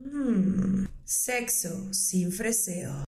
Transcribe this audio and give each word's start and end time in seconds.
Mm, 0.00 0.86
sexo 1.04 1.92
sin 1.92 2.30
freseo. 2.32 3.04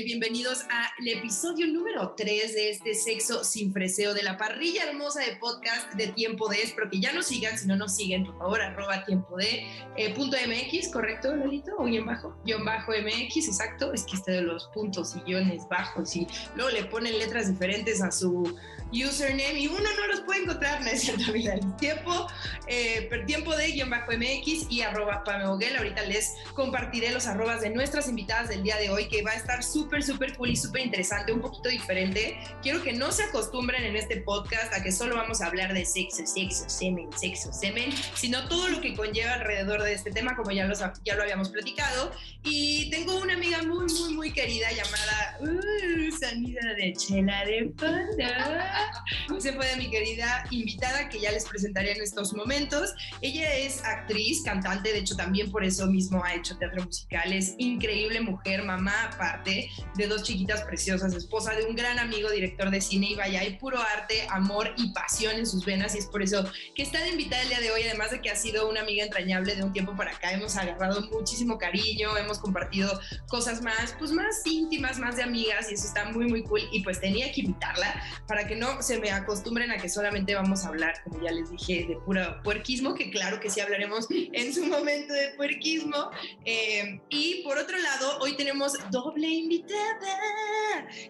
Bienvenidos 0.00 0.64
al 0.70 1.06
episodio 1.06 1.66
número 1.66 2.14
3 2.16 2.54
de 2.54 2.70
este 2.70 2.94
Sexo 2.94 3.44
sin 3.44 3.74
Freseo 3.74 4.14
de 4.14 4.22
la 4.22 4.38
parrilla 4.38 4.84
hermosa 4.88 5.20
de 5.20 5.36
podcast 5.36 5.92
de 5.92 6.08
Tiempo 6.08 6.48
de. 6.48 6.62
Espero 6.62 6.88
que 6.88 6.98
ya 6.98 7.12
nos 7.12 7.26
sigan. 7.26 7.58
Si 7.58 7.66
no 7.68 7.76
nos 7.76 7.94
siguen, 7.94 8.24
por 8.24 8.38
favor, 8.38 8.62
arroba 8.62 9.04
tiempo 9.04 9.36
de 9.36 9.66
eh, 9.96 10.14
punto 10.14 10.36
MX, 10.46 10.88
¿correcto, 10.88 11.36
Lolito? 11.36 11.76
O 11.76 11.84
guion 11.84 12.06
bajo. 12.06 12.34
Guión 12.44 12.64
bajo 12.64 12.92
MX, 12.92 13.48
exacto. 13.48 13.92
Es 13.92 14.04
que 14.04 14.16
este 14.16 14.32
de 14.32 14.42
los 14.42 14.66
puntos 14.68 15.14
y 15.14 15.20
guiones 15.20 15.68
bajos 15.68 16.16
y 16.16 16.26
luego 16.56 16.70
le 16.70 16.84
ponen 16.86 17.18
letras 17.18 17.50
diferentes 17.50 18.00
a 18.00 18.10
su 18.10 18.58
username 18.92 19.58
y 19.58 19.68
uno 19.68 19.78
no 19.78 20.06
los 20.08 20.20
puede 20.22 20.42
encontrar, 20.42 20.82
¿no 20.82 20.88
es 20.88 21.02
cierto? 21.02 21.32
El 21.34 21.76
tiempo, 21.76 22.26
eh, 22.66 23.10
tiempo 23.26 23.54
de 23.54 23.72
guion 23.72 23.90
bajo 23.90 24.12
MX 24.12 24.70
y 24.70 24.80
arroba 24.80 25.22
Pame. 25.24 25.44
Ahorita 25.44 26.02
les 26.04 26.34
compartiré 26.54 27.10
los 27.10 27.26
arrobas 27.26 27.60
de 27.60 27.70
nuestras 27.70 28.08
invitadas 28.08 28.48
del 28.48 28.62
día 28.62 28.76
de 28.76 28.90
hoy 28.90 29.08
que 29.08 29.22
va 29.22 29.32
a 29.32 29.36
estar 29.36 29.62
súper, 29.82 30.02
súper 30.02 30.36
cool 30.36 30.50
y 30.50 30.56
súper 30.56 30.82
interesante, 30.82 31.32
un 31.32 31.40
poquito 31.40 31.68
diferente. 31.68 32.38
Quiero 32.62 32.82
que 32.82 32.92
no 32.92 33.10
se 33.10 33.24
acostumbren 33.24 33.82
en 33.84 33.96
este 33.96 34.20
podcast 34.20 34.72
a 34.72 34.82
que 34.82 34.92
solo 34.92 35.16
vamos 35.16 35.40
a 35.40 35.46
hablar 35.46 35.74
de 35.74 35.84
sexo, 35.84 36.24
sexo, 36.24 36.68
semen, 36.68 37.08
sexo, 37.16 37.52
semen, 37.52 37.90
sino 38.14 38.46
todo 38.48 38.68
lo 38.68 38.80
que 38.80 38.94
conlleva 38.94 39.34
alrededor 39.34 39.82
de 39.82 39.94
este 39.94 40.12
tema, 40.12 40.36
como 40.36 40.52
ya, 40.52 40.66
los, 40.66 40.80
ya 41.04 41.16
lo 41.16 41.22
habíamos 41.22 41.50
platicado. 41.50 42.12
Y 42.44 42.90
tengo 42.90 43.16
una 43.16 43.34
amiga 43.34 43.62
muy, 43.62 43.92
muy, 43.92 44.14
muy 44.14 44.32
querida 44.32 44.68
llamada 44.70 45.38
uh, 45.40 46.16
Sanida 46.16 46.74
de 46.76 46.92
Chela 46.92 47.44
de 47.44 47.72
Panda. 47.76 48.92
Se 49.38 49.52
fue 49.52 49.66
de 49.66 49.76
mi 49.76 49.90
querida 49.90 50.44
invitada 50.50 51.08
que 51.08 51.18
ya 51.20 51.32
les 51.32 51.44
presentaré 51.44 51.92
en 51.92 52.02
estos 52.02 52.34
momentos. 52.34 52.94
Ella 53.20 53.52
es 53.56 53.84
actriz, 53.84 54.42
cantante, 54.44 54.92
de 54.92 54.98
hecho 54.98 55.16
también 55.16 55.50
por 55.50 55.64
eso 55.64 55.86
mismo 55.86 56.22
ha 56.24 56.34
hecho 56.34 56.56
teatro 56.56 56.84
musical. 56.84 57.32
Es 57.32 57.54
increíble 57.58 58.20
mujer, 58.20 58.62
mamá 58.62 58.92
aparte 59.12 59.71
de 59.94 60.06
dos 60.06 60.22
chiquitas 60.22 60.62
preciosas, 60.62 61.14
esposa 61.14 61.54
de 61.54 61.64
un 61.64 61.76
gran 61.76 61.98
amigo, 61.98 62.30
director 62.30 62.70
de 62.70 62.80
cine 62.80 63.10
y 63.10 63.14
vaya, 63.14 63.40
hay 63.40 63.56
puro 63.56 63.78
arte, 63.80 64.26
amor 64.30 64.74
y 64.76 64.92
pasión 64.92 65.36
en 65.36 65.46
sus 65.46 65.64
venas 65.64 65.94
y 65.94 65.98
es 65.98 66.06
por 66.06 66.22
eso 66.22 66.44
que 66.74 66.82
está 66.82 67.00
de 67.00 67.10
invitada 67.10 67.42
el 67.42 67.48
día 67.48 67.60
de 67.60 67.70
hoy, 67.70 67.82
además 67.82 68.10
de 68.10 68.20
que 68.20 68.30
ha 68.30 68.36
sido 68.36 68.68
una 68.68 68.80
amiga 68.80 69.04
entrañable 69.04 69.54
de 69.54 69.62
un 69.62 69.72
tiempo 69.72 69.94
para 69.96 70.12
acá, 70.12 70.32
hemos 70.32 70.56
agarrado 70.56 71.00
muchísimo 71.10 71.58
cariño, 71.58 72.16
hemos 72.16 72.38
compartido 72.38 73.00
cosas 73.28 73.62
más, 73.62 73.94
pues 73.98 74.12
más 74.12 74.42
íntimas, 74.46 74.98
más 74.98 75.16
de 75.16 75.22
amigas 75.22 75.70
y 75.70 75.74
eso 75.74 75.86
está 75.86 76.04
muy, 76.06 76.26
muy 76.26 76.42
cool 76.44 76.62
y 76.72 76.82
pues 76.82 77.00
tenía 77.00 77.30
que 77.32 77.40
invitarla 77.42 78.02
para 78.26 78.46
que 78.46 78.56
no 78.56 78.82
se 78.82 78.98
me 78.98 79.10
acostumbren 79.10 79.70
a 79.70 79.78
que 79.78 79.88
solamente 79.88 80.34
vamos 80.34 80.64
a 80.64 80.68
hablar, 80.68 81.02
como 81.04 81.22
ya 81.22 81.30
les 81.30 81.50
dije, 81.50 81.86
de 81.88 81.96
puro 82.04 82.42
puerquismo, 82.42 82.94
que 82.94 83.10
claro 83.10 83.40
que 83.40 83.50
sí 83.50 83.60
hablaremos 83.60 84.06
en 84.10 84.52
su 84.52 84.64
momento 84.66 85.12
de 85.12 85.30
puerquismo. 85.36 86.10
Eh, 86.44 87.00
y 87.08 87.42
por 87.42 87.58
otro 87.58 87.78
lado, 87.78 88.18
hoy 88.20 88.36
tenemos 88.36 88.72
doble 88.90 89.28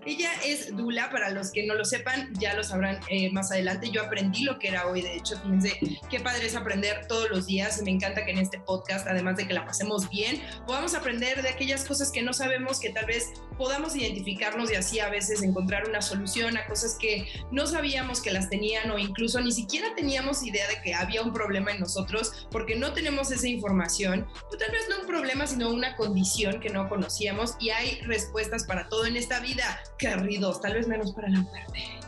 Ella 0.04 0.30
es 0.44 0.76
Dula, 0.76 1.10
para 1.10 1.30
los 1.30 1.50
que 1.52 1.66
no 1.66 1.74
lo 1.74 1.84
sepan, 1.84 2.32
ya 2.38 2.54
lo 2.54 2.62
sabrán 2.62 3.00
eh, 3.08 3.30
más 3.32 3.50
adelante. 3.50 3.90
Yo 3.90 4.02
aprendí 4.02 4.44
lo 4.44 4.58
que 4.58 4.68
era 4.68 4.86
hoy, 4.86 5.02
de 5.02 5.16
hecho, 5.16 5.38
fíjense 5.40 5.78
qué 6.10 6.20
padre 6.20 6.46
es 6.46 6.54
aprender 6.54 7.06
todos 7.06 7.30
los 7.30 7.46
días. 7.46 7.80
Me 7.82 7.90
encanta 7.90 8.24
que 8.24 8.32
en 8.32 8.38
este 8.38 8.58
podcast, 8.60 9.06
además 9.06 9.36
de 9.36 9.46
que 9.46 9.54
la 9.54 9.64
pasemos 9.64 10.08
bien, 10.10 10.42
podamos 10.66 10.94
aprender 10.94 11.42
de 11.42 11.48
aquellas 11.48 11.84
cosas 11.84 12.10
que 12.10 12.22
no 12.22 12.32
sabemos, 12.32 12.80
que 12.80 12.90
tal 12.90 13.06
vez 13.06 13.32
podamos 13.56 13.96
identificarnos 13.96 14.70
y 14.70 14.74
así 14.74 14.98
a 15.00 15.08
veces 15.08 15.42
encontrar 15.42 15.88
una 15.88 16.02
solución 16.02 16.56
a 16.56 16.66
cosas 16.66 16.96
que 16.98 17.26
no 17.50 17.66
sabíamos 17.66 18.20
que 18.20 18.32
las 18.32 18.48
tenían 18.48 18.90
o 18.90 18.98
incluso 18.98 19.40
ni 19.40 19.52
siquiera 19.52 19.94
teníamos 19.94 20.44
idea 20.44 20.66
de 20.68 20.80
que 20.82 20.94
había 20.94 21.22
un 21.22 21.32
problema 21.32 21.70
en 21.70 21.80
nosotros 21.80 22.46
porque 22.50 22.76
no 22.76 22.92
tenemos 22.92 23.30
esa 23.30 23.48
información, 23.48 24.26
o 24.52 24.56
tal 24.56 24.70
vez 24.70 24.82
no 24.88 25.00
un 25.00 25.06
problema, 25.06 25.46
sino 25.46 25.70
una 25.70 25.96
condición 25.96 26.60
que 26.60 26.70
no 26.70 26.88
conocíamos 26.88 27.54
y 27.60 27.70
hay 27.70 28.00
respuestas 28.00 28.41
para 28.66 28.88
todo 28.88 29.06
en 29.06 29.16
esta 29.16 29.40
vida, 29.40 29.80
queridos, 29.98 30.60
tal 30.60 30.74
vez 30.74 30.88
menos 30.88 31.12
para 31.12 31.28
la 31.28 31.40
muerte. 31.40 32.02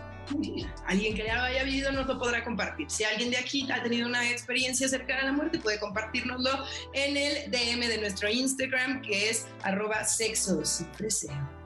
Alguien 0.86 1.14
que 1.14 1.24
ya 1.24 1.44
haya 1.44 1.64
vivido 1.64 1.92
nos 1.92 2.06
lo 2.06 2.18
podrá 2.18 2.42
compartir. 2.44 2.90
Si 2.90 3.04
alguien 3.04 3.30
de 3.30 3.36
aquí 3.36 3.70
ha 3.70 3.82
tenido 3.82 4.08
una 4.08 4.30
experiencia 4.30 4.88
cercana 4.88 5.22
a 5.22 5.24
la 5.26 5.32
muerte, 5.32 5.58
puede 5.58 5.78
compartirnoslo 5.78 6.50
en 6.92 7.16
el 7.16 7.50
DM 7.50 7.86
de 7.88 7.98
nuestro 7.98 8.30
Instagram, 8.30 9.02
que 9.02 9.30
es 9.30 9.46
arroba 9.62 10.04
sexos 10.04 10.84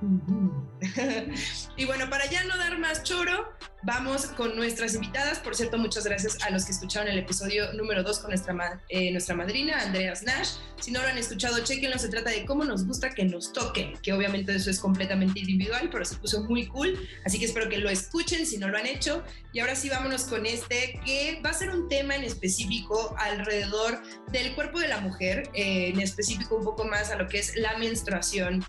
y 1.77 1.85
bueno, 1.85 2.09
para 2.09 2.27
ya 2.31 2.45
no 2.45 2.57
dar 2.57 2.79
más 2.79 3.03
choro, 3.03 3.49
vamos 3.83 4.27
con 4.27 4.55
nuestras 4.57 4.95
invitadas. 4.95 5.41
Por 5.41 5.57
cierto, 5.57 5.79
muchas 5.79 6.05
gracias 6.05 6.39
a 6.43 6.51
los 6.51 6.65
que 6.65 6.73
escucharon 6.73 7.09
el 7.09 7.19
episodio 7.19 7.73
número 7.73 8.03
2 8.03 8.19
con 8.21 8.31
nuestra, 8.31 8.81
eh, 8.89 9.11
nuestra 9.11 9.35
madrina, 9.35 9.81
Andreas 9.83 10.23
Nash. 10.23 10.51
Si 10.81 10.93
no 10.93 11.03
lo 11.03 11.09
han 11.09 11.19
escuchado, 11.19 11.59
chequenlo. 11.65 11.99
Se 11.99 12.09
trata 12.09 12.31
de 12.31 12.45
cómo 12.45 12.65
nos 12.65 12.87
gusta 12.87 13.11
que 13.11 13.25
nos 13.25 13.53
toquen, 13.53 13.95
que 14.03 14.13
obviamente 14.13 14.55
eso 14.55 14.71
es 14.71 14.79
completamente 14.79 15.41
individual, 15.41 15.89
pero 15.91 16.05
se 16.05 16.17
puso 16.17 16.45
muy 16.45 16.67
cool. 16.67 16.97
Así 17.25 17.39
que 17.39 17.47
espero 17.47 17.69
que 17.69 17.79
lo 17.79 17.91
escuchen 17.91 18.47
si 18.47 18.59
no 18.59 18.69
lo 18.69 18.79
han 18.79 18.87
hecho. 18.87 19.25
Y 19.53 19.61
ahora 19.61 19.75
sí, 19.75 19.89
vámonos 19.89 20.25
con 20.25 20.47
este, 20.47 21.01
que 21.05 21.41
va 21.45 21.51
a 21.51 21.55
ser 21.55 21.71
un 21.71 21.89
tema 21.89 22.15
en 22.15 22.23
específico 22.23 23.17
alrededor 23.19 24.01
del 24.31 24.55
cuerpo 24.55 24.79
de 24.79 24.89
la 24.89 25.01
mujer, 25.01 25.51
eh, 25.55 25.89
en 25.89 26.01
específico 26.01 26.57
un 26.57 26.65
poco 26.65 26.85
más 26.85 27.11
a 27.11 27.17
lo 27.17 27.27
que 27.27 27.39
es 27.39 27.57
la 27.57 27.77
menstruación 27.79 28.65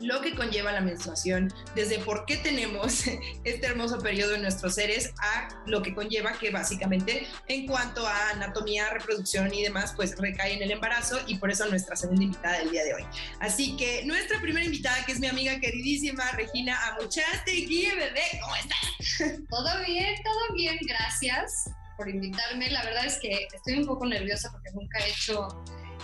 lo 0.00 0.20
que 0.20 0.34
conlleva 0.34 0.72
la 0.72 0.80
menstruación, 0.80 1.52
desde 1.74 1.98
por 1.98 2.24
qué 2.26 2.36
tenemos 2.38 3.04
este 3.44 3.66
hermoso 3.66 3.98
periodo 3.98 4.34
en 4.34 4.42
nuestros 4.42 4.74
seres 4.74 5.12
a 5.18 5.48
lo 5.66 5.82
que 5.82 5.94
conlleva 5.94 6.32
que 6.32 6.50
básicamente 6.50 7.26
en 7.48 7.66
cuanto 7.66 8.06
a 8.06 8.30
anatomía, 8.30 8.90
reproducción 8.90 9.52
y 9.52 9.62
demás, 9.62 9.92
pues 9.94 10.16
recae 10.18 10.54
en 10.54 10.62
el 10.62 10.70
embarazo 10.70 11.18
y 11.26 11.36
por 11.36 11.50
eso 11.50 11.66
nuestra 11.66 11.96
segunda 11.96 12.24
invitada 12.24 12.58
del 12.58 12.70
día 12.70 12.84
de 12.84 12.94
hoy. 12.94 13.04
Así 13.40 13.76
que 13.76 14.04
nuestra 14.04 14.40
primera 14.40 14.64
invitada, 14.64 15.04
que 15.04 15.12
es 15.12 15.20
mi 15.20 15.26
amiga 15.26 15.58
queridísima 15.60 16.30
Regina 16.32 16.78
Amuchastegui, 16.88 17.90
bebé, 17.90 18.22
¿cómo 18.40 18.56
estás? 18.56 19.38
Todo 19.50 19.84
bien, 19.86 20.14
todo 20.22 20.54
bien, 20.54 20.78
gracias 20.82 21.70
por 21.96 22.08
invitarme. 22.08 22.70
La 22.70 22.82
verdad 22.82 23.04
es 23.04 23.18
que 23.18 23.48
estoy 23.52 23.78
un 23.78 23.86
poco 23.86 24.06
nerviosa 24.06 24.50
porque 24.50 24.70
nunca 24.72 24.98
he 25.00 25.10
hecho 25.10 25.48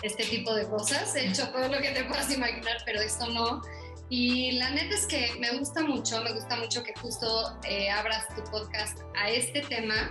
este 0.02 0.24
tipo 0.24 0.54
de 0.54 0.66
cosas. 0.68 1.14
He 1.16 1.28
hecho 1.28 1.48
todo 1.48 1.68
lo 1.68 1.78
que 1.78 1.90
te 1.90 2.04
puedas 2.04 2.30
imaginar, 2.32 2.76
pero 2.84 3.00
esto 3.00 3.28
no. 3.30 3.62
Y 4.08 4.52
la 4.52 4.70
neta 4.70 4.94
es 4.94 5.06
que 5.06 5.32
me 5.40 5.58
gusta 5.58 5.82
mucho, 5.82 6.22
me 6.22 6.32
gusta 6.32 6.56
mucho 6.56 6.82
que 6.84 6.94
justo 6.94 7.58
eh, 7.68 7.90
abras 7.90 8.28
tu 8.36 8.42
podcast 8.50 9.00
a 9.16 9.30
este 9.30 9.62
tema 9.62 10.10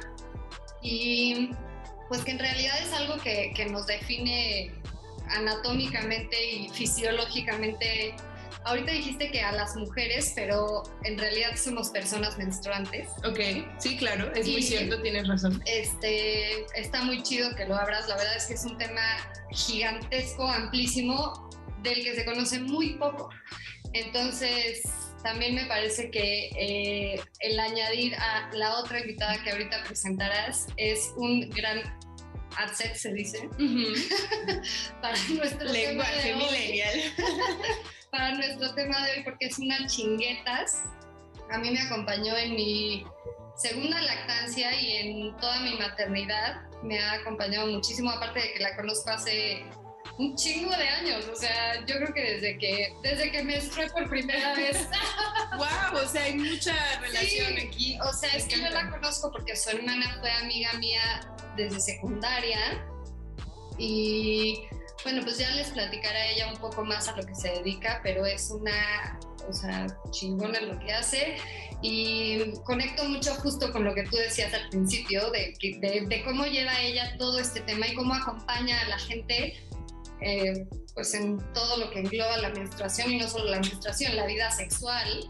y 0.82 1.52
pues 2.10 2.22
que 2.24 2.32
en 2.32 2.40
realidad 2.40 2.78
es 2.82 2.92
algo 2.94 3.18
que, 3.18 3.54
que 3.56 3.66
nos 3.68 3.88
define 3.88 4.74
anatómicamente 5.30 6.52
y 6.52 6.70
fisiológicamente. 6.70 8.16
Ahorita 8.66 8.92
dijiste 8.92 9.32
que 9.32 9.42
a 9.42 9.52
las 9.52 9.76
mujeres, 9.76 10.34
pero 10.36 10.84
en 11.04 11.18
realidad 11.18 11.56
somos 11.56 11.90
personas 11.90 12.38
menstruantes. 12.38 13.10
Ok, 13.24 13.40
sí, 13.78 13.96
claro, 13.98 14.34
es 14.34 14.48
muy 14.48 14.62
cierto, 14.62 15.02
tienes 15.02 15.28
razón. 15.28 15.62
Este, 15.66 16.66
está 16.76 17.04
muy 17.04 17.22
chido 17.22 17.56
que 17.56 17.66
lo 17.66 17.76
abras, 17.76 18.08
la 18.08 18.18
verdad 18.18 18.36
es 18.36 18.46
que 18.48 18.56
es 18.56 18.66
un 18.66 18.78
tema 18.78 19.02
gigantesco, 19.52 20.48
amplísimo, 20.48 21.50
del 21.84 22.04
que 22.04 22.16
se 22.16 22.26
conoce 22.26 22.60
muy 22.60 22.96
poco. 22.96 23.30
Entonces, 23.96 24.84
también 25.24 25.56
me 25.56 25.66
parece 25.68 26.12
que 26.12 26.50
eh, 26.58 27.22
el 27.40 27.60
añadir 27.60 28.14
a 28.16 28.50
la 28.54 28.78
otra 28.78 29.00
invitada 29.00 29.42
que 29.42 29.52
ahorita 29.52 29.86
presentarás 29.86 30.68
es 30.76 31.14
un 31.16 31.50
gran 31.50 31.82
asset, 32.58 32.94
se 32.94 33.14
dice, 33.14 33.50
para 35.02 35.18
nuestro 35.30 35.72
lenguaje 35.72 36.22
tema 36.24 36.40
millennial. 36.40 37.00
para 38.12 38.36
nuestro 38.36 38.76
tema 38.76 39.06
de 39.06 39.12
hoy, 39.14 39.24
porque 39.24 39.46
es 39.46 39.60
una 39.60 39.88
chinguetas. 39.88 40.84
A 41.50 41.58
mí 41.58 41.72
me 41.72 41.80
acompañó 41.80 42.36
en 42.36 42.54
mi 42.54 43.06
segunda 43.56 44.02
lactancia 44.02 44.78
y 44.78 44.98
en 44.98 45.38
toda 45.38 45.62
mi 45.62 45.78
maternidad. 45.78 46.64
Me 46.84 47.00
ha 47.00 47.14
acompañado 47.14 47.68
muchísimo, 47.68 48.12
aparte 48.12 48.42
de 48.42 48.54
que 48.54 48.60
la 48.60 48.76
conozco 48.76 49.10
hace 49.10 49.64
un 50.18 50.36
chingo 50.36 50.72
de 50.72 50.88
años, 50.88 51.26
o 51.28 51.36
sea, 51.36 51.86
yo 51.86 51.96
creo 51.96 52.14
que 52.14 52.22
desde 52.22 52.58
que 52.58 52.96
desde 53.02 53.32
que 53.32 53.44
menstrué 53.44 53.90
por 53.90 54.10
primera 54.10 54.56
vez. 54.56 54.88
wow, 55.58 56.02
o 56.02 56.08
sea, 56.08 56.24
hay 56.24 56.36
mucha 56.36 56.74
relación 57.02 57.54
aquí. 57.58 57.98
O 58.00 58.14
sea, 58.14 58.30
es 58.32 58.46
que 58.46 58.62
yo 58.62 58.70
la 58.70 58.90
conozco 58.90 59.32
porque 59.32 59.56
su 59.56 59.70
hermana 59.72 60.18
fue 60.20 60.32
amiga 60.32 60.72
mía 60.74 61.02
desde 61.58 61.80
secundaria 61.80 62.86
y 63.78 64.64
bueno, 65.04 65.22
pues 65.24 65.38
ya 65.38 65.52
les 65.52 65.70
platicaré 65.70 66.18
a 66.18 66.32
ella 66.32 66.52
un 66.52 66.58
poco 66.58 66.84
más 66.86 67.08
a 67.10 67.16
lo 67.16 67.24
que 67.26 67.36
se 67.36 67.50
dedica, 67.50 68.00
pero 68.02 68.26
es 68.26 68.50
una, 68.50 69.20
o 69.48 69.54
sea, 69.54 69.86
chingona 70.12 70.62
lo 70.62 70.80
que 70.80 70.94
hace 70.94 71.38
y 71.82 72.54
conecto 72.64 73.04
mucho 73.04 73.36
justo 73.36 73.72
con 73.72 73.84
lo 73.84 73.94
que 73.94 74.04
tú 74.04 74.16
decías 74.16 74.54
al 74.54 74.70
principio 74.70 75.30
de, 75.32 75.54
de, 75.62 76.06
de 76.08 76.24
cómo 76.24 76.46
lleva 76.46 76.80
ella 76.82 77.16
todo 77.20 77.38
este 77.38 77.60
tema 77.62 77.88
y 77.88 77.94
cómo 77.94 78.16
acompaña 78.16 78.80
a 78.82 78.88
la 78.88 78.98
gente 78.98 79.62
eh, 80.22 80.68
pues 80.94 81.14
en 81.14 81.38
todo 81.54 81.78
lo 81.78 81.92
que 81.92 82.00
engloba 82.00 82.38
la 82.38 82.50
menstruación 82.50 83.12
y 83.12 83.18
no 83.18 83.28
solo 83.28 83.46
la 83.46 83.60
menstruación, 83.60 84.16
la 84.16 84.26
vida 84.26 84.52
sexual. 84.52 85.30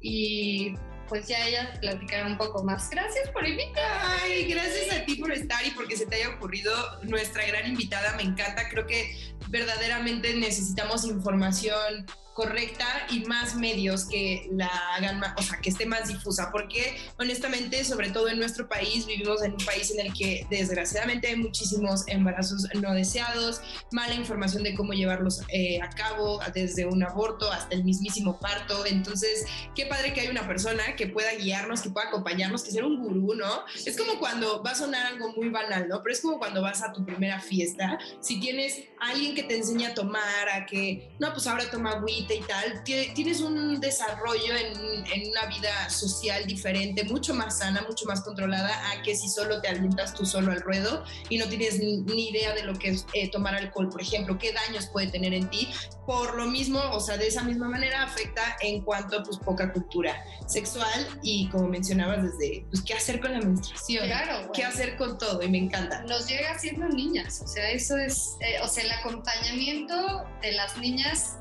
Y 0.00 0.74
pues 1.08 1.26
ya 1.26 1.46
ella 1.46 1.72
platicará 1.80 2.26
un 2.26 2.36
poco 2.36 2.62
más. 2.64 2.90
Gracias 2.90 3.30
por 3.30 3.46
invitar. 3.46 4.00
Ay, 4.22 4.46
gracias 4.52 4.94
a 4.94 5.04
ti 5.04 5.16
por 5.16 5.32
estar 5.32 5.64
y 5.66 5.70
porque 5.70 5.96
se 5.96 6.06
te 6.06 6.16
haya 6.16 6.30
ocurrido 6.30 6.72
nuestra 7.02 7.46
gran 7.46 7.66
invitada. 7.66 8.14
Me 8.16 8.22
encanta. 8.22 8.68
Creo 8.68 8.86
que 8.86 9.16
verdaderamente 9.48 10.34
necesitamos 10.34 11.04
información 11.04 12.06
correcta 12.38 12.86
y 13.10 13.24
más 13.24 13.56
medios 13.56 14.04
que 14.04 14.48
la 14.52 14.70
hagan 14.94 15.20
o 15.36 15.42
sea, 15.42 15.58
que 15.60 15.70
esté 15.70 15.86
más 15.86 16.06
difusa, 16.06 16.50
porque 16.52 16.96
honestamente, 17.18 17.84
sobre 17.84 18.10
todo 18.10 18.28
en 18.28 18.38
nuestro 18.38 18.68
país, 18.68 19.06
vivimos 19.06 19.42
en 19.42 19.54
un 19.54 19.64
país 19.66 19.90
en 19.90 20.06
el 20.06 20.12
que 20.12 20.46
desgraciadamente 20.48 21.26
hay 21.26 21.34
muchísimos 21.34 22.06
embarazos 22.06 22.68
no 22.80 22.94
deseados, 22.94 23.60
mala 23.90 24.14
información 24.14 24.62
de 24.62 24.76
cómo 24.76 24.92
llevarlos 24.92 25.42
eh, 25.48 25.80
a 25.82 25.90
cabo, 25.90 26.38
desde 26.54 26.86
un 26.86 27.02
aborto 27.02 27.50
hasta 27.50 27.74
el 27.74 27.82
mismísimo 27.82 28.38
parto. 28.38 28.86
Entonces, 28.86 29.44
qué 29.74 29.86
padre 29.86 30.12
que 30.12 30.20
hay 30.20 30.28
una 30.28 30.46
persona 30.46 30.94
que 30.94 31.08
pueda 31.08 31.34
guiarnos, 31.34 31.80
que 31.80 31.90
pueda 31.90 32.06
acompañarnos, 32.06 32.62
que 32.62 32.70
sea 32.70 32.86
un 32.86 33.02
gurú, 33.02 33.34
¿no? 33.34 33.64
Es 33.84 33.96
como 33.96 34.20
cuando 34.20 34.62
va 34.62 34.70
a 34.70 34.74
sonar 34.76 35.06
algo 35.06 35.32
muy 35.32 35.48
banal, 35.48 35.88
¿no? 35.88 36.00
Pero 36.04 36.14
es 36.14 36.20
como 36.20 36.38
cuando 36.38 36.62
vas 36.62 36.84
a 36.84 36.92
tu 36.92 37.04
primera 37.04 37.40
fiesta, 37.40 37.98
si 38.20 38.38
tienes 38.38 38.84
alguien 39.00 39.34
que 39.34 39.42
te 39.42 39.56
enseña 39.56 39.88
a 39.88 39.94
tomar, 39.94 40.48
a 40.52 40.66
que, 40.66 41.10
no, 41.18 41.32
pues 41.32 41.44
ahora 41.48 41.68
toma 41.68 41.90
agüita 41.90 42.27
y 42.34 42.40
tal, 42.40 42.82
tienes 42.84 43.40
un 43.40 43.80
desarrollo 43.80 44.54
en, 44.54 45.06
en, 45.06 45.30
una 45.30 45.46
vida 45.46 45.90
social 45.90 46.46
diferente, 46.46 47.04
mucho 47.04 47.34
más 47.34 47.58
sana, 47.58 47.82
mucho 47.86 48.06
más 48.06 48.22
controlada 48.22 48.90
a 48.90 49.02
que 49.02 49.14
si 49.16 49.28
solo 49.28 49.60
te 49.60 49.68
alimentas 49.68 50.14
tú 50.14 50.24
solo 50.24 50.52
al 50.52 50.60
ruedo 50.60 51.04
y 51.28 51.38
no 51.38 51.48
tienes 51.48 51.78
ni, 51.80 52.28
idea 52.28 52.54
de 52.54 52.64
lo 52.64 52.78
que 52.78 52.90
es 52.90 53.06
eh, 53.14 53.30
tomar 53.30 53.54
alcohol, 53.54 53.88
por 53.88 54.02
ejemplo, 54.02 54.38
qué 54.38 54.52
daños 54.52 54.86
puede 54.86 55.06
tener 55.08 55.32
en 55.32 55.48
ti. 55.48 55.68
Por 56.06 56.36
lo 56.36 56.46
mismo, 56.46 56.80
o 56.92 57.00
sea, 57.00 57.16
de 57.16 57.26
esa 57.26 57.42
misma 57.42 57.68
manera 57.68 58.02
afecta 58.02 58.56
en 58.60 58.82
cuanto 58.82 59.18
a 59.18 59.22
pues 59.22 59.38
poca 59.38 59.72
cultura 59.72 60.24
sexual 60.46 61.06
y 61.22 61.48
como 61.50 61.68
mencionabas 61.68 62.22
desde, 62.22 62.64
pues 62.70 62.82
qué 62.82 62.94
hacer 62.94 63.20
con 63.20 63.32
la 63.32 63.40
menstruación, 63.40 64.06
claro, 64.06 64.50
qué 64.52 64.64
hacer 64.64 64.96
con 64.96 65.18
todo 65.18 65.42
y 65.42 65.48
me 65.48 65.58
encanta. 65.58 66.02
Nos 66.02 66.26
llega 66.26 66.58
siendo 66.58 66.88
niñas, 66.88 67.42
o 67.44 67.46
sea, 67.46 67.70
eso 67.70 67.96
es, 67.96 68.36
eh, 68.40 68.56
o 68.62 68.68
sea, 68.68 68.84
el 68.84 68.92
acompañamiento 68.92 70.24
de 70.42 70.52
las 70.52 70.76
niñas 70.78 71.36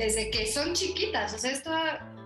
desde 0.00 0.30
que 0.30 0.50
son 0.50 0.72
chiquitas, 0.72 1.34
o 1.34 1.38
sea, 1.38 1.50
esto 1.50 1.70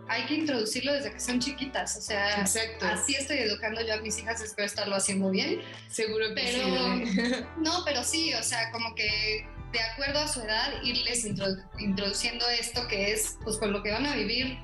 hay 0.07 0.23
que 0.27 0.35
introducirlo 0.35 0.93
desde 0.93 1.13
que 1.13 1.19
son 1.19 1.41
chiquitas, 1.41 1.97
o 1.97 2.01
sea, 2.01 2.43
así 2.43 3.17
estoy 3.17 3.39
educando 3.39 3.85
yo 3.85 3.95
a 3.95 3.97
mis 3.97 4.17
hijas, 4.19 4.41
espero 4.41 4.67
estarlo 4.67 4.95
haciendo 4.95 5.31
bien. 5.31 5.61
Seguro 5.89 6.29
que 6.29 6.35
pero, 6.35 7.47
No, 7.57 7.83
pero 7.85 8.05
sí, 8.05 8.33
o 8.35 8.43
sea, 8.45 8.71
como 8.71 8.95
que 8.95 9.45
de 9.73 9.81
acuerdo 9.81 10.21
a 10.21 10.29
su 10.29 10.41
edad, 10.43 10.73
irles 10.85 11.25
introduciendo 11.25 12.49
esto 12.49 12.87
que 12.87 13.11
es, 13.11 13.39
pues, 13.43 13.57
con 13.57 13.73
lo 13.73 13.83
que 13.83 13.91
van 13.91 14.07
a 14.07 14.15
vivir 14.15 14.57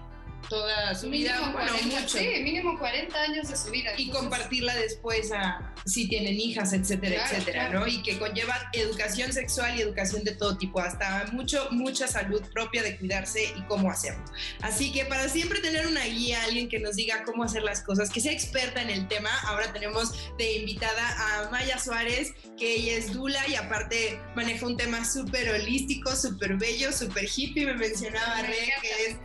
toda 0.48 0.94
su 0.94 1.10
vida, 1.10 1.50
bueno, 1.52 1.72
mucho. 1.84 2.18
Sí, 2.18 2.28
mínimo 2.42 2.78
40 2.78 3.22
años 3.22 3.48
de 3.48 3.56
su 3.56 3.70
vida. 3.70 3.92
Y 3.96 4.10
compartirla 4.10 4.74
después 4.74 5.32
a 5.32 5.74
si 5.84 6.08
tienen 6.08 6.38
hijas, 6.38 6.72
etcétera, 6.72 7.24
etcétera, 7.24 7.70
¿no? 7.70 7.86
Y 7.86 8.02
que 8.02 8.18
conlleva 8.18 8.70
educación 8.72 9.32
sexual 9.32 9.78
y 9.78 9.82
educación 9.82 10.24
de 10.24 10.32
todo 10.32 10.56
tipo, 10.58 10.80
hasta 10.80 11.26
mucho, 11.32 11.68
mucha 11.70 12.06
salud 12.06 12.42
propia 12.52 12.82
de 12.82 12.96
cuidarse 12.98 13.52
y 13.56 13.62
cómo 13.62 13.90
hacerlo. 13.90 14.24
Así 14.62 14.92
que 14.92 15.04
para 15.04 15.28
siempre 15.28 15.60
tener 15.60 15.86
una 15.86 16.04
guía, 16.04 16.42
alguien 16.44 16.68
que 16.68 16.78
nos 16.78 16.96
diga 16.96 17.22
cómo 17.24 17.44
hacer 17.44 17.62
las 17.62 17.82
cosas, 17.82 18.10
que 18.10 18.20
sea 18.20 18.32
experta 18.32 18.82
en 18.82 18.90
el 18.90 19.08
tema, 19.08 19.30
ahora 19.44 19.72
tenemos 19.72 20.12
de 20.36 20.52
invitada 20.56 21.44
a 21.44 21.50
Maya 21.50 21.78
Suárez, 21.78 22.34
que 22.56 22.74
ella 22.74 22.96
es 22.96 23.12
Dula 23.12 23.46
y 23.48 23.54
aparte 23.54 24.20
maneja 24.34 24.66
un 24.66 24.76
tema 24.76 25.04
súper 25.04 25.48
holístico, 25.50 26.14
súper 26.14 26.56
bello, 26.56 26.92
súper 26.92 27.28
hippie, 27.34 27.66
me 27.66 27.74
mencionaba 27.74 28.42
Re, 28.42 28.72
que 28.82 29.06
es... 29.06 29.16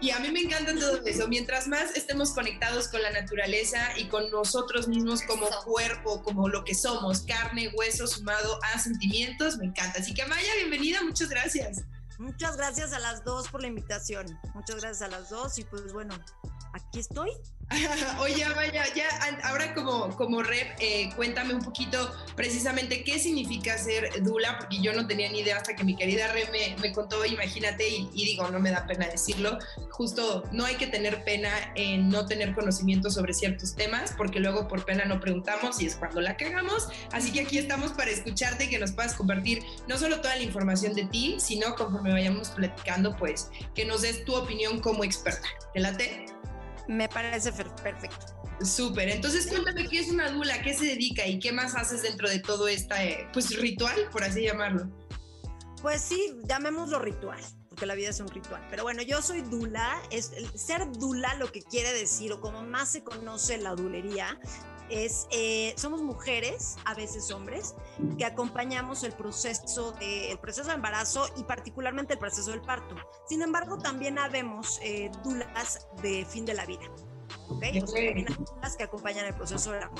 Y 0.00 0.10
a 0.10 0.18
mí 0.20 0.30
me 0.30 0.40
encanta 0.40 0.63
todo 0.72 1.04
eso. 1.04 1.28
Mientras 1.28 1.68
más 1.68 1.96
estemos 1.96 2.32
conectados 2.32 2.88
con 2.88 3.02
la 3.02 3.10
naturaleza 3.10 3.98
y 3.98 4.08
con 4.08 4.30
nosotros 4.30 4.88
mismos 4.88 5.22
como 5.22 5.46
cuerpo, 5.64 6.22
como 6.22 6.48
lo 6.48 6.64
que 6.64 6.74
somos, 6.74 7.22
carne, 7.22 7.70
hueso, 7.76 8.06
sumado 8.06 8.58
a 8.62 8.78
sentimientos, 8.78 9.58
me 9.58 9.66
encanta. 9.66 10.00
Así 10.00 10.14
que 10.14 10.24
Maya, 10.26 10.54
bienvenida, 10.58 11.02
muchas 11.02 11.28
gracias. 11.28 11.82
Muchas 12.18 12.56
gracias 12.56 12.92
a 12.92 13.00
las 13.00 13.24
dos 13.24 13.48
por 13.48 13.60
la 13.60 13.68
invitación. 13.68 14.26
Muchas 14.54 14.80
gracias 14.80 15.02
a 15.02 15.08
las 15.08 15.30
dos 15.30 15.58
y 15.58 15.64
pues 15.64 15.92
bueno, 15.92 16.14
aquí 16.74 17.00
estoy 17.00 17.30
Oye, 18.20 18.44
vaya, 18.54 18.84
ya 18.94 19.08
ahora 19.44 19.74
como, 19.74 20.14
como 20.16 20.42
rep, 20.42 20.76
eh, 20.80 21.10
cuéntame 21.16 21.54
un 21.54 21.62
poquito 21.62 22.14
precisamente 22.36 23.02
qué 23.04 23.18
significa 23.18 23.78
ser 23.78 24.22
Dula, 24.22 24.58
porque 24.58 24.80
yo 24.80 24.92
no 24.92 25.06
tenía 25.06 25.30
ni 25.30 25.40
idea 25.40 25.56
hasta 25.56 25.74
que 25.74 25.84
mi 25.84 25.96
querida 25.96 26.30
rep 26.32 26.50
me, 26.80 26.92
contó, 26.92 27.24
imagínate, 27.24 27.88
y, 27.88 28.08
digo, 28.12 28.48
no 28.50 28.60
me 28.60 28.70
da 28.70 28.86
pena 28.86 29.06
decirlo, 29.06 29.58
justo 29.90 30.44
no 30.52 30.64
hay 30.64 30.76
que 30.76 30.86
tener 30.86 31.24
pena 31.24 31.50
en 31.74 32.08
no 32.08 32.26
tener 32.26 32.54
conocimiento 32.54 33.10
sobre 33.10 33.32
ciertos 33.32 33.74
temas, 33.74 34.12
porque 34.16 34.40
luego 34.40 34.68
por 34.68 34.84
pena 34.84 35.04
no 35.04 35.20
preguntamos 35.20 35.80
y 35.80 35.86
es 35.86 35.96
cuando 35.96 36.20
la 36.20 36.36
cagamos, 36.36 36.88
así 37.12 37.32
que 37.32 37.40
aquí 37.40 37.58
estamos 37.58 37.92
para 37.92 38.10
escucharte 38.10 38.64
y 38.64 38.68
que 38.68 38.78
nos 38.78 38.92
puedas 38.92 39.14
compartir 39.14 39.62
no 39.88 39.96
solo 39.96 40.20
toda 40.20 40.36
la 40.36 40.42
información 40.42 40.94
de 40.94 41.06
ti, 41.06 41.36
sino 41.38 41.74
conforme 41.74 42.12
vayamos 42.12 42.50
platicando, 42.50 43.16
pues 43.16 43.50
que 43.74 43.84
nos 43.84 44.02
des 44.02 44.24
tu 44.24 44.34
opinión 44.34 44.80
como 44.80 45.02
experta. 45.04 45.48
¿Te 45.72 45.80
late? 45.80 46.33
Me 46.88 47.08
parece 47.08 47.52
perfecto. 47.52 48.26
Súper. 48.62 49.08
Entonces, 49.08 49.46
cuéntame 49.46 49.88
qué 49.88 50.00
es 50.00 50.10
una 50.10 50.30
dula, 50.30 50.62
qué 50.62 50.74
se 50.74 50.86
dedica 50.86 51.26
y 51.26 51.38
qué 51.38 51.52
más 51.52 51.74
haces 51.74 52.02
dentro 52.02 52.28
de 52.28 52.38
todo 52.38 52.68
este 52.68 53.28
pues, 53.32 53.58
ritual, 53.58 54.08
por 54.12 54.22
así 54.22 54.42
llamarlo. 54.42 54.88
Pues 55.82 56.00
sí, 56.00 56.36
llamémoslo 56.44 56.98
ritual, 56.98 57.40
porque 57.68 57.84
la 57.84 57.94
vida 57.94 58.10
es 58.10 58.20
un 58.20 58.28
ritual. 58.28 58.64
Pero 58.70 58.84
bueno, 58.84 59.02
yo 59.02 59.20
soy 59.22 59.42
dula. 59.42 60.00
Es, 60.10 60.32
ser 60.54 60.90
dula 60.92 61.34
lo 61.34 61.50
que 61.50 61.62
quiere 61.62 61.92
decir, 61.92 62.32
o 62.32 62.40
como 62.40 62.62
más 62.62 62.90
se 62.90 63.02
conoce 63.02 63.58
la 63.58 63.74
dulería, 63.74 64.38
es, 64.94 65.26
eh, 65.30 65.74
somos 65.76 66.02
mujeres, 66.02 66.76
a 66.84 66.94
veces 66.94 67.30
hombres, 67.32 67.74
que 68.16 68.24
acompañamos 68.24 69.02
el 69.02 69.12
proceso, 69.12 69.92
de, 69.92 70.30
el 70.30 70.38
proceso 70.38 70.68
de 70.68 70.74
embarazo 70.74 71.26
y 71.36 71.42
particularmente 71.42 72.14
el 72.14 72.20
proceso 72.20 72.52
del 72.52 72.60
parto. 72.60 72.94
Sin 73.28 73.42
embargo, 73.42 73.78
también 73.78 74.18
habemos 74.18 74.78
eh, 74.82 75.10
dulas 75.24 75.88
de 76.00 76.24
fin 76.24 76.44
de 76.44 76.54
la 76.54 76.64
vida, 76.64 76.84
¿ok? 77.48 77.64
O 77.82 77.86
sea, 77.86 78.14
dulas 78.54 78.76
que 78.76 78.84
acompañan 78.84 79.26
el 79.26 79.34
proceso 79.34 79.72
de 79.72 79.80
la 79.80 79.90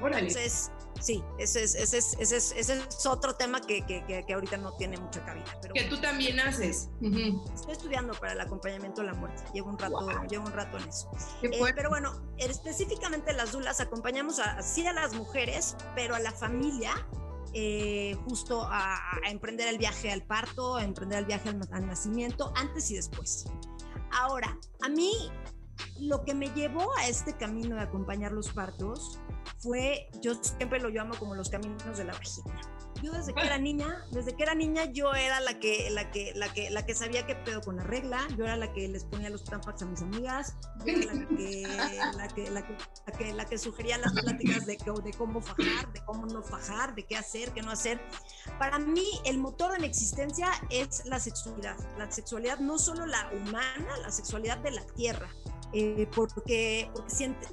muerte. 0.00 0.18
Entonces, 0.18 0.72
sí, 1.00 1.24
ese 1.38 1.64
es, 1.64 1.74
ese 1.74 1.98
es, 1.98 2.16
ese 2.18 2.36
es, 2.36 2.52
ese 2.52 2.78
es 2.78 3.06
otro 3.06 3.34
tema 3.34 3.60
que, 3.60 3.84
que, 3.84 4.04
que, 4.06 4.32
ahorita 4.32 4.56
no 4.56 4.72
tiene 4.72 4.96
mucha 4.98 5.24
cabida. 5.24 5.46
Pero 5.60 5.74
que 5.74 5.84
tú 5.84 6.00
también 6.00 6.38
haces. 6.40 6.88
Estoy 7.00 7.72
estudiando 7.72 8.14
para 8.14 8.32
el 8.32 8.40
acompañamiento 8.40 9.00
a 9.00 9.04
la 9.04 9.14
muerte. 9.14 9.42
Llevo 9.52 9.70
un 9.70 9.78
rato, 9.78 10.08
llevo 10.28 10.46
un 10.46 10.52
rato 10.52 10.78
en 10.78 10.88
eso. 10.88 11.10
Eh, 11.42 11.58
pero 11.74 11.90
bueno, 11.90 12.12
específicamente 12.38 13.32
las 13.32 13.52
dulas 13.52 13.80
acompañamos 13.80 14.38
a, 14.38 14.62
sí 14.62 14.86
a 14.86 14.92
las 14.92 15.14
mujeres, 15.14 15.76
pero 15.94 16.14
a 16.14 16.20
la 16.20 16.32
familia 16.32 16.92
eh, 17.52 18.16
justo 18.26 18.66
a, 18.70 18.98
emprender 19.28 19.68
el 19.68 19.78
viaje 19.78 20.12
al 20.12 20.22
parto, 20.22 20.76
a 20.76 20.84
emprender 20.84 21.18
el 21.18 21.24
viaje 21.24 21.48
al, 21.48 21.60
al, 21.72 21.86
nacimiento, 21.86 22.52
antes 22.56 22.90
y 22.90 22.96
después. 22.96 23.46
Ahora, 24.12 24.56
a 24.82 24.88
mí 24.88 25.12
lo 25.98 26.24
que 26.24 26.34
me 26.34 26.50
llevó 26.50 26.94
a 26.98 27.08
este 27.08 27.36
camino 27.36 27.76
de 27.76 27.82
acompañar 27.82 28.32
los 28.32 28.52
partos 28.52 29.20
fue, 29.60 30.08
yo 30.22 30.34
siempre 30.42 30.80
lo 30.80 30.88
llamo 30.88 31.14
como 31.18 31.34
los 31.34 31.50
caminos 31.50 31.96
de 31.96 32.04
la 32.04 32.12
vagina. 32.14 32.60
Yo 33.02 33.12
desde 33.12 33.32
que 33.32 33.40
era 33.40 33.56
niña, 33.56 34.04
desde 34.10 34.34
que 34.34 34.42
era 34.42 34.54
niña 34.54 34.84
yo 34.84 35.14
era 35.14 35.40
la 35.40 35.58
que, 35.58 35.88
la 35.90 36.10
que, 36.10 36.32
la 36.34 36.52
que, 36.52 36.70
la 36.70 36.84
que 36.84 36.94
sabía 36.94 37.26
qué 37.26 37.34
pedo 37.34 37.60
con 37.62 37.76
la 37.76 37.84
regla, 37.84 38.26
yo 38.36 38.44
era 38.44 38.56
la 38.56 38.72
que 38.72 38.88
les 38.88 39.04
ponía 39.04 39.30
los 39.30 39.44
tampax 39.44 39.82
a 39.82 39.86
mis 39.86 40.02
amigas, 40.02 40.56
yo 40.84 40.92
era 40.92 41.14
la 41.14 41.28
que, 41.28 41.62
la 42.12 42.28
que, 42.28 42.50
la 42.50 42.62
que, 43.16 43.32
la 43.32 43.44
que, 43.46 43.58
sugería 43.58 43.96
las 43.98 44.12
pláticas 44.12 44.66
de, 44.66 44.76
de 44.76 45.12
cómo 45.14 45.40
fajar, 45.40 45.92
de 45.92 46.04
cómo 46.04 46.26
no 46.26 46.42
fajar, 46.42 46.94
de 46.94 47.06
qué 47.06 47.16
hacer, 47.16 47.52
qué 47.52 47.62
no 47.62 47.70
hacer. 47.70 48.00
Para 48.58 48.78
mí 48.78 49.06
el 49.24 49.38
motor 49.38 49.72
de 49.72 49.78
mi 49.78 49.86
existencia 49.86 50.50
es 50.68 51.04
la 51.06 51.20
sexualidad, 51.20 51.76
la 51.96 52.10
sexualidad 52.10 52.58
no 52.58 52.78
solo 52.78 53.06
la 53.06 53.30
humana, 53.32 53.96
la 54.02 54.10
sexualidad 54.10 54.58
de 54.58 54.72
la 54.72 54.86
tierra, 54.94 55.30
eh, 55.72 56.06
porque, 56.14 56.90
porque 56.92 57.10
siente, 57.10 57.46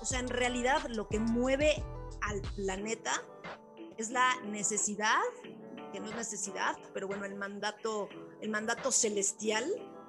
o 0.00 0.04
sea, 0.04 0.20
en 0.20 0.28
realidad 0.28 0.86
lo 0.88 1.08
que 1.08 1.18
mueve 1.18 1.82
al 2.22 2.40
planeta 2.56 3.22
es 3.96 4.10
la 4.10 4.40
necesidad, 4.46 5.20
que 5.92 6.00
no 6.00 6.06
es 6.06 6.14
necesidad, 6.14 6.76
pero 6.94 7.08
bueno, 7.08 7.24
el 7.24 7.34
mandato, 7.34 8.08
el 8.40 8.50
mandato 8.50 8.92
celestial 8.92 9.64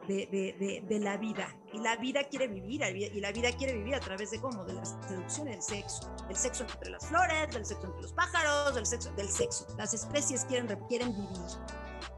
de, 0.08 0.28
de, 0.60 0.84
de, 0.88 1.00
la 1.00 1.18
vida. 1.18 1.56
Y 1.72 1.80
la 1.80 1.96
vida 1.96 2.24
quiere 2.24 2.48
vivir, 2.48 2.82
y 2.82 3.20
la 3.20 3.32
vida 3.32 3.52
quiere 3.52 3.74
vivir 3.74 3.96
a 3.96 4.00
través 4.00 4.32
de 4.32 4.40
cómo? 4.40 4.66
De 4.66 4.74
la 4.74 4.84
seducción 4.86 5.48
y 5.48 5.54
el 5.54 5.62
sexo. 5.62 6.12
El 6.30 6.36
sexo 6.36 6.64
entre 6.64 6.92
las 6.92 7.08
flores, 7.08 7.54
del 7.54 7.66
sexo 7.66 7.86
entre 7.86 8.02
los 8.02 8.14
pájaros, 8.14 8.76
del 8.76 8.86
sexo. 8.86 9.12
Del 9.14 9.30
sexo. 9.30 9.68
Las 9.78 9.94
especies 9.94 10.46
quieren, 10.46 10.68
quieren 10.88 11.12
vivir. 11.14 11.48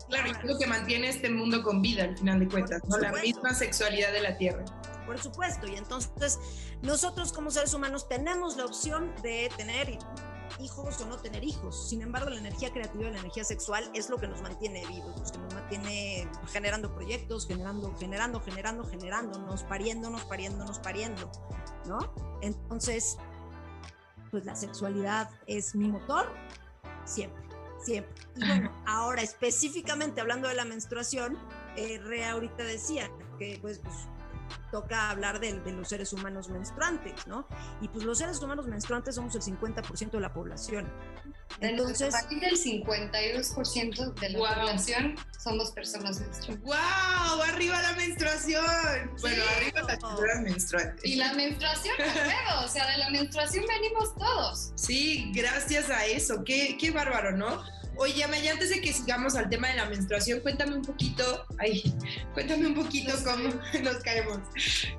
Claro, 0.07 0.27
y 0.27 0.31
es 0.31 0.43
lo 0.43 0.57
que 0.57 0.67
mantiene 0.67 1.09
este 1.09 1.29
mundo 1.29 1.63
con 1.63 1.81
vida 1.81 2.03
al 2.03 2.17
final 2.17 2.39
de 2.39 2.47
cuentas, 2.47 2.81
¿no? 2.87 2.97
la 2.97 3.11
misma 3.13 3.53
sexualidad 3.53 4.11
de 4.11 4.21
la 4.21 4.37
Tierra 4.37 4.65
por 5.11 5.21
supuesto. 5.21 5.67
Y 5.67 5.75
entonces 5.75 6.39
nosotros 6.81 7.33
como 7.33 7.51
seres 7.51 7.73
humanos 7.73 8.07
tenemos 8.07 8.55
la 8.55 8.65
opción 8.65 9.13
de 9.21 9.51
tener 9.57 9.99
hijos 10.61 11.01
o 11.01 11.05
no 11.05 11.17
tener 11.17 11.43
hijos. 11.43 11.89
Sin 11.89 12.01
embargo, 12.01 12.29
la 12.29 12.37
energía 12.37 12.71
creativa 12.71 13.09
y 13.09 13.11
la 13.11 13.19
energía 13.19 13.43
sexual 13.43 13.91
es 13.93 14.09
lo 14.09 14.17
que 14.17 14.29
nos 14.29 14.41
mantiene 14.41 14.85
vivos, 14.87 15.17
lo 15.17 15.31
que 15.31 15.37
nos 15.39 15.53
mantiene 15.53 16.29
generando 16.47 16.93
proyectos, 16.93 17.45
generando, 17.45 17.93
generando, 17.99 18.39
generando, 18.39 18.85
generándonos, 18.85 19.63
pariéndonos, 19.63 20.23
pariéndonos, 20.23 20.79
pariendo, 20.79 21.29
¿no? 21.87 22.13
Entonces, 22.41 23.17
pues 24.29 24.45
la 24.45 24.55
sexualidad 24.55 25.29
es 25.45 25.75
mi 25.75 25.89
motor 25.89 26.31
siempre, 27.03 27.43
siempre. 27.83 28.13
Y 28.37 28.47
bueno, 28.47 28.71
ahora 28.85 29.23
específicamente 29.23 30.21
hablando 30.21 30.47
de 30.47 30.55
la 30.55 30.63
menstruación, 30.63 31.37
eh, 31.75 31.99
Rea 32.01 32.31
ahorita 32.31 32.63
decía 32.63 33.11
que 33.37 33.57
pues, 33.61 33.79
pues 33.79 34.07
toca 34.71 35.09
hablar 35.09 35.39
de, 35.39 35.53
los 35.71 35.87
seres 35.87 36.13
humanos 36.13 36.49
menstruantes, 36.49 37.27
¿no? 37.27 37.47
Y 37.81 37.87
pues 37.87 38.05
los 38.05 38.17
seres 38.17 38.41
humanos 38.41 38.67
menstruantes 38.67 39.15
somos 39.15 39.35
el 39.35 39.41
50% 39.41 40.11
de 40.11 40.19
la 40.19 40.33
población. 40.33 40.91
Entonces, 41.59 42.15
aquí 42.15 42.39
del 42.39 42.57
52% 42.57 44.13
de 44.13 44.29
la 44.29 44.39
población 44.39 45.15
somos 45.37 45.71
personas 45.71 46.19
menstruantes. 46.19 46.65
¡Wow! 46.65 47.41
¡Arriba 47.49 47.81
la 47.81 47.93
menstruación! 47.93 49.11
bueno, 49.21 49.43
arriba 49.57 49.81
las 49.81 49.99
personas 49.99 50.41
menstruantes. 50.43 51.05
Y 51.05 51.15
la 51.15 51.33
menstruación, 51.33 51.95
o 52.63 52.67
sea, 52.67 52.89
de 52.91 52.97
la 52.97 53.09
menstruación 53.09 53.65
venimos 53.67 54.15
todos. 54.15 54.71
Sí, 54.75 55.31
gracias 55.33 55.89
a 55.89 56.05
eso. 56.05 56.43
Qué, 56.43 56.77
qué 56.79 56.91
bárbaro, 56.91 57.35
¿no? 57.35 57.61
Oye, 58.01 58.23
Amaya, 58.23 58.53
antes 58.53 58.69
de 58.69 58.81
que 58.81 58.91
sigamos 58.91 59.35
al 59.35 59.47
tema 59.47 59.67
de 59.67 59.75
la 59.75 59.85
menstruación, 59.85 60.39
cuéntame 60.39 60.73
un 60.73 60.81
poquito, 60.81 61.45
ay, 61.59 61.83
cuéntame 62.33 62.65
un 62.65 62.73
poquito 62.73 63.13
cómo 63.23 63.49
nos 63.83 63.97
caemos. 63.97 64.39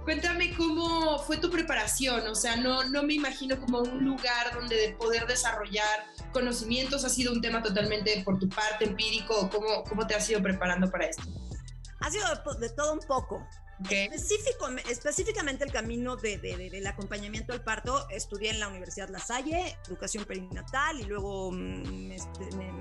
Cuéntame 0.05 0.55
cómo 0.55 1.19
fue 1.19 1.37
tu 1.39 1.51
preparación, 1.51 2.25
o 2.29 2.37
sea, 2.37 2.55
no, 2.55 2.85
no 2.85 3.03
me 3.03 3.15
imagino 3.15 3.59
como 3.59 3.81
un 3.81 4.05
lugar 4.05 4.55
donde 4.55 4.77
de 4.77 4.93
poder 4.93 5.27
desarrollar 5.27 6.07
conocimientos 6.33 7.05
ha 7.05 7.09
sido 7.09 7.33
un 7.33 7.41
tema 7.41 7.61
totalmente 7.61 8.23
por 8.25 8.39
tu 8.39 8.49
parte 8.49 8.85
empírico, 8.85 9.51
¿cómo, 9.51 9.83
cómo 9.83 10.07
te 10.07 10.15
has 10.15 10.31
ido 10.31 10.41
preparando 10.41 10.89
para 10.89 11.07
esto? 11.07 11.25
Ha 12.03 12.09
sido 12.09 12.25
de 12.61 12.71
todo 12.71 12.93
un 12.93 13.01
poco. 13.01 13.45
Específico, 13.89 14.69
específicamente 14.91 15.65
el 15.65 15.73
camino 15.73 16.17
de, 16.17 16.39
del 16.39 16.87
acompañamiento 16.87 17.53
al 17.53 17.63
parto, 17.63 18.07
estudié 18.11 18.51
en 18.51 18.61
la 18.61 18.69
Universidad 18.69 19.09
La 19.09 19.19
Salle, 19.19 19.77
educación 19.87 20.25
perinatal, 20.25 21.01
y 21.01 21.05
luego 21.05 21.51
mm, 21.53 22.09
me, 22.09 22.17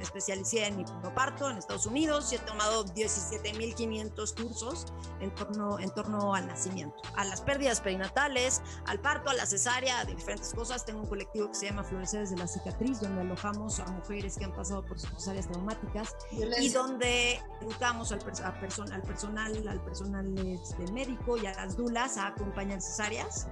especialicé 0.02 0.66
en 0.66 0.86
parto 1.16 1.50
en 1.50 1.58
Estados 1.58 1.86
Unidos 1.86 2.32
y 2.32 2.36
he 2.36 2.40
tomado 2.40 2.86
17.500 2.86 4.42
cursos 4.42 4.86
en 5.20 5.34
torno, 5.36 5.80
en 5.80 5.90
torno 5.92 6.34
al 6.34 6.48
nacimiento, 6.48 6.96
a 7.16 7.26
las 7.26 7.42
pérdidas 7.42 7.82
perinatales, 7.82 8.62
al 8.86 9.00
parto, 9.00 9.30
a 9.30 9.34
la 9.34 9.46
cesárea, 9.46 10.06
de 10.06 10.16
diferentes 10.16 10.54
cosas. 10.54 10.86
Tengo 10.86 11.02
un 11.02 11.08
colectivo 11.08 11.50
que 11.50 11.56
se 11.56 11.66
llama 11.68 11.84
Florecer 11.84 12.22
desde 12.22 12.38
la 12.38 12.48
Cicatriz, 12.48 13.00
donde 13.00 13.22
alojamos 13.22 13.80
a 13.80 13.86
mujeres 13.88 14.38
que 14.38 14.46
han 14.46 14.54
pasado 14.54 14.86
por 14.86 15.00
cesáreas 15.00 15.48
traumáticas 15.48 16.16
y 16.32 16.70
donde 16.70 17.40
educamos 17.62 18.12
al, 18.12 18.20
al 18.20 19.02
personal, 19.02 19.68
al 19.68 19.84
personal 19.84 20.38
este, 20.38 20.91
médico 20.92 21.38
y 21.38 21.46
a 21.46 21.54
las 21.54 21.78
dulas 21.78 22.18
a 22.18 22.28
acompañar 22.28 22.82
cesáreas. 22.82 23.48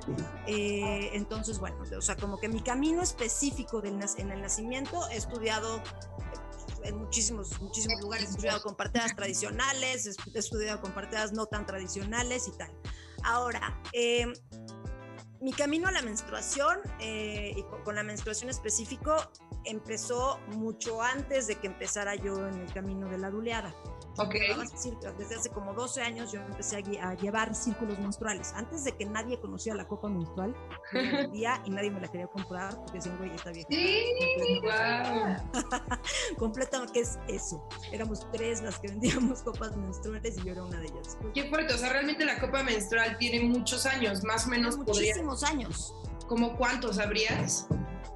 Eh, 0.46 1.12
entonces, 1.13 1.60
bueno, 1.60 1.77
o 1.98 2.01
sea, 2.01 2.15
como 2.15 2.38
que 2.38 2.50
mi 2.50 2.62
camino 2.62 3.01
específico 3.01 3.81
del, 3.81 4.00
en 4.17 4.31
el 4.31 4.41
nacimiento 4.41 5.08
he 5.10 5.17
estudiado 5.17 5.81
en 6.84 6.98
muchísimos, 6.98 7.60
muchísimos 7.62 8.01
lugares. 8.01 8.27
He 8.27 8.31
estudiado 8.31 8.62
con 8.62 8.75
parteras 8.75 9.15
tradicionales, 9.15 10.05
he 10.05 10.39
estudiado 10.39 10.81
con 10.81 10.91
parteras 10.91 11.34
no 11.34 11.46
tan 11.46 11.65
tradicionales 11.65 12.48
y 12.48 12.51
tal. 12.51 12.72
Ahora, 13.24 13.81
eh, 13.93 14.31
mi 15.41 15.53
camino 15.53 15.88
a 15.88 15.91
la 15.91 16.01
menstruación 16.01 16.79
eh, 17.00 17.53
y 17.55 17.63
con, 17.84 17.96
la 17.96 18.03
menstruación 18.03 18.50
específico 18.50 19.15
empezó 19.65 20.39
mucho 20.55 21.01
antes 21.01 21.48
de 21.48 21.55
que 21.55 21.67
empezara 21.67 22.15
yo 22.15 22.48
en 22.48 22.60
el 22.60 22.74
camino 22.74 23.08
de 23.08 23.17
la 23.17 23.29
duleada. 23.29 23.74
Okay. 24.19 24.53
Desde 25.17 25.35
hace 25.35 25.49
como 25.49 25.73
12 25.73 26.01
años 26.01 26.31
yo 26.31 26.41
empecé 26.41 26.83
a, 27.01 27.13
llevar 27.15 27.55
círculos 27.55 27.97
menstruales. 27.99 28.53
Antes 28.53 28.83
de 28.83 28.91
que 28.91 29.05
nadie 29.05 29.39
conocía 29.39 29.75
la 29.75 29.88
copa 29.88 30.09
menstrual, 30.09 30.55
vendía 30.91 31.61
y 31.65 31.69
nadie 31.69 31.91
me 31.91 32.01
la 32.01 32.07
quería 32.07 32.27
comprar 32.27 32.75
porque 32.75 32.97
decían, 32.97 33.17
güey, 33.17 33.33
está 33.33 33.51
bien. 33.51 33.65
Sí, 33.69 34.61
wow. 34.61 36.38
Completamente, 36.38 36.93
¿qué 36.93 36.99
es 37.01 37.19
eso? 37.27 37.67
Éramos 37.91 38.27
tres 38.31 38.61
las 38.61 38.79
que 38.79 38.89
vendíamos 38.89 39.41
copas 39.41 39.75
menstruales 39.77 40.38
y 40.38 40.43
yo 40.43 40.51
era 40.51 40.63
una 40.63 40.79
de 40.79 40.88
ellas. 40.88 41.17
Qué 41.33 41.49
fuerte, 41.49 41.73
o 41.73 41.77
sea, 41.77 41.89
realmente 41.89 42.25
la 42.25 42.39
copa 42.39 42.63
menstrual 42.63 43.17
tiene 43.17 43.41
muchos 43.47 43.85
años, 43.85 44.23
más 44.23 44.45
o 44.45 44.49
menos. 44.49 44.77
Muchísimos 44.77 45.43
años. 45.43 45.95
¿Cómo 46.27 46.55
cuántos 46.57 46.97
sabrías? 46.97 47.67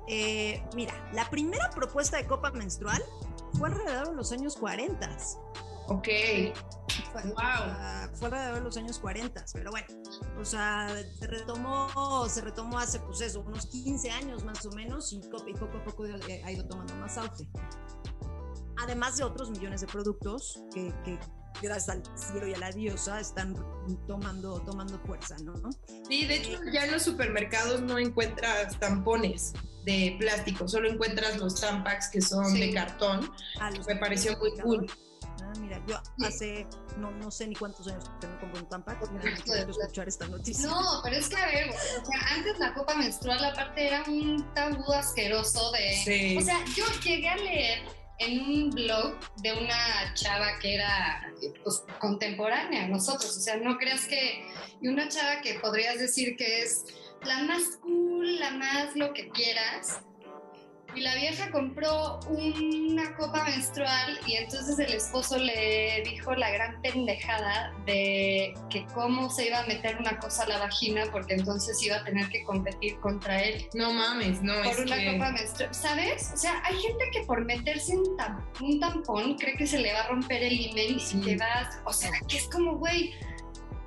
Eh, 0.08 0.62
mira, 0.76 0.94
la 1.14 1.30
primera 1.30 1.70
propuesta 1.70 2.18
de 2.18 2.28
copa 2.28 2.52
menstrual 2.52 3.02
fue 3.58 3.70
alrededor 3.70 4.10
de 4.10 4.16
los 4.16 4.32
años 4.32 4.56
40. 4.58 5.18
Ok. 5.88 6.08
Wow. 7.26 8.10
Fue 8.14 8.28
alrededor 8.28 8.56
de 8.56 8.62
los 8.62 8.78
años 8.78 9.00
40, 9.00 9.46
pero 9.54 9.72
bueno, 9.72 9.88
o 10.40 10.46
sea, 10.46 10.90
se 11.20 11.28
retomó, 11.28 12.28
se 12.30 12.42
retomó 12.42 12.80
hace 12.80 13.00
pues 13.00 13.22
eso, 13.22 13.42
unos 13.42 13.68
15 13.68 14.12
años 14.12 14.44
más 14.44 14.66
o 14.66 14.72
menos 14.72 15.12
y, 15.14 15.20
poco 15.20 15.78
a 15.78 15.84
poco 15.84 16.04
ha 16.04 16.52
ido 16.52 16.66
tomando 16.66 16.96
más 16.96 17.18
auge. 17.18 17.48
Además 18.78 19.18
de 19.18 19.24
otros 19.24 19.50
millones 19.52 19.82
de 19.82 19.88
productos 19.88 20.64
que, 20.74 20.94
que 21.04 21.20
gracias 21.62 21.90
al 21.90 22.04
cielo 22.18 22.48
y 22.48 22.54
a 22.54 22.58
la 22.58 22.72
diosa, 22.72 23.20
están 23.20 23.56
tomando, 24.08 24.60
tomando 24.62 25.00
fuerza, 25.00 25.36
¿no? 25.44 25.54
Sí, 26.08 26.26
de 26.26 26.38
hecho 26.38 26.60
ya 26.72 26.86
en 26.86 26.92
los 26.92 27.04
supermercados 27.04 27.82
no 27.82 27.98
encuentras 27.98 28.80
tampones 28.80 29.54
de 29.86 30.16
plástico, 30.20 30.68
solo 30.68 30.90
encuentras 30.90 31.38
los 31.38 31.60
tampax 31.60 32.10
que 32.10 32.22
son 32.22 32.54
de 32.54 32.74
cartón. 32.74 33.30
Ah, 33.60 33.70
me 33.88 33.96
pareció 33.98 34.38
muy 34.38 34.52
cool. 34.60 34.88
Ah, 35.42 35.54
mira, 35.60 35.82
yo 35.88 36.00
hace 36.26 36.68
no, 36.98 37.12
no 37.12 37.32
sé 37.32 37.48
ni 37.48 37.56
cuántos 37.56 37.88
años 37.88 38.06
que 38.20 38.28
no 38.28 38.40
compro 38.40 38.62
un 38.62 38.70
Tampax, 38.70 39.12
no 39.12 39.20
escuchar 39.20 40.08
esta 40.08 40.28
noticia. 40.28 40.68
No, 40.68 41.02
pero 41.04 41.16
es 41.16 41.30
que 41.30 41.38
a 41.38 41.46
ver, 41.48 41.70
o 41.70 42.06
sea, 42.06 42.36
antes 42.36 42.60
la 42.60 42.74
copa 42.74 42.96
menstrual 42.96 43.44
aparte 43.44 43.88
era 43.88 44.04
un 44.08 44.46
tabú 44.54 44.92
asqueroso 44.94 45.72
de... 45.72 46.38
O 46.38 46.42
sea, 46.42 46.64
yo 46.76 46.86
llegué 47.04 47.30
a 47.30 47.38
leer 47.38 47.80
en 48.20 48.40
un 48.40 48.70
blog 48.70 49.20
de 49.38 49.54
una 49.54 50.14
chava 50.14 50.60
que 50.60 50.76
era 50.76 51.34
pues, 51.64 51.84
contemporánea 52.00 52.86
a 52.86 52.88
nosotros, 52.88 53.36
o 53.36 53.40
sea, 53.40 53.58
no 53.58 53.78
creas 53.78 54.06
que... 54.06 54.46
Y 54.82 54.88
una 54.88 55.08
chava 55.08 55.42
que 55.42 55.56
podrías 55.60 55.98
decir 55.98 56.36
que 56.36 56.62
es 56.62 56.86
la 57.24 57.44
más 57.44 57.64
cool, 57.82 58.40
la 58.40 58.52
más 58.52 58.96
lo 58.96 59.14
que 59.14 59.30
quieras, 59.30 60.02
y 60.96 61.02
la 61.02 61.16
vieja 61.16 61.50
compró 61.52 62.20
una 62.28 63.16
copa 63.16 63.44
menstrual 63.46 64.20
y 64.26 64.36
entonces 64.36 64.78
el 64.80 64.94
esposo 64.94 65.38
le 65.38 66.04
dijo 66.06 66.34
la 66.36 66.52
gran 66.52 66.82
pendejada 66.82 67.74
de 67.86 68.54
que 68.70 68.86
cómo 68.94 69.30
se 69.30 69.48
iba 69.48 69.60
a 69.60 69.66
meter 69.66 69.98
una 69.98 70.18
cosa 70.20 70.44
a 70.44 70.48
la 70.48 70.60
vagina 70.60 71.04
porque 71.12 71.34
entonces 71.34 71.82
iba 71.84 71.98
a 71.98 72.04
tener 72.04 72.30
que 72.30 72.44
competir 72.44 73.00
contra 73.00 73.42
él. 73.42 73.68
No 73.74 73.94
mames, 73.94 74.42
no 74.42 74.54
Por 74.64 74.82
una 74.82 75.12
copa 75.12 75.32
menstrual, 75.32 75.74
¿sabes? 75.74 76.32
O 76.34 76.38
sea, 76.38 76.62
hay 76.66 76.76
gente 76.78 77.06
que 77.12 77.22
por 77.24 77.44
meterse 77.46 77.98
un, 77.98 78.18
un 78.62 78.80
tampón 78.80 79.36
cree 79.36 79.56
que 79.56 79.68
se 79.68 79.80
le 79.80 79.94
va 79.94 80.02
a 80.02 80.08
romper 80.08 80.44
el 80.44 80.70
email 80.70 80.98
y 80.98 81.00
si 81.00 81.18
te 81.22 81.38
vas, 81.38 81.80
o 81.86 81.94
sea, 81.94 82.12
que 82.28 82.38
es 82.38 82.48
como, 82.48 82.78
güey, 82.78 83.14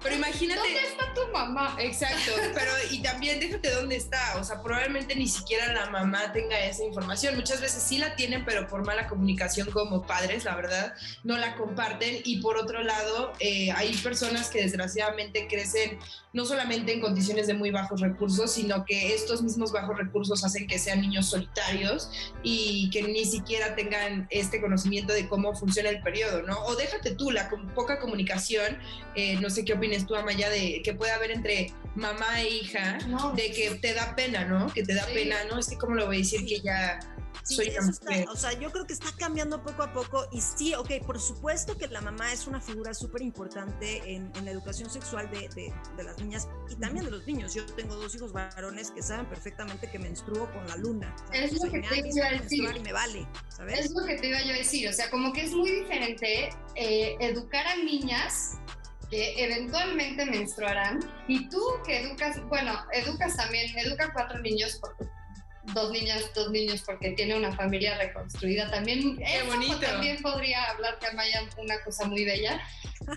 pero 0.07 0.19
imagínate. 0.19 0.61
¿Dónde 0.61 0.89
está 0.89 1.15
tu 1.15 1.33
mamá? 1.33 1.77
Exacto, 1.81 2.33
pero 2.55 2.71
y 2.93 3.03
también 3.03 3.41
déjate 3.41 3.71
dónde 3.73 3.97
está. 3.97 4.37
O 4.39 4.45
sea, 4.45 4.63
probablemente 4.63 5.17
ni 5.17 5.27
siquiera 5.27 5.73
la 5.73 5.91
mamá 5.91 6.33
tenga 6.33 6.59
esa 6.65 6.85
información. 6.85 7.35
Muchas 7.35 7.61
veces 7.61 7.83
sí 7.83 7.99
la 7.99 8.15
tienen, 8.15 8.45
pero 8.45 8.69
por 8.69 8.85
mala 8.85 9.09
comunicación 9.09 9.69
como 9.73 10.07
padres, 10.07 10.45
la 10.45 10.55
verdad, 10.55 10.95
no 11.25 11.37
la 11.37 11.57
comparten. 11.57 12.21
Y 12.25 12.41
por 12.41 12.57
otro 12.57 12.83
lado, 12.85 13.33
eh, 13.41 13.73
hay 13.73 13.95
personas 13.97 14.49
que 14.49 14.63
desgraciadamente 14.63 15.49
crecen 15.49 15.99
no 16.37 16.45
solamente 16.45 16.93
en 16.93 17.01
condiciones 17.01 17.47
de 17.47 17.55
muy 17.55 17.71
bajos 17.71 18.03
recursos, 18.03 18.53
sino 18.53 18.85
que 18.85 19.15
estos 19.15 19.43
mismos 19.43 19.73
bajos 19.73 19.97
recursos 19.97 20.45
hacen 20.45 20.67
que 20.67 20.79
sean 20.79 21.01
niños 21.01 21.31
solitarios 21.31 22.11
y 22.43 22.91
que 22.91 23.03
ni 23.03 23.25
siquiera 23.25 23.75
tengan 23.75 24.27
este 24.29 24.61
conocimiento 24.61 25.15
de 25.15 25.29
cómo 25.29 25.55
funciona 25.55 25.89
el 25.89 26.03
periodo, 26.03 26.43
¿no? 26.43 26.63
O 26.67 26.77
déjate 26.77 27.15
tú, 27.15 27.31
la 27.31 27.49
poca 27.75 27.99
comunicación, 27.99 28.77
eh, 29.15 29.41
no 29.41 29.49
sé 29.49 29.65
qué 29.65 29.73
opinas 29.73 29.96
tú, 30.05 30.15
Amaya, 30.15 30.50
de 30.50 30.83
que 30.85 30.95
puede 30.95 31.12
haber 31.12 31.31
entre 31.31 31.73
mamá 31.95 32.43
e 32.43 32.49
hija, 32.49 32.99
de 33.35 33.53
que 33.53 33.76
te 33.76 33.95
da 33.95 34.15
pena, 34.15 34.45
¿no? 34.45 34.73
Que 34.73 34.83
te 34.83 34.95
da 34.95 35.07
pena, 35.07 35.37
¿no? 35.50 35.59
Es 35.59 35.69
que, 35.69 35.76
¿cómo 35.76 35.95
lo 35.95 36.07
voy 36.07 36.17
a 36.17 36.19
decir? 36.19 36.45
Que 36.45 36.61
ya 36.61 36.99
Sí, 37.47 37.62
o 38.29 38.35
sea, 38.35 38.53
yo 38.59 38.73
creo 38.73 38.87
que 38.87 38.93
está 38.93 39.12
cambiando 39.17 39.62
poco 39.62 39.85
a 39.85 39.93
poco 39.93 40.26
y 40.33 40.41
sí, 40.41 40.75
ok, 40.75 40.91
por 41.07 41.21
supuesto 41.21 41.79
que 41.79 41.87
la 41.87 42.00
mamá 42.00 42.33
es 42.33 42.49
una 42.49 42.61
figura 42.61 42.93
súper 42.93 43.23
importante 43.23 44.03
en, 44.05 44.33
la 44.45 44.50
educación 44.50 44.91
sexual 44.91 45.31
de, 45.31 45.49
de, 45.55 46.03
las 46.03 46.19
niñas 46.19 46.49
y 46.69 46.75
también 46.75 47.05
de 47.05 47.12
los 47.12 47.25
niños. 47.25 47.55
Yo 47.55 47.65
tengo 47.65 47.95
dos 47.95 48.15
hijos 48.17 48.33
varones 48.33 48.91
que 48.91 49.00
saben 49.00 49.26
perfectamente 49.26 49.88
que 49.88 49.99
menstruo 49.99 50.50
con 50.53 50.67
la 50.67 50.76
luna. 50.76 51.15
Es 51.33 51.53
lo 51.53 51.71
que 51.71 51.81
te 51.81 52.09
iba 52.09 52.26
a 52.26 52.31
decir. 52.33 52.65
Y 52.76 52.81
me 52.81 52.93
vale, 52.93 53.29
¿sabes? 53.49 53.87
Es 53.87 53.91
lo 53.93 54.05
que 54.05 54.17
te 54.17 54.29
iba 54.29 54.43
yo 54.43 54.53
a 54.53 54.57
decir, 54.57 54.88
o 54.88 54.93
sea, 54.93 55.09
como 55.11 55.33
que 55.33 55.45
es 55.45 55.55
muy 55.55 55.71
diferente 55.71 56.50
eh, 56.75 57.17
educar 57.21 57.65
a 57.67 57.76
niñas 57.76 58.59
que 59.11 59.45
eventualmente 59.45 60.25
menstruarán 60.27 61.01
y 61.29 61.49
tú 61.49 61.63
que 61.85 62.01
educas, 62.01 62.43
bueno, 62.49 62.73
educas 62.93 63.37
también, 63.37 63.77
educa 63.79 64.13
cuatro 64.13 64.39
niños 64.41 64.79
porque 64.81 65.05
dos 65.75 65.91
niñas, 65.91 66.31
dos 66.35 66.51
niños 66.51 66.83
porque 66.85 67.11
tiene 67.13 67.37
una 67.37 67.53
familia 67.53 67.97
reconstruida. 67.99 68.71
También, 68.71 69.17
Qué 69.17 69.43
bonito. 69.43 69.81
también 69.81 70.21
podría 70.23 70.65
hablar 70.71 70.99
que 70.99 71.07
Amaya 71.07 71.43
una 71.59 71.81
cosa 71.83 72.07
muy 72.07 72.25
bella. 72.25 72.61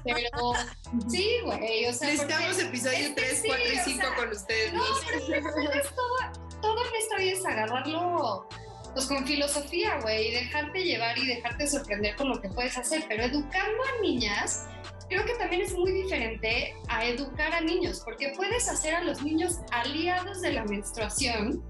Pero 0.04 0.54
sí, 1.10 1.38
güey, 1.44 1.86
o 1.86 1.94
sea. 1.94 2.10
Necesitamos 2.10 2.60
episodio 2.60 3.14
3, 3.16 3.44
4 3.46 3.66
y 3.74 3.78
5 3.78 4.08
con 4.18 4.30
ustedes. 4.30 4.74
No, 4.74 4.84
pero 5.28 5.84
todo, 5.96 6.60
todo 6.62 6.86
en 6.88 6.96
esta 6.96 7.18
vida 7.18 7.32
es 7.32 7.46
agarrarlo 7.46 8.48
pues 8.94 9.06
con 9.06 9.26
filosofía, 9.26 10.00
güey, 10.02 10.30
y 10.30 10.32
dejarte 10.32 10.84
llevar 10.84 11.16
y 11.18 11.28
dejarte 11.28 11.68
sorprender 11.68 12.16
con 12.16 12.30
lo 12.30 12.42
que 12.42 12.50
puedes 12.50 12.76
hacer, 12.76 13.06
pero 13.08 13.24
educando 13.24 13.84
a 13.84 14.02
niñas 14.02 14.66
creo 15.10 15.26
que 15.26 15.34
también 15.36 15.64
es 15.64 15.74
muy 15.74 15.92
diferente 15.92 16.76
a 16.88 17.06
educar 17.06 17.54
a 17.54 17.62
niños, 17.62 18.02
porque 18.06 18.34
puedes 18.36 18.70
hacer 18.70 18.96
a 18.96 19.04
los 19.04 19.22
niños 19.22 19.58
aliados 19.72 20.42
de 20.42 20.54
la 20.54 20.64
menstruación 20.66 21.64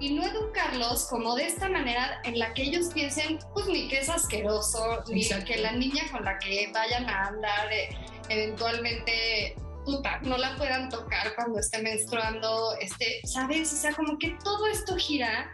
y 0.00 0.14
no 0.14 0.24
educarlos 0.24 1.06
como 1.06 1.36
de 1.36 1.46
esta 1.46 1.68
manera 1.68 2.20
en 2.24 2.38
la 2.38 2.52
que 2.54 2.62
ellos 2.62 2.88
piensen, 2.92 3.38
pues 3.54 3.66
ni 3.66 3.88
que 3.88 4.00
es 4.00 4.08
asqueroso, 4.08 5.04
ni 5.08 5.24
que 5.24 5.58
la 5.58 5.72
niña 5.72 6.02
con 6.10 6.24
la 6.24 6.38
que 6.38 6.70
vayan 6.74 7.08
a 7.08 7.28
andar 7.28 7.72
eh, 7.72 7.96
eventualmente 8.28 9.54
puta, 9.84 10.20
no 10.22 10.36
la 10.36 10.56
puedan 10.56 10.88
tocar 10.88 11.34
cuando 11.34 11.58
esté 11.58 11.82
menstruando, 11.82 12.74
este, 12.80 13.20
¿sabes? 13.24 13.72
O 13.72 13.76
sea, 13.76 13.92
como 13.94 14.18
que 14.18 14.36
todo 14.42 14.66
esto 14.66 14.96
gira 14.96 15.52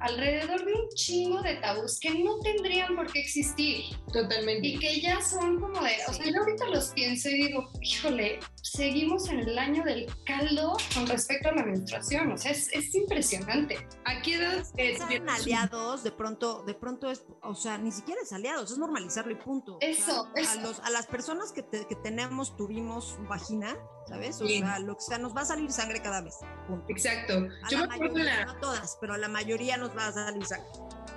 alrededor 0.00 0.64
de 0.64 0.72
un 0.72 0.88
chingo 0.94 1.40
de 1.42 1.56
tabús 1.56 1.98
que 2.00 2.10
no 2.10 2.38
tendrían 2.40 2.94
por 2.96 3.10
qué 3.12 3.20
existir. 3.20 3.84
Totalmente. 4.12 4.66
Y 4.66 4.78
que 4.78 5.00
ya 5.00 5.20
son 5.20 5.60
como 5.60 5.80
de, 5.82 5.92
o 6.08 6.12
sea, 6.12 6.26
yo 6.26 6.40
ahorita 6.40 6.66
los 6.68 6.88
pienso 6.90 7.28
y 7.28 7.46
digo, 7.48 7.68
híjole, 7.80 8.40
seguimos 8.62 9.28
en 9.28 9.40
el 9.40 9.58
año 9.58 9.82
del 9.84 10.06
caldo 10.24 10.76
con 10.94 11.06
respecto 11.06 11.48
a 11.48 11.52
la 11.52 11.64
menstruación, 11.64 12.32
o 12.32 12.36
sea, 12.36 12.50
es, 12.52 12.68
es 12.72 12.94
impresionante. 12.94 13.76
¿A 14.04 14.20
qué 14.22 14.34
edad 14.34 14.64
eh, 14.76 14.96
Son 14.98 15.28
aliados, 15.28 16.02
de 16.02 16.12
pronto, 16.12 16.62
de 16.64 16.74
pronto 16.74 17.10
es, 17.10 17.24
o 17.42 17.54
sea, 17.54 17.78
ni 17.78 17.92
siquiera 17.92 18.20
es 18.22 18.32
aliados, 18.32 18.70
es 18.72 18.78
normalizarlo 18.78 19.32
y 19.32 19.36
punto. 19.36 19.78
Eso, 19.80 20.22
O 20.22 20.34
sea, 20.34 20.42
eso. 20.42 20.58
A, 20.58 20.62
los, 20.62 20.80
a 20.80 20.90
las 20.90 21.06
personas 21.06 21.52
que, 21.52 21.62
te- 21.62 21.86
que 21.86 21.96
tenemos, 21.96 22.56
tuvimos 22.56 23.16
vagina, 23.28 23.76
¿sabes? 24.08 24.40
O 24.40 24.46
Sí. 24.46 24.58
sea, 24.58 24.78
lo 24.78 24.94
que 24.96 25.02
sea, 25.02 25.18
nos 25.18 25.34
va 25.36 25.42
a 25.42 25.44
salir 25.46 25.70
sangre 25.72 26.00
cada 26.02 26.20
vez. 26.20 26.34
Punto. 26.68 26.84
Exacto. 26.88 27.34
A 27.64 27.68
Yo 27.70 27.78
me 27.78 27.84
acuerdo 27.84 28.14
mayoría, 28.14 28.24
la... 28.40 28.44
no 28.46 28.56
todas, 28.60 28.98
pero 29.00 29.14
a 29.14 29.18
la 29.18 29.28
mayoría 29.28 29.76
nos 29.76 29.95
va 29.96 30.08
a 30.08 30.12
salir 30.12 30.44
sangre. 30.46 30.68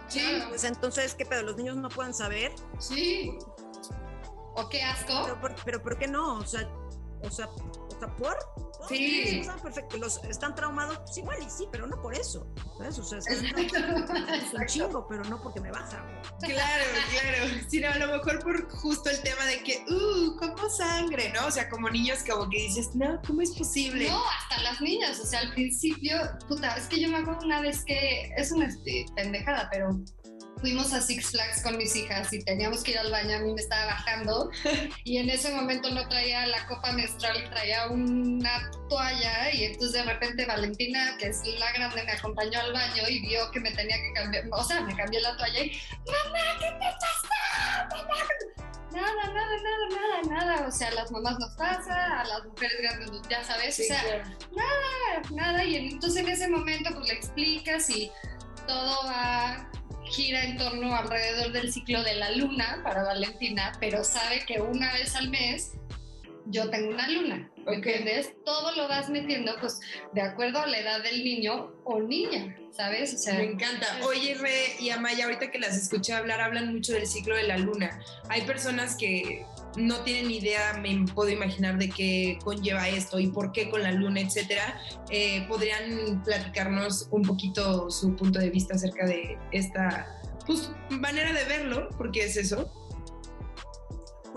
Sí, 0.07 0.43
Pues 0.49 0.63
entonces, 0.63 1.13
¿qué 1.13 1.25
pedo? 1.25 1.43
¿Los 1.43 1.57
niños 1.57 1.75
no 1.77 1.89
pueden 1.89 2.13
saber? 2.13 2.51
Sí. 2.79 3.37
¿O 4.55 4.67
qué 4.69 4.81
asco? 4.81 5.21
Pero 5.23 5.39
¿por, 5.39 5.55
pero 5.63 5.81
¿por 5.83 5.97
qué 5.99 6.07
no? 6.07 6.37
O 6.39 6.45
sea, 6.45 6.67
o 7.21 7.29
sea, 7.29 7.47
o 7.47 7.99
sea 7.99 8.07
¿por? 8.15 8.37
Sí. 8.87 9.35
Los 9.37 9.45
saben 9.45 9.61
perfecto. 9.61 9.97
Los 9.97 10.23
están 10.23 10.55
traumados, 10.55 10.99
pues 10.99 11.17
igual 11.17 11.37
y 11.45 11.49
sí, 11.49 11.67
pero 11.71 11.85
no 11.85 12.01
por 12.01 12.15
eso. 12.15 12.47
¿Sabes? 12.77 12.97
O 12.97 13.03
sea, 13.03 13.19
están 13.19 13.67
traumados, 13.67 14.43
es 14.43 14.53
un 14.53 14.65
chingo, 14.65 15.07
pero 15.07 15.23
no 15.25 15.41
porque 15.41 15.59
me 15.59 15.71
baja. 15.71 16.03
claro, 16.39 16.83
claro. 17.11 17.45
Sino 17.67 17.89
a 17.89 17.97
lo 17.97 18.07
mejor 18.17 18.39
por 18.41 18.69
justo 18.69 19.09
el 19.09 19.21
tema 19.21 19.45
de 19.45 19.63
que, 19.63 19.85
uh, 19.89 20.37
como 20.37 20.69
sangre, 20.69 21.31
¿no? 21.33 21.47
O 21.47 21.51
sea, 21.51 21.69
como 21.69 21.89
niños 21.89 22.19
como 22.27 22.49
que 22.49 22.57
dices, 22.57 22.95
no, 22.95 23.21
¿cómo 23.27 23.41
es 23.41 23.51
posible? 23.51 24.09
No, 24.09 24.21
hasta 24.29 24.63
las 24.63 24.81
niñas, 24.81 25.19
o 25.19 25.25
sea, 25.25 25.41
al 25.41 25.53
principio, 25.53 26.15
puta, 26.47 26.75
es 26.77 26.87
que 26.87 27.01
yo 27.01 27.09
me 27.09 27.17
acuerdo 27.17 27.45
una 27.45 27.61
vez 27.61 27.83
que 27.83 28.31
es 28.37 28.51
una 28.51 28.67
este, 28.67 29.05
pendejada, 29.15 29.69
pero 29.71 29.99
fuimos 30.59 30.93
a 30.93 31.01
Six 31.01 31.31
Flags 31.31 31.63
con 31.63 31.77
mis 31.77 31.95
hijas 31.95 32.31
y 32.33 32.39
teníamos 32.39 32.83
que 32.83 32.91
ir 32.91 32.99
al 32.99 33.11
baño, 33.11 33.37
a 33.37 33.39
mí 33.39 33.53
me 33.53 33.61
estaba 33.61 33.85
bajando 33.85 34.51
y 35.03 35.17
en 35.17 35.29
ese 35.29 35.53
momento 35.53 35.89
no 35.89 36.07
traía 36.07 36.45
la 36.47 36.65
copa 36.67 36.91
menstrual, 36.91 37.49
traía 37.49 37.87
una 37.87 38.69
toalla 38.89 39.53
y 39.53 39.65
entonces 39.65 39.93
de 39.93 40.03
repente 40.03 40.45
Valentina, 40.45 41.15
que 41.17 41.27
es 41.27 41.45
la 41.57 41.71
grande, 41.71 42.03
me 42.03 42.11
acompañó 42.11 42.59
al 42.59 42.73
baño 42.73 43.03
y 43.07 43.19
vio 43.19 43.49
que 43.51 43.59
me 43.59 43.71
tenía 43.71 43.97
que 43.97 44.13
cambiar, 44.13 44.45
o 44.51 44.63
sea, 44.63 44.81
me 44.81 44.95
cambió 44.95 45.19
la 45.21 45.37
toalla 45.37 45.63
y, 45.63 45.81
mamá, 46.05 46.39
¿qué 46.59 46.71
te 46.71 46.91
pasa? 46.99 47.87
Mamá". 47.91 48.15
Nada, 48.91 49.11
nada, 49.13 49.33
nada, 49.33 50.23
nada, 50.25 50.55
nada. 50.55 50.67
O 50.67 50.71
sea, 50.71 50.87
a 50.87 50.91
las 50.91 51.11
mamás 51.11 51.37
nos 51.37 51.51
pasa, 51.51 52.21
a 52.21 52.25
las 52.25 52.43
mujeres 52.45 52.75
grandes, 52.81 53.21
ya 53.29 53.43
sabes. 53.43 53.75
Sí, 53.75 53.83
o 53.83 53.85
sea, 53.85 54.01
claro. 54.01 55.29
nada. 55.31 55.63
Y 55.63 55.75
entonces 55.75 56.23
en 56.23 56.29
ese 56.29 56.47
momento 56.47 56.89
pues 56.95 57.07
le 57.07 57.13
explicas 57.13 57.87
y 57.91 58.11
todo 58.65 59.05
va, 59.05 59.69
gira 60.09 60.43
en 60.43 60.57
torno 60.57 60.95
alrededor 60.95 61.51
del 61.51 61.71
ciclo 61.71 62.03
de 62.03 62.15
la 62.15 62.31
luna 62.31 62.81
para 62.83 63.03
Valentina, 63.03 63.73
pero 63.79 64.03
sabe 64.03 64.43
que 64.45 64.61
una 64.61 64.91
vez 64.93 65.15
al 65.15 65.29
mes 65.29 65.73
yo 66.49 66.69
tengo 66.69 66.89
una 66.89 67.07
luna, 67.09 67.51
¿me 67.57 67.63
Ok. 67.63 67.85
¿entiendes? 67.85 68.33
Todo 68.45 68.75
lo 68.75 68.87
vas 68.87 69.09
metiendo 69.09 69.53
pues 69.59 69.79
de 70.13 70.21
acuerdo 70.21 70.59
a 70.59 70.67
la 70.67 70.79
edad 70.79 71.03
del 71.03 71.23
niño 71.23 71.71
o 71.83 71.99
niña, 71.99 72.55
¿sabes? 72.75 73.13
O 73.13 73.17
sea, 73.17 73.35
Me 73.35 73.45
encanta. 73.45 73.85
Oye, 74.05 74.35
Re 74.35 74.75
y 74.79 74.89
Amaya, 74.89 75.25
ahorita 75.25 75.51
que 75.51 75.59
las 75.59 75.77
escuché 75.77 76.13
hablar, 76.13 76.41
hablan 76.41 76.73
mucho 76.73 76.93
del 76.93 77.07
ciclo 77.07 77.35
de 77.35 77.43
la 77.43 77.57
luna. 77.57 77.99
Hay 78.29 78.41
personas 78.41 78.95
que 78.95 79.45
no 79.77 80.01
tienen 80.03 80.31
idea, 80.31 80.73
me 80.81 81.05
puedo 81.13 81.29
imaginar, 81.29 81.77
de 81.77 81.89
qué 81.89 82.39
conlleva 82.43 82.87
esto 82.89 83.19
y 83.19 83.27
por 83.27 83.51
qué 83.51 83.69
con 83.69 83.83
la 83.83 83.91
luna, 83.91 84.21
etcétera. 84.21 84.79
Eh, 85.09 85.45
¿Podrían 85.47 86.23
platicarnos 86.23 87.07
un 87.11 87.23
poquito 87.23 87.89
su 87.91 88.15
punto 88.15 88.39
de 88.39 88.49
vista 88.49 88.75
acerca 88.75 89.05
de 89.05 89.37
esta 89.51 90.19
pues, 90.45 90.71
manera 90.89 91.33
de 91.33 91.43
verlo? 91.45 91.89
Porque 91.97 92.23
es 92.23 92.35
eso. 92.37 92.73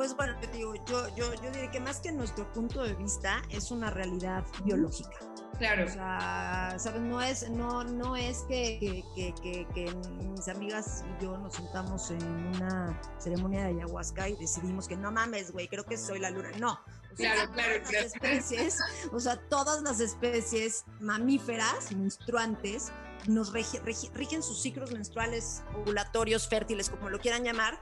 Pues 0.02 0.16
bueno, 0.16 0.34
te 0.40 0.48
digo, 0.48 0.74
yo, 0.86 1.14
yo, 1.14 1.32
yo 1.34 1.50
diré 1.52 1.70
que 1.70 1.78
más 1.78 2.00
que 2.00 2.10
nuestro 2.10 2.52
punto 2.52 2.82
de 2.82 2.92
vista 2.94 3.40
es 3.50 3.70
una 3.70 3.88
realidad 3.88 4.44
biológica. 4.64 5.16
Claro. 5.58 5.84
O 5.84 5.88
sea, 5.88 6.74
¿sabes? 6.76 7.00
No 7.02 7.22
es, 7.22 7.48
no, 7.48 7.84
no 7.84 8.16
es 8.16 8.38
que, 8.48 8.80
que, 8.80 9.04
que, 9.14 9.32
que- 9.40 9.66
que 9.72 9.94
mis 10.24 10.48
amigas 10.48 11.04
y 11.20 11.22
yo 11.24 11.38
nos 11.38 11.54
sentamos 11.54 12.10
en 12.10 12.20
una 12.56 13.00
ceremonia 13.20 13.60
de 13.60 13.66
ayahuasca 13.80 14.28
y 14.28 14.34
decidimos 14.34 14.88
que 14.88 14.96
no 14.96 15.12
mames, 15.12 15.52
güey, 15.52 15.68
creo 15.68 15.84
que 15.84 15.96
soy 15.96 16.18
la 16.18 16.30
luna. 16.30 16.50
No. 16.58 16.72
O 16.72 17.16
sea, 17.16 17.34
Claro, 17.34 17.52
claro, 17.52 17.72
todas 17.76 17.88
claro. 17.90 18.02
las 18.02 18.14
especies, 18.16 18.78
o 19.12 19.20
sea, 19.20 19.36
todas 19.50 19.82
las 19.82 20.00
especies 20.00 20.84
mamíferas, 20.98 21.92
menstruantes, 21.94 22.90
nos 23.28 23.52
rigen 23.52 24.42
sus 24.42 24.60
ciclos 24.60 24.90
menstruales, 24.90 25.62
ovulatorios, 25.76 26.48
fértiles, 26.48 26.90
como 26.90 27.08
lo 27.08 27.20
quieran 27.20 27.44
llamar, 27.44 27.80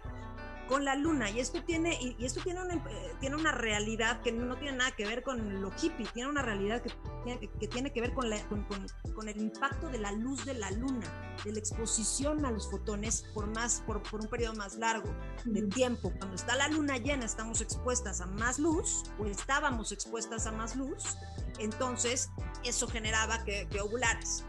con 0.71 0.85
la 0.85 0.95
luna 0.95 1.29
y 1.31 1.41
esto 1.41 1.63
tiene 1.65 1.99
y, 2.01 2.15
y 2.19 2.25
esto 2.25 2.41
tiene 2.43 2.63
una 2.63 2.75
eh, 2.77 3.15
tiene 3.21 3.35
una 3.37 3.51
realidad 3.53 4.23
que 4.23 4.31
no 4.31 4.57
tiene 4.57 4.79
nada 4.79 4.93
que 4.93 5.05
ver 5.05 5.23
con 5.25 5.61
lo 5.61 5.71
hippie 5.83 6.07
tiene 6.15 6.31
una 6.31 6.43
realidad 6.43 6.81
que 6.81 6.91
tiene 7.25 7.41
que, 7.41 7.51
que 7.59 7.69
tiene 7.69 7.93
que 7.93 8.01
ver 8.01 8.15
con, 8.15 8.31
la, 8.31 8.41
con, 8.49 8.63
con- 8.65 8.87
con 9.15 9.29
el 9.29 9.37
impacto 9.39 9.89
de 9.89 9.99
la 9.99 10.13
luz 10.13 10.45
de 10.47 10.55
la 10.55 10.71
luna 10.71 11.07
de 11.45 11.53
la 11.53 11.59
exposición 11.59 12.47
a 12.47 12.53
los 12.53 12.71
fotones 12.71 13.25
por 13.35 13.49
más 13.49 13.83
por, 13.85 14.01
por 14.05 14.21
un 14.21 14.29
periodo 14.29 14.55
más 14.55 14.77
largo 14.77 15.13
de 15.45 15.63
tiempo. 15.63 16.13
Cuando 16.19 16.37
está 16.37 16.55
la 16.55 16.69
luna 16.69 16.97
llena 16.99 17.25
estamos 17.27 17.61
expuestas 17.61 18.21
a 18.21 18.27
más 18.27 18.59
luz 18.61 19.03
o 19.19 19.27
estábamos 19.27 19.91
expuestas 19.91 20.47
a 20.47 20.53
más 20.53 20.77
luz 20.77 21.17
entonces 21.59 22.31
eso 22.65 22.87
generaba 22.89 23.43
que, 23.45 23.67
que 23.69 23.81
ovularas 23.81 24.47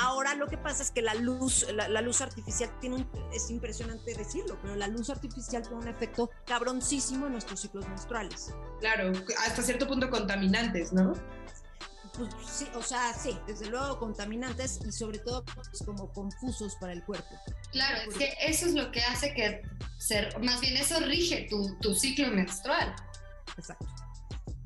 Ahora 0.00 0.34
lo 0.34 0.46
que 0.46 0.58
pasa 0.58 0.82
es 0.82 0.90
que 0.90 1.02
la 1.02 1.14
luz, 1.14 1.66
la, 1.72 1.88
la 1.88 2.00
luz 2.00 2.20
artificial 2.20 2.70
tiene 2.80 2.96
un, 2.96 3.10
es 3.32 3.50
impresionante 3.50 4.14
decirlo, 4.14 4.58
pero 4.62 4.76
la 4.76 4.88
luz 4.88 5.10
artificial 5.10 5.62
tiene 5.62 5.76
un 5.76 5.88
efecto 5.88 6.30
cabroncísimo 6.46 7.26
en 7.26 7.32
nuestros 7.32 7.60
ciclos 7.60 7.88
menstruales. 7.88 8.54
Claro, 8.80 9.12
hasta 9.46 9.62
cierto 9.62 9.86
punto 9.86 10.10
contaminantes, 10.10 10.92
¿no? 10.92 11.14
Pues 12.16 12.30
sí, 12.50 12.66
o 12.74 12.82
sea, 12.82 13.12
sí, 13.12 13.38
desde 13.46 13.66
luego 13.66 13.98
contaminantes 13.98 14.80
y 14.86 14.90
sobre 14.90 15.18
todo 15.18 15.44
pues, 15.54 15.68
como 15.84 16.10
confusos 16.12 16.74
para 16.80 16.94
el 16.94 17.04
cuerpo. 17.04 17.28
Claro, 17.72 18.10
es 18.10 18.16
que 18.16 18.34
eso 18.40 18.66
es 18.66 18.74
lo 18.74 18.90
que 18.90 19.02
hace 19.02 19.34
que 19.34 19.62
ser, 19.98 20.38
más 20.42 20.60
bien 20.60 20.76
eso 20.76 20.98
rige 21.00 21.46
tu, 21.50 21.76
tu 21.80 21.94
ciclo 21.94 22.28
menstrual. 22.28 22.94
Exacto. 23.58 23.86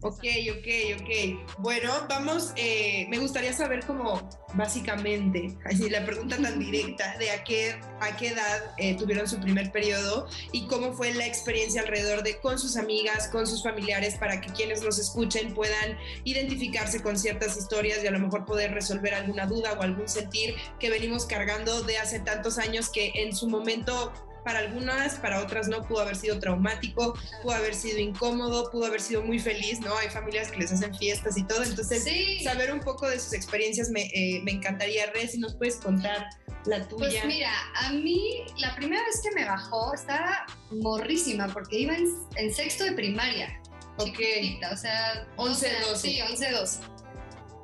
Ok, 0.02 0.24
ok, 0.50 1.02
ok. 1.02 1.58
Bueno, 1.58 1.92
vamos, 2.08 2.54
eh, 2.56 3.06
me 3.10 3.18
gustaría 3.18 3.52
saber 3.52 3.84
cómo, 3.86 4.26
básicamente, 4.54 5.58
así 5.66 5.90
la 5.90 6.06
pregunta 6.06 6.38
tan 6.38 6.58
directa, 6.70 7.18
de 7.18 7.30
a 7.30 7.44
qué, 7.44 7.78
a 8.00 8.16
qué 8.16 8.28
edad 8.28 8.74
eh, 8.78 8.96
tuvieron 8.96 9.28
su 9.28 9.38
primer 9.38 9.70
periodo 9.70 10.26
y 10.52 10.66
cómo 10.68 10.94
fue 10.94 11.12
la 11.12 11.26
experiencia 11.26 11.82
alrededor 11.82 12.22
de 12.22 12.38
con 12.38 12.58
sus 12.58 12.78
amigas, 12.78 13.28
con 13.28 13.46
sus 13.46 13.62
familiares, 13.62 14.16
para 14.16 14.40
que 14.40 14.50
quienes 14.52 14.82
nos 14.82 14.98
escuchen 14.98 15.52
puedan 15.52 15.98
identificarse 16.24 17.02
con 17.02 17.18
ciertas 17.18 17.58
historias 17.58 18.02
y 18.02 18.06
a 18.06 18.10
lo 18.10 18.20
mejor 18.20 18.46
poder 18.46 18.72
resolver 18.72 19.12
alguna 19.12 19.44
duda 19.44 19.74
o 19.74 19.82
algún 19.82 20.08
sentir 20.08 20.54
que 20.78 20.88
venimos 20.88 21.26
cargando 21.26 21.82
de 21.82 21.98
hace 21.98 22.20
tantos 22.20 22.56
años 22.56 22.88
que 22.88 23.12
en 23.16 23.36
su 23.36 23.48
momento... 23.48 24.14
Para 24.44 24.60
algunas, 24.60 25.16
para 25.16 25.40
otras 25.42 25.68
no, 25.68 25.82
pudo 25.86 26.00
haber 26.00 26.16
sido 26.16 26.38
traumático, 26.38 27.14
pudo 27.42 27.52
haber 27.54 27.74
sido 27.74 27.98
incómodo, 27.98 28.70
pudo 28.70 28.86
haber 28.86 29.00
sido 29.00 29.22
muy 29.22 29.38
feliz, 29.38 29.80
¿no? 29.80 29.96
Hay 29.98 30.08
familias 30.08 30.50
que 30.50 30.58
les 30.58 30.72
hacen 30.72 30.94
fiestas 30.96 31.36
y 31.36 31.44
todo, 31.44 31.62
entonces 31.62 32.04
Sí. 32.04 32.42
saber 32.42 32.72
un 32.72 32.80
poco 32.80 33.08
de 33.08 33.18
sus 33.20 33.32
experiencias 33.34 33.90
me, 33.90 34.02
eh, 34.14 34.40
me 34.42 34.52
encantaría. 34.52 35.06
Re, 35.12 35.28
si 35.28 35.38
nos 35.38 35.54
puedes 35.54 35.76
contar 35.76 36.26
la 36.66 36.86
tuya. 36.88 37.08
Pues 37.08 37.24
mira, 37.26 37.50
a 37.74 37.92
mí 37.92 38.44
la 38.58 38.74
primera 38.76 39.02
vez 39.04 39.20
que 39.22 39.30
me 39.34 39.44
bajó 39.44 39.94
estaba 39.94 40.46
morrísima 40.70 41.48
porque 41.48 41.80
iba 41.80 41.94
en, 41.94 42.06
en 42.36 42.54
sexto 42.54 42.84
de 42.84 42.92
primaria. 42.92 43.60
Ok. 43.96 44.16
chiquitita, 44.16 44.70
o 44.72 44.76
sea, 44.76 45.26
11, 45.36 45.68
12, 45.80 45.90
12. 45.90 46.08
Sí, 46.08 46.20
11, 46.22 46.50
12. 46.52 46.80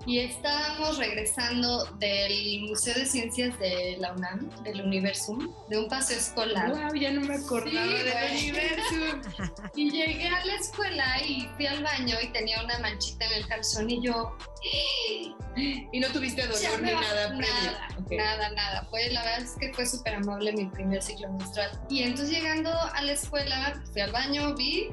Y 0.07 0.21
estábamos 0.21 0.99
regresando 0.99 1.85
del 1.99 2.63
Museo 2.69 2.95
de 2.95 3.07
Ciencias 3.07 3.59
de 3.59 3.97
la 3.99 4.13
UNAM, 4.13 4.49
del 4.63 4.81
Universum, 4.81 5.53
de 5.69 5.79
un 5.79 5.89
paseo 5.89 6.17
escolar. 6.17 6.71
Wow, 6.71 6.95
ya 6.95 7.11
no 7.11 7.23
me 7.23 7.35
acordaba 7.35 7.87
del 7.87 8.39
Universum. 8.39 9.21
y 9.75 9.91
llegué 9.91 10.29
a 10.29 10.45
la 10.45 10.55
escuela 10.55 11.23
y 11.27 11.49
fui 11.57 11.67
al 11.67 11.83
baño 11.83 12.17
y 12.23 12.29
tenía 12.29 12.63
una 12.63 12.79
manchita 12.79 13.27
en 13.27 13.33
el 13.33 13.47
calzón 13.49 13.91
y 13.91 14.01
yo... 14.01 14.37
¿Y 15.57 16.01
no 16.01 16.09
tuviste 16.09 16.47
dolor 16.47 16.83
ni 16.83 16.91
nada 16.93 17.31
Nada, 17.31 17.89
nada, 18.11 18.51
nada. 18.51 18.87
Fue, 18.91 19.09
la 19.11 19.23
verdad 19.23 19.41
es 19.41 19.57
que 19.59 19.73
fue 19.73 19.87
súper 19.87 20.17
amable 20.17 20.53
mi 20.53 20.67
primer 20.67 21.03
ciclo 21.03 21.33
menstrual. 21.33 21.71
Y 21.89 22.03
entonces 22.03 22.31
llegando 22.31 22.71
a 22.71 23.03
la 23.03 23.13
escuela, 23.13 23.83
fui 23.93 24.03
al 24.03 24.13
baño, 24.13 24.55
vi 24.55 24.91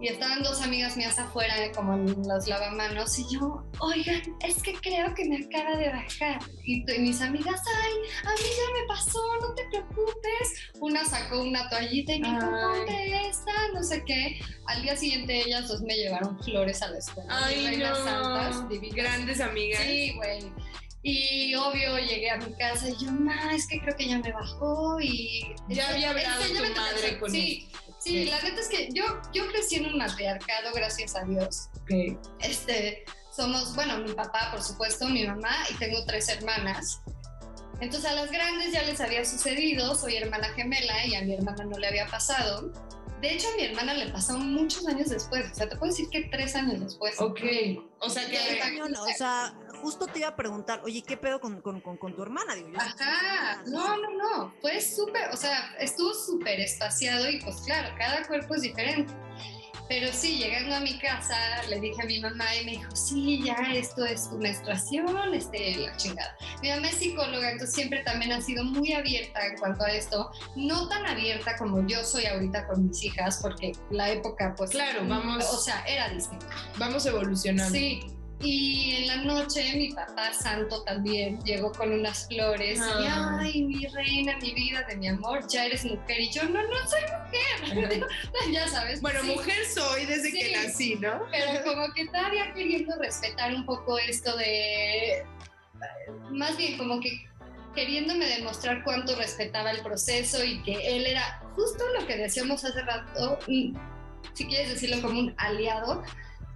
y 0.00 0.08
estaban 0.08 0.42
dos 0.42 0.62
amigas 0.62 0.96
mías 0.96 1.18
afuera, 1.18 1.54
como 1.74 1.94
en 1.94 2.26
los 2.26 2.48
lavamanos, 2.48 3.18
y 3.18 3.24
yo, 3.34 3.62
oigan, 3.80 4.22
es 4.40 4.62
que 4.62 4.72
creo 4.72 5.14
que 5.14 5.26
me 5.26 5.44
acaba 5.44 5.76
de 5.76 5.88
bajar. 5.90 6.40
Y, 6.64 6.82
mis 6.98 7.20
amigas, 7.20 7.60
ay, 7.66 7.92
a 8.24 8.32
mí 8.32 8.48
ya 8.56 8.80
me 8.80 8.86
pasó, 8.88 9.20
no 9.42 9.54
te 9.54 9.64
preocupes. 9.66 10.70
Una 10.80 11.04
sacó 11.04 11.42
una 11.42 11.68
toallita 11.68 12.14
y 12.14 12.20
me 12.20 12.28
dijo, 12.28 12.40
ponte 12.40 13.28
esta, 13.28 13.52
no 13.74 13.82
sé 13.82 14.02
qué. 14.06 14.40
Al 14.66 14.82
día 14.82 14.96
siguiente 14.96 15.42
ellas 15.46 15.68
dos 15.68 15.82
me 15.82 15.94
llevaron 15.94 16.42
flores 16.42 16.80
a 16.80 16.90
la 16.90 16.98
escuela. 16.98 17.28
Ay, 17.44 17.76
no. 17.76 17.94
Santas, 17.94 18.64
grandes 18.94 19.40
amigas. 19.40 19.82
Sí, 19.82 20.14
güey. 20.16 20.50
Y 21.02 21.54
obvio 21.54 21.98
llegué 21.98 22.30
a 22.30 22.36
mi 22.36 22.52
casa 22.54 22.88
y 22.88 23.04
yo, 23.04 23.10
ma, 23.10 23.54
es 23.54 23.66
que 23.66 23.80
creo 23.80 23.96
que 23.96 24.08
ya 24.08 24.18
me 24.18 24.32
bajó 24.32 25.00
y... 25.00 25.54
Ya 25.68 25.88
había 25.88 26.10
hablado 26.10 26.42
tu 26.44 26.74
madre 26.78 27.18
con 27.18 27.30
Sí, 27.30 27.68
Sí, 28.00 28.24
la 28.24 28.40
neta 28.40 28.60
es 28.60 28.68
que 28.68 28.88
yo, 28.92 29.04
yo 29.32 29.46
crecí 29.48 29.76
en 29.76 29.86
un 29.86 29.98
matriarcado, 29.98 30.72
gracias 30.74 31.14
a 31.14 31.24
Dios. 31.24 31.68
Okay. 31.82 32.16
Este, 32.40 33.04
somos, 33.30 33.74
bueno, 33.74 33.98
mi 33.98 34.12
papá, 34.14 34.48
por 34.50 34.62
supuesto, 34.62 35.06
mi 35.06 35.26
mamá 35.26 35.54
y 35.70 35.74
tengo 35.74 36.04
tres 36.06 36.28
hermanas. 36.30 37.02
Entonces 37.80 38.10
a 38.10 38.14
las 38.14 38.30
grandes 38.30 38.72
ya 38.72 38.82
les 38.82 39.00
había 39.00 39.24
sucedido, 39.24 39.94
soy 39.94 40.16
hermana 40.16 40.48
gemela 40.54 41.06
y 41.06 41.14
a 41.14 41.22
mi 41.22 41.34
hermana 41.34 41.64
no 41.64 41.78
le 41.78 41.88
había 41.88 42.06
pasado. 42.06 42.72
De 43.20 43.34
hecho, 43.34 43.48
a 43.52 43.56
mi 43.56 43.64
hermana 43.64 43.94
le 43.94 44.10
pasó 44.10 44.38
muchos 44.38 44.86
años 44.86 45.10
después, 45.10 45.50
o 45.50 45.54
sea, 45.54 45.68
te 45.68 45.76
puedo 45.76 45.92
decir 45.92 46.08
que 46.08 46.22
tres 46.30 46.54
años 46.54 46.80
después. 46.80 47.20
Ok, 47.20 47.40
o 47.98 48.08
sea 48.08 48.26
que... 48.28 48.80
o 48.80 49.16
sea, 49.16 49.54
justo 49.82 50.06
te 50.06 50.20
iba 50.20 50.28
a 50.28 50.36
preguntar, 50.36 50.80
oye, 50.84 51.02
¿qué 51.02 51.16
pedo 51.16 51.40
con, 51.40 51.60
con, 51.60 51.80
con, 51.80 52.16
tu 52.16 52.22
hermana? 52.22 52.54
Digo, 52.54 52.68
Ajá, 52.76 53.62
no, 53.66 53.96
no, 53.96 54.10
no, 54.16 54.54
fue 54.60 54.80
súper, 54.80 55.28
o 55.32 55.36
sea, 55.36 55.74
estuvo 55.78 56.14
súper 56.14 56.60
espaciado 56.60 57.28
y 57.28 57.40
pues 57.40 57.56
claro, 57.62 57.94
cada 57.98 58.26
cuerpo 58.26 58.54
es 58.54 58.62
diferente. 58.62 59.12
Pero 59.90 60.12
sí, 60.12 60.38
llegando 60.38 60.76
a 60.76 60.80
mi 60.80 60.96
casa, 60.98 61.36
le 61.68 61.80
dije 61.80 62.00
a 62.00 62.06
mi 62.06 62.20
mamá 62.20 62.44
y 62.54 62.64
me 62.64 62.70
dijo, 62.70 62.94
sí, 62.94 63.42
ya 63.44 63.56
esto 63.74 64.04
es 64.04 64.30
tu 64.30 64.38
menstruación, 64.38 65.34
este, 65.34 65.78
la 65.78 65.96
chingada. 65.96 66.36
Mi 66.62 66.70
mamá 66.70 66.90
es 66.90 66.94
psicóloga, 66.94 67.50
entonces 67.50 67.74
siempre 67.74 68.04
también 68.04 68.30
ha 68.30 68.40
sido 68.40 68.62
muy 68.62 68.92
abierta 68.92 69.44
en 69.44 69.58
cuanto 69.58 69.82
a 69.82 69.90
esto. 69.90 70.30
No 70.54 70.88
tan 70.88 71.06
abierta 71.06 71.56
como 71.56 71.84
yo 71.88 72.04
soy 72.04 72.26
ahorita 72.26 72.68
con 72.68 72.86
mis 72.86 73.02
hijas, 73.02 73.40
porque 73.42 73.72
la 73.90 74.10
época, 74.10 74.54
pues... 74.56 74.70
Claro, 74.70 75.00
vamos... 75.08 75.44
O 75.52 75.58
sea, 75.58 75.82
era 75.88 76.08
distinta. 76.10 76.46
Vamos 76.78 77.04
evolucionando. 77.06 77.74
Sí, 77.76 78.00
y 78.42 78.96
en 78.96 79.06
la 79.06 79.16
noche 79.18 79.74
mi 79.74 79.92
papá 79.92 80.32
santo 80.32 80.82
también 80.84 81.38
llegó 81.44 81.72
con 81.72 81.92
unas 81.92 82.26
flores. 82.26 82.78
Y, 82.78 83.06
ah. 83.06 83.38
ay, 83.40 83.62
mi 83.64 83.86
reina, 83.86 84.36
mi 84.38 84.52
vida, 84.52 84.82
de 84.88 84.96
mi 84.96 85.08
amor, 85.08 85.46
ya 85.48 85.66
eres 85.66 85.84
mujer. 85.84 86.20
Y 86.20 86.30
yo, 86.30 86.44
no, 86.44 86.62
no 86.62 86.76
soy 86.88 87.02
mujer. 87.02 88.06
ya 88.52 88.66
sabes. 88.68 89.02
Bueno, 89.02 89.22
mujer 89.24 89.66
soy 89.66 90.06
desde 90.06 90.32
que 90.32 90.52
nací, 90.52 90.94
¿no? 90.96 91.26
Pero 91.30 91.64
como 91.64 91.92
que 91.92 92.06
todavía 92.06 92.52
queriendo 92.54 92.96
respetar 92.98 93.54
un 93.54 93.66
poco 93.66 93.98
esto 93.98 94.36
de... 94.36 95.24
Más 96.30 96.56
bien 96.56 96.78
como 96.78 97.00
que 97.00 97.26
queriéndome 97.74 98.26
demostrar 98.26 98.82
cuánto 98.84 99.14
respetaba 99.16 99.70
el 99.70 99.80
proceso 99.82 100.42
y 100.44 100.62
que 100.62 100.96
él 100.96 101.06
era 101.06 101.40
justo 101.54 101.84
lo 101.98 102.06
que 102.06 102.16
decíamos 102.16 102.64
hace 102.64 102.82
rato, 102.82 103.38
si 103.46 104.46
quieres 104.46 104.70
decirlo 104.70 105.00
como 105.02 105.20
un 105.20 105.34
aliado, 105.38 106.02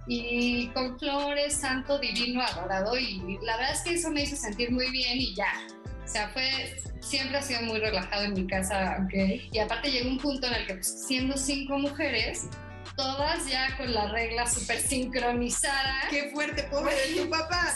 y 0.07 0.67
con 0.67 0.97
flores, 0.99 1.55
santo, 1.55 1.99
divino, 1.99 2.41
adorado. 2.41 2.97
Y 2.97 3.39
la 3.41 3.57
verdad 3.57 3.73
es 3.73 3.81
que 3.81 3.93
eso 3.95 4.11
me 4.11 4.23
hizo 4.23 4.35
sentir 4.35 4.71
muy 4.71 4.89
bien 4.91 5.17
y 5.19 5.33
ya. 5.35 5.51
O 6.03 6.07
sea, 6.07 6.29
fue, 6.29 6.77
siempre 6.99 7.37
ha 7.37 7.41
sido 7.41 7.61
muy 7.63 7.79
relajado 7.79 8.23
en 8.23 8.33
mi 8.33 8.47
casa. 8.47 9.03
Okay. 9.05 9.49
Y 9.51 9.59
aparte 9.59 9.91
llegó 9.91 10.09
un 10.09 10.17
punto 10.17 10.47
en 10.47 10.53
el 10.53 10.67
que, 10.67 10.75
pues, 10.75 11.05
siendo 11.07 11.35
cinco 11.35 11.79
mujeres, 11.79 12.47
todas 12.95 13.45
ya 13.47 13.75
con 13.77 13.93
la 13.93 14.07
regla 14.11 14.47
súper 14.47 14.79
sincronizada. 14.79 16.07
Qué 16.09 16.29
fuerte, 16.31 16.63
pobre 16.63 16.95
de 16.95 17.21
tu 17.21 17.29
papá. 17.29 17.73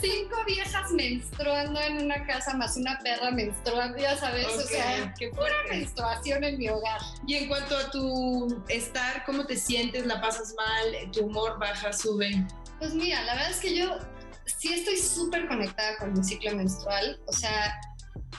Cinco 0.00 0.44
viejas 0.46 0.90
menstruando 0.92 1.80
en 1.80 2.04
una 2.04 2.26
casa 2.26 2.54
más 2.54 2.76
una 2.76 2.98
perra 2.98 3.30
menstruando, 3.30 3.98
ya 3.98 4.16
sabes, 4.16 4.46
o 4.46 4.62
sea, 4.62 5.14
qué 5.18 5.28
pura 5.28 5.54
menstruación 5.70 6.44
en 6.44 6.58
mi 6.58 6.68
hogar. 6.68 7.00
Y 7.26 7.36
en 7.36 7.48
cuanto 7.48 7.76
a 7.76 7.90
tu 7.90 8.62
estar, 8.68 9.24
¿cómo 9.24 9.46
te 9.46 9.56
sientes? 9.56 10.06
¿La 10.06 10.20
pasas 10.20 10.54
mal? 10.56 11.10
¿Tu 11.12 11.24
humor 11.24 11.58
baja, 11.58 11.92
sube? 11.92 12.44
Pues 12.78 12.94
mira, 12.94 13.22
la 13.22 13.34
verdad 13.34 13.50
es 13.50 13.60
que 13.60 13.76
yo 13.76 13.98
sí 14.44 14.72
estoy 14.72 14.96
súper 14.96 15.46
conectada 15.46 15.96
con 15.98 16.12
mi 16.12 16.24
ciclo 16.24 16.54
menstrual, 16.56 17.20
o 17.26 17.32
sea, 17.32 17.80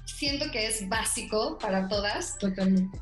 siento 0.06 0.52
que 0.52 0.68
es 0.68 0.88
básico 0.90 1.58
para 1.58 1.88
todas. 1.88 2.38
Totalmente. 2.38 3.00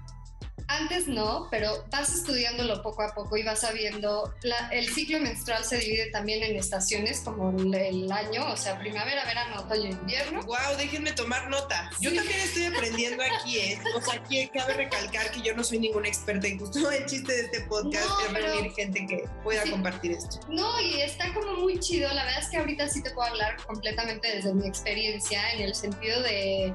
Antes 0.79 1.07
no, 1.07 1.47
pero 1.51 1.83
vas 1.89 2.15
estudiándolo 2.15 2.81
poco 2.81 3.03
a 3.03 3.13
poco 3.13 3.35
y 3.35 3.43
vas 3.43 3.59
sabiendo, 3.59 4.33
el 4.71 4.87
ciclo 4.87 5.19
menstrual 5.19 5.65
se 5.65 5.77
divide 5.77 6.11
también 6.11 6.43
en 6.43 6.55
estaciones 6.55 7.19
como 7.21 7.49
el, 7.59 8.09
año, 8.09 8.45
o 8.47 8.55
sea, 8.55 8.79
primavera, 8.79 9.25
verano, 9.25 9.61
otoño, 9.61 9.89
invierno. 9.89 10.41
Wow, 10.43 10.77
déjenme 10.77 11.11
tomar 11.11 11.49
nota. 11.49 11.89
Yo 11.99 12.13
también 12.15 12.39
estoy 12.39 12.65
aprendiendo 12.65 13.21
aquí, 13.21 13.57
¿eh? 13.59 13.79
O 13.95 14.01
sea, 14.01 14.15
aquí 14.15 14.47
cabe 14.47 14.73
recalcar 14.73 15.31
que 15.31 15.41
yo 15.41 15.53
no 15.53 15.63
soy 15.63 15.79
ninguna 15.79 16.07
experta 16.07 16.47
en 16.47 16.57
justo 16.57 16.89
el 16.89 17.05
chiste 17.05 17.33
de 17.33 17.41
este 17.41 17.61
podcast 17.61 18.07
es 18.25 18.33
reunir 18.33 18.71
gente 18.71 19.05
que 19.07 19.25
pueda 19.43 19.63
compartir 19.69 20.13
esto. 20.13 20.39
No, 20.49 20.79
y 20.79 21.01
está 21.01 21.33
como 21.33 21.57
muy 21.57 21.79
chido. 21.79 22.11
La 22.13 22.23
verdad 22.23 22.41
es 22.41 22.49
que 22.49 22.57
ahorita 22.57 22.87
sí 22.87 23.03
te 23.03 23.11
puedo 23.11 23.27
hablar 23.29 23.57
completamente 23.65 24.35
desde 24.35 24.53
mi 24.53 24.67
experiencia 24.67 25.51
en 25.51 25.61
el 25.61 25.75
sentido 25.75 26.21
de 26.21 26.73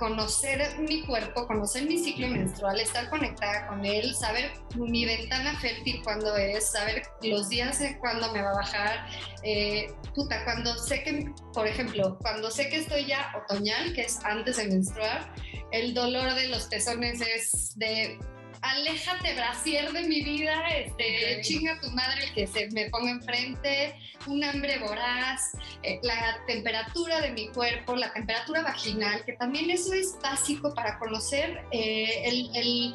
conocer 0.00 0.78
mi 0.78 1.02
cuerpo, 1.02 1.46
conocer 1.46 1.84
mi 1.84 1.98
ciclo 1.98 2.26
menstrual, 2.26 2.80
estar 2.80 3.10
conectada 3.10 3.68
con 3.68 3.84
él, 3.84 4.14
saber 4.14 4.50
mi 4.74 5.04
ventana 5.04 5.60
fértil 5.60 6.02
cuándo 6.02 6.34
es, 6.36 6.72
saber 6.72 7.02
los 7.22 7.50
días 7.50 7.78
de 7.78 7.98
cuándo 7.98 8.32
me 8.32 8.40
va 8.40 8.50
a 8.50 8.54
bajar. 8.54 9.06
Eh, 9.44 9.92
puta, 10.14 10.42
cuando 10.44 10.76
sé 10.78 11.02
que, 11.02 11.30
por 11.52 11.66
ejemplo, 11.66 12.18
cuando 12.22 12.50
sé 12.50 12.70
que 12.70 12.78
estoy 12.78 13.04
ya 13.06 13.30
otoñal, 13.44 13.92
que 13.92 14.02
es 14.02 14.18
antes 14.24 14.56
de 14.56 14.68
menstruar, 14.68 15.34
el 15.70 15.92
dolor 15.92 16.34
de 16.34 16.48
los 16.48 16.64
pezones 16.64 17.20
es 17.20 17.78
de 17.78 18.18
aléjate 18.62 19.34
brasier 19.34 19.92
de 19.92 20.02
mi 20.02 20.22
vida, 20.22 20.68
este, 20.68 21.40
chinga 21.42 21.80
tu 21.80 21.90
madre 21.90 22.24
el 22.24 22.32
que 22.32 22.46
se 22.46 22.68
me 22.72 22.90
ponga 22.90 23.10
enfrente, 23.10 23.94
un 24.26 24.42
hambre 24.44 24.78
voraz, 24.78 25.52
eh, 25.82 25.98
la 26.02 26.38
temperatura 26.46 27.20
de 27.20 27.30
mi 27.30 27.48
cuerpo, 27.48 27.96
la 27.96 28.12
temperatura 28.12 28.62
vaginal, 28.62 29.24
que 29.24 29.32
también 29.34 29.70
eso 29.70 29.92
es 29.94 30.16
básico 30.22 30.74
para 30.74 30.98
conocer 30.98 31.64
eh, 31.70 32.22
el, 32.54 32.94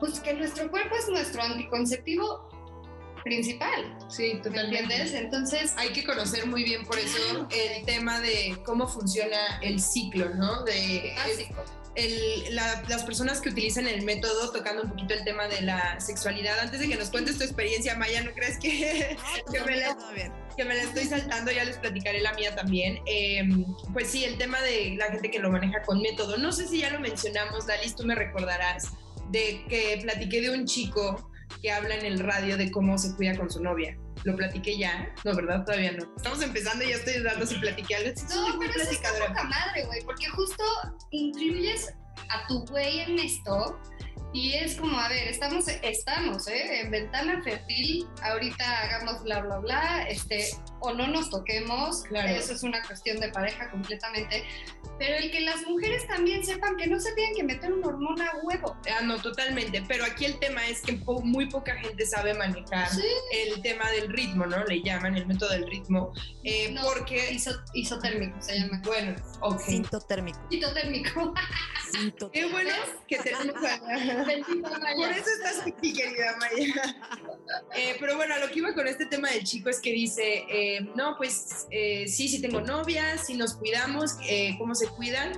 pues 0.00 0.20
que 0.20 0.32
nuestro 0.34 0.70
cuerpo 0.70 0.96
es 0.96 1.08
nuestro 1.08 1.42
anticonceptivo 1.42 2.48
principal. 3.22 3.96
Sí, 4.08 4.34
totalmente. 4.42 4.78
¿Entiendes? 4.80 5.14
Entonces... 5.14 5.74
Hay 5.78 5.90
que 5.90 6.04
conocer 6.04 6.46
muy 6.46 6.62
bien 6.62 6.84
por 6.84 6.98
eso 6.98 7.48
el 7.50 7.84
tema 7.86 8.20
de 8.20 8.56
cómo 8.64 8.86
funciona 8.86 9.58
el 9.62 9.80
ciclo, 9.80 10.28
¿no? 10.34 10.62
De, 10.64 11.14
Básico 11.16 11.83
las 12.50 13.04
personas 13.04 13.40
que 13.40 13.50
utilizan 13.50 13.86
el 13.86 14.02
método, 14.02 14.50
tocando 14.50 14.82
un 14.82 14.90
poquito 14.90 15.14
el 15.14 15.24
tema 15.24 15.46
de 15.46 15.62
la 15.62 16.00
sexualidad, 16.00 16.58
antes 16.58 16.80
de 16.80 16.88
que 16.88 16.96
nos 16.96 17.10
cuentes 17.10 17.38
tu 17.38 17.44
experiencia, 17.44 17.96
Maya, 17.96 18.22
¿no 18.22 18.32
crees 18.32 18.58
que, 18.58 19.16
me, 19.64 19.76
la, 20.74 20.82
estoy 20.82 21.04
saltando? 21.04 21.52
Ya 21.52 21.64
les 21.64 21.78
platicaré 21.78 22.20
la 22.20 22.32
mía 22.34 22.54
también. 22.54 23.00
Em, 23.06 23.64
pues 23.92 24.10
sí, 24.10 24.24
el 24.24 24.38
tema 24.38 24.60
de 24.62 24.96
la 24.96 25.06
gente 25.06 25.30
que 25.30 25.38
lo 25.38 25.50
maneja 25.50 25.82
con 25.82 26.00
método. 26.00 26.36
No 26.36 26.52
sé 26.52 26.66
si 26.66 26.80
ya 26.80 26.90
lo 26.90 27.00
mencionamos, 27.00 27.66
Dalis, 27.66 27.94
tú 27.94 28.04
me 28.04 28.14
recordarás, 28.14 28.90
de 29.30 29.64
que 29.68 29.98
platiqué 30.02 30.40
de 30.40 30.50
un 30.50 30.66
chico 30.66 31.30
que 31.60 31.70
habla 31.70 31.96
en 31.96 32.06
el 32.06 32.18
radio 32.20 32.56
de 32.56 32.70
cómo 32.70 32.98
se 32.98 33.14
cuida 33.16 33.36
con 33.36 33.50
su 33.50 33.62
novia. 33.62 33.96
Lo 34.24 34.36
platiqué 34.36 34.78
ya, 34.78 35.12
no, 35.24 35.34
¿verdad? 35.34 35.64
Todavía 35.64 35.92
no. 35.92 36.04
Estamos 36.16 36.42
empezando 36.42 36.84
y 36.84 36.88
ya 36.90 36.96
estoy 36.96 37.22
dando 37.22 37.46
si 37.46 37.56
platiqué 37.56 37.96
algo. 37.96 38.10
No, 38.34 38.58
pero 38.58 38.72
eso 38.74 38.90
está 38.90 39.10
poca 39.12 39.44
madre, 39.44 39.84
güey, 39.86 40.02
porque 40.04 40.28
justo 40.28 40.64
incluyes 41.10 41.92
a 42.30 42.46
tu 42.46 42.64
güey 42.66 43.00
en 43.00 43.18
esto 43.18 43.78
Y 44.34 44.54
es 44.54 44.74
como, 44.74 44.98
a 44.98 45.08
ver, 45.08 45.28
estamos, 45.28 45.66
estamos, 45.68 46.48
¿eh? 46.48 46.80
En 46.80 46.90
ventana 46.90 47.40
fértil, 47.40 48.04
ahorita 48.20 48.82
hagamos 48.82 49.22
bla, 49.22 49.40
bla, 49.42 49.58
bla, 49.58 50.06
este, 50.08 50.48
o 50.80 50.92
no 50.92 51.06
nos 51.06 51.30
toquemos, 51.30 52.02
claro. 52.02 52.30
eso 52.30 52.52
es 52.52 52.64
una 52.64 52.82
cuestión 52.82 53.20
de 53.20 53.28
pareja 53.28 53.70
completamente, 53.70 54.42
pero 54.98 55.14
el 55.18 55.30
que 55.30 55.40
las 55.40 55.62
mujeres 55.68 56.08
también 56.08 56.44
sepan 56.44 56.76
que 56.76 56.88
no 56.88 56.98
se 56.98 57.12
tienen 57.12 57.36
que 57.36 57.44
meter 57.44 57.72
una 57.72 57.86
hormona 57.86 58.26
a 58.26 58.36
huevo. 58.42 58.76
Ah, 58.92 59.02
no, 59.04 59.22
totalmente, 59.22 59.84
pero 59.86 60.04
aquí 60.04 60.24
el 60.24 60.36
tema 60.40 60.66
es 60.66 60.82
que 60.82 61.00
muy 61.22 61.46
poca 61.46 61.76
gente 61.76 62.04
sabe 62.04 62.34
manejar 62.34 62.88
el 63.32 63.62
tema 63.62 63.88
del 63.92 64.08
ritmo, 64.12 64.46
¿no? 64.46 64.64
Le 64.64 64.82
llaman 64.82 65.16
el 65.16 65.26
método 65.26 65.50
del 65.50 65.68
ritmo, 65.68 66.12
eh, 66.42 66.74
porque... 66.82 67.38
isotérmico 67.72 68.42
se 68.42 68.58
llama. 68.58 68.82
Bueno, 68.84 69.14
ok. 69.42 69.60
Sintotérmico. 69.60 70.40
Sintotérmico. 70.50 71.34
Qué 72.32 72.46
bueno 72.46 72.72
que 73.06 73.18
tenemos 73.18 73.54
Por 74.24 75.10
eso 75.10 75.30
estás 75.36 75.66
aquí, 75.66 75.92
querida 75.92 76.36
Maya. 76.38 76.96
Eh, 77.76 77.96
pero 78.00 78.16
bueno, 78.16 78.38
lo 78.38 78.48
que 78.48 78.58
iba 78.58 78.74
con 78.74 78.86
este 78.86 79.06
tema 79.06 79.30
del 79.30 79.44
chico 79.44 79.68
es 79.68 79.80
que 79.80 79.92
dice, 79.92 80.44
eh, 80.48 80.80
no, 80.94 81.16
pues 81.16 81.66
eh, 81.70 82.06
sí, 82.08 82.28
sí 82.28 82.40
tengo 82.40 82.60
novia, 82.60 83.18
sí 83.18 83.34
nos 83.34 83.54
cuidamos, 83.54 84.16
¿cómo 84.58 84.74
se 84.74 84.88
cuidan? 84.88 85.32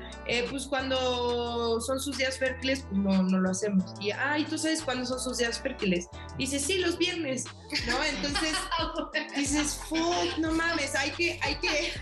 pues 0.51 0.67
cuando 0.67 1.81
son 1.81 2.01
sus 2.01 2.19
días 2.19 2.39
fértiles, 2.39 2.85
pues 2.89 3.01
no, 3.01 3.23
no 3.23 3.41
lo 3.41 3.51
hacemos. 3.51 3.95
Y, 4.01 4.11
ay, 4.11 4.45
¿tú 4.45 4.59
sabes 4.59 4.83
cuándo 4.83 5.07
son 5.07 5.21
sus 5.21 5.39
días 5.39 5.61
fértiles? 5.61 6.09
dice, 6.39 6.59
sí, 6.59 6.79
los 6.79 6.99
viernes, 6.99 7.45
¿no? 7.87 8.05
Entonces 8.05 8.55
dices, 9.37 9.81
fuck, 9.89 10.39
no 10.39 10.53
mames, 10.53 10.95
hay 10.95 11.11
que, 11.11 11.39
hay 11.43 11.57
que, 11.57 11.93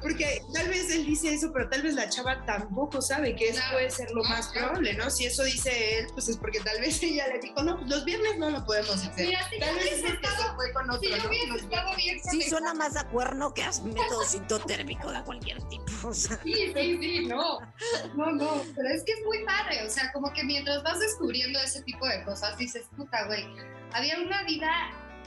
porque 0.00 0.42
tal 0.54 0.68
vez 0.68 0.90
él 0.90 1.06
dice 1.06 1.34
eso, 1.34 1.50
pero 1.52 1.68
tal 1.68 1.82
vez 1.82 1.94
la 1.94 2.08
chava 2.08 2.44
tampoco 2.46 3.02
sabe 3.02 3.34
que 3.34 3.48
eso 3.48 3.60
puede 3.72 3.90
ser 3.90 4.10
lo 4.12 4.22
más 4.24 4.48
probable, 4.48 4.94
¿no? 4.94 5.10
Si 5.10 5.26
eso 5.26 5.44
dice 5.44 5.98
él, 5.98 6.06
pues 6.12 6.21
es 6.28 6.36
porque 6.36 6.60
tal 6.60 6.80
vez 6.80 7.02
ella 7.02 7.26
le 7.28 7.38
dijo, 7.38 7.62
no, 7.62 7.76
pues 7.76 7.88
los 7.88 8.04
viernes 8.04 8.38
no 8.38 8.50
lo 8.50 8.64
podemos 8.64 9.04
hacer. 9.04 9.34
tal 9.58 9.74
vez 9.74 9.92
es 9.92 10.00
se 10.00 10.54
fue 10.54 10.72
con 10.72 10.90
otro, 10.90 11.16
¿no? 11.16 11.28
Bien 11.96 12.20
sí, 12.30 12.42
suena 12.42 12.74
más 12.74 12.96
a 12.96 13.06
cuerno 13.08 13.52
que 13.54 13.62
a 13.62 13.70
método 13.84 14.24
sintotérmico 14.24 15.10
de 15.12 15.22
cualquier 15.22 15.62
tipo. 15.68 16.12
Sí, 16.12 16.36
sí, 16.44 16.98
sí, 17.00 17.26
no. 17.26 17.58
No, 18.14 18.32
no, 18.32 18.62
pero 18.74 18.88
es 18.88 19.02
que 19.04 19.12
es 19.12 19.24
muy 19.24 19.44
padre, 19.44 19.84
o 19.86 19.90
sea, 19.90 20.12
como 20.12 20.32
que 20.32 20.44
mientras 20.44 20.82
vas 20.82 20.98
descubriendo 21.00 21.58
ese 21.60 21.82
tipo 21.82 22.06
de 22.06 22.24
cosas, 22.24 22.56
dices, 22.58 22.86
puta, 22.96 23.26
güey, 23.26 23.46
había 23.92 24.20
una 24.20 24.42
vida 24.44 24.70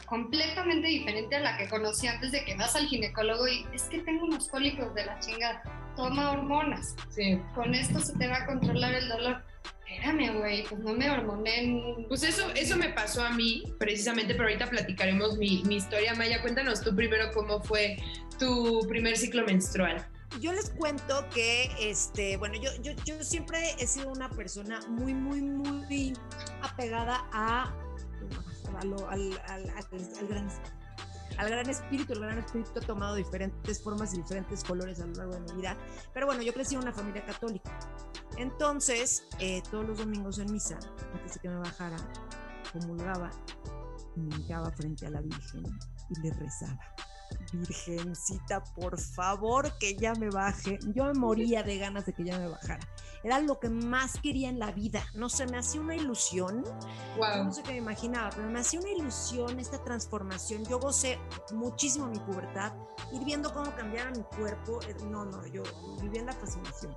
completamente 0.05 0.87
diferente 0.87 1.35
a 1.35 1.39
la 1.39 1.57
que 1.57 1.67
conocí 1.67 2.07
antes 2.07 2.31
de 2.31 2.43
que 2.45 2.55
vas 2.55 2.75
al 2.75 2.87
ginecólogo 2.87 3.47
y 3.47 3.65
es 3.73 3.83
que 3.83 3.99
tengo 3.99 4.25
unos 4.25 4.47
cólicos 4.47 4.93
de 4.93 5.05
la 5.05 5.19
chingada. 5.19 5.63
Toma 5.95 6.31
hormonas. 6.31 6.95
Sí. 7.09 7.41
Con 7.53 7.73
esto 7.73 7.99
se 7.99 8.13
te 8.17 8.27
va 8.27 8.37
a 8.37 8.45
controlar 8.45 8.93
el 8.93 9.07
dolor. 9.07 9.43
Espérame, 9.95 10.37
güey, 10.37 10.63
pues 10.63 10.81
no 10.81 10.93
me 10.93 11.09
hormoné 11.09 11.63
en... 11.63 12.07
Pues 12.07 12.23
eso, 12.23 12.49
eso 12.55 12.77
me 12.77 12.89
pasó 12.89 13.23
a 13.23 13.31
mí, 13.31 13.63
precisamente, 13.79 14.33
pero 14.33 14.45
ahorita 14.45 14.69
platicaremos 14.69 15.37
mi, 15.37 15.63
mi 15.63 15.77
historia. 15.77 16.13
Maya, 16.15 16.41
cuéntanos 16.41 16.81
tú 16.81 16.95
primero 16.95 17.31
cómo 17.33 17.61
fue 17.61 17.97
tu 18.39 18.85
primer 18.87 19.17
ciclo 19.17 19.45
menstrual 19.45 20.05
yo 20.41 20.51
les 20.51 20.69
cuento 20.71 21.25
que, 21.33 21.69
este, 21.79 22.37
bueno, 22.37 22.55
yo, 22.55 22.69
yo, 22.81 22.91
yo, 23.05 23.23
siempre 23.23 23.71
he 23.79 23.87
sido 23.87 24.09
una 24.09 24.29
persona 24.29 24.81
muy, 24.89 25.13
muy, 25.13 25.41
muy 25.41 26.13
apegada 26.61 27.25
a 27.31 27.73
al, 28.79 29.39
gran, 30.27 30.47
al 31.37 31.49
gran 31.49 31.69
espíritu. 31.69 32.13
El 32.13 32.19
gran 32.19 32.37
espíritu 32.37 32.71
ha 32.77 32.81
tomado 32.81 33.15
diferentes 33.15 33.81
formas 33.81 34.13
y 34.13 34.17
diferentes 34.17 34.63
colores 34.63 34.99
a 34.99 35.05
lo 35.05 35.13
largo 35.13 35.33
de 35.33 35.39
mi 35.41 35.61
vida. 35.61 35.77
Pero 36.13 36.25
bueno, 36.25 36.41
yo 36.41 36.53
crecí 36.53 36.75
en 36.75 36.81
una 36.81 36.93
familia 36.93 37.25
católica. 37.25 37.77
Entonces, 38.37 39.27
eh, 39.39 39.61
todos 39.71 39.85
los 39.85 39.97
domingos 39.97 40.39
en 40.39 40.51
misa, 40.51 40.77
antes 41.13 41.35
de 41.35 41.39
que 41.39 41.49
me 41.49 41.57
bajara, 41.57 41.97
comulgaba, 42.73 43.31
me 44.15 44.71
frente 44.71 45.07
a 45.07 45.09
la 45.09 45.21
Virgen 45.21 45.63
y 46.09 46.21
le 46.21 46.33
rezaba. 46.33 46.79
Virgencita, 47.51 48.63
por 48.63 48.99
favor, 48.99 49.77
que 49.77 49.95
ya 49.95 50.13
me 50.15 50.29
baje. 50.29 50.79
Yo 50.93 51.05
me 51.05 51.13
moría 51.13 51.63
de 51.63 51.77
ganas 51.77 52.05
de 52.05 52.13
que 52.13 52.23
ya 52.23 52.37
me 52.37 52.47
bajara. 52.47 52.87
Era 53.23 53.39
lo 53.39 53.59
que 53.59 53.69
más 53.69 54.19
quería 54.21 54.49
en 54.49 54.59
la 54.59 54.71
vida. 54.71 55.03
No 55.15 55.29
sé, 55.29 55.47
me 55.47 55.57
hacía 55.57 55.81
una 55.81 55.95
ilusión. 55.95 56.63
No 57.17 57.51
sé 57.51 57.63
qué 57.63 57.71
me 57.71 57.77
imaginaba, 57.77 58.29
pero 58.29 58.47
me 58.49 58.59
hacía 58.59 58.79
una 58.79 58.91
ilusión 58.91 59.59
esta 59.59 59.83
transformación. 59.83 60.63
Yo 60.65 60.79
gocé 60.79 61.19
muchísimo 61.51 62.07
mi 62.07 62.19
pubertad, 62.19 62.73
ir 63.11 63.23
viendo 63.25 63.51
cómo 63.53 63.75
cambiaba 63.75 64.11
mi 64.11 64.23
cuerpo. 64.37 64.79
Eh, 64.87 64.95
no, 65.09 65.25
no, 65.25 65.45
yo 65.47 65.63
vivía 66.01 66.19
en 66.21 66.27
la 66.27 66.33
fascinación. 66.33 66.95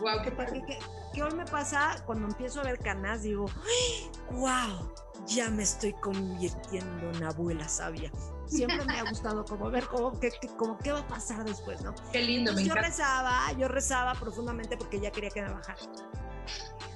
Wow, 0.00 0.22
qué, 0.22 0.32
¿Qué, 0.66 0.78
qué, 1.12 1.22
hoy 1.22 1.34
me 1.34 1.44
pasa 1.44 2.02
cuando 2.06 2.26
empiezo 2.26 2.60
a 2.60 2.64
ver 2.64 2.78
canas? 2.78 3.22
Digo, 3.22 3.46
wow, 4.32 4.92
ya 5.26 5.50
me 5.50 5.62
estoy 5.62 5.92
convirtiendo 5.94 7.10
en 7.10 7.24
abuela 7.24 7.68
sabia. 7.68 8.10
Siempre 8.46 8.84
me 8.84 8.98
ha 8.98 9.08
gustado 9.08 9.44
como 9.44 9.70
ver 9.70 9.86
cómo, 9.86 10.18
qué, 10.20 10.30
cómo, 10.56 10.76
qué 10.78 10.92
va 10.92 11.00
a 11.00 11.08
pasar 11.08 11.44
después, 11.44 11.82
¿no? 11.82 11.94
Qué 12.12 12.22
lindo, 12.22 12.52
me 12.52 12.64
Yo 12.64 12.74
rezaba, 12.74 13.52
yo 13.58 13.68
rezaba 13.68 14.14
profundamente 14.14 14.76
porque 14.76 15.00
ya 15.00 15.10
quería 15.10 15.30
que 15.30 15.42
me 15.42 15.50
bajara. 15.50 15.80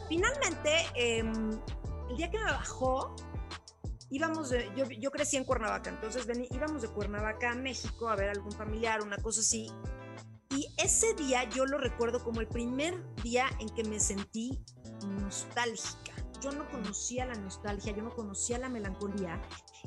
Finalmente, 0.08 0.86
em, 0.94 1.50
el 2.10 2.16
día 2.16 2.30
que 2.30 2.38
me 2.38 2.44
bajó, 2.44 3.16
íbamos 4.10 4.50
de, 4.50 4.70
yo, 4.76 4.84
yo, 4.84 5.10
crecí 5.10 5.36
en 5.36 5.44
Cuernavaca, 5.44 5.90
entonces 5.90 6.26
vení, 6.26 6.48
íbamos 6.50 6.82
de 6.82 6.88
Cuernavaca 6.88 7.52
a 7.52 7.54
México 7.54 8.08
a 8.08 8.16
ver 8.16 8.30
algún 8.30 8.52
familiar, 8.52 9.02
una 9.02 9.16
cosa 9.16 9.40
así. 9.40 9.70
Y 10.50 10.66
ese 10.78 11.14
día 11.14 11.44
yo 11.44 11.66
lo 11.66 11.78
recuerdo 11.78 12.22
como 12.24 12.40
el 12.40 12.48
primer 12.48 12.94
día 13.22 13.46
en 13.58 13.68
que 13.70 13.84
me 13.84 14.00
sentí 14.00 14.58
nostálgica. 15.06 16.17
Yo 16.40 16.52
no 16.52 16.68
conocía 16.70 17.26
la 17.26 17.34
nostalgia, 17.34 17.92
yo 17.92 18.02
no 18.02 18.14
conocía 18.14 18.58
la 18.58 18.68
melancolía. 18.68 19.40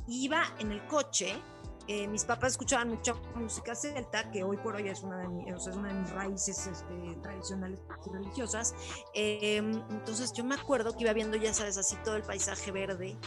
Iba 0.08 0.44
en 0.60 0.72
el 0.72 0.86
coche 0.88 1.42
eh, 1.88 2.08
mis 2.08 2.24
papás 2.26 2.54
escuchaban 2.54 2.90
mucha 2.90 3.14
música 3.36 3.74
celta, 3.76 4.30
que 4.32 4.44
hoy 4.44 4.58
por 4.58 4.76
hoy 4.76 4.88
es 4.88 5.02
una 5.02 5.18
de, 5.18 5.28
mis, 5.28 5.68
una 5.68 5.90
de 5.90 5.94
mis 5.96 6.12
raíces 6.12 6.68
este, 6.68 7.18
tradicionales 7.22 7.82
y 8.06 8.10
religiosas. 8.10 8.76
Em, 9.14 9.82
entonces 9.90 10.32
yo 10.34 10.44
me 10.44 10.56
acuerdo 10.56 10.96
que 10.96 11.04
iba 11.04 11.14
viendo, 11.14 11.38
ya 11.38 11.54
sabes, 11.54 11.78
así 11.78 11.96
todo 12.04 12.16
el 12.16 12.24
paisaje 12.24 12.72
verde, 12.72 13.18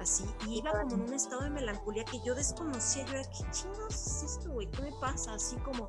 así, 0.00 0.24
y 0.46 0.58
iba 0.58 0.70
como 0.70 0.94
en 0.94 1.02
un 1.02 1.12
estado 1.12 1.42
de 1.42 1.50
melancolía 1.50 2.04
que 2.04 2.20
yo 2.24 2.34
desconocía. 2.34 3.04
Yo 3.04 3.14
era, 3.14 3.24
¿qué 3.24 3.50
chingados 3.50 3.94
es 3.94 4.22
esto, 4.22 4.52
güey? 4.52 4.70
¿Qué 4.70 4.82
me 4.82 4.92
pasa? 5.00 5.34
Así 5.34 5.56
como, 5.56 5.88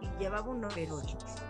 y 0.00 0.08
llevaba 0.18 0.48
un 0.48 0.66
pero 0.74 1.00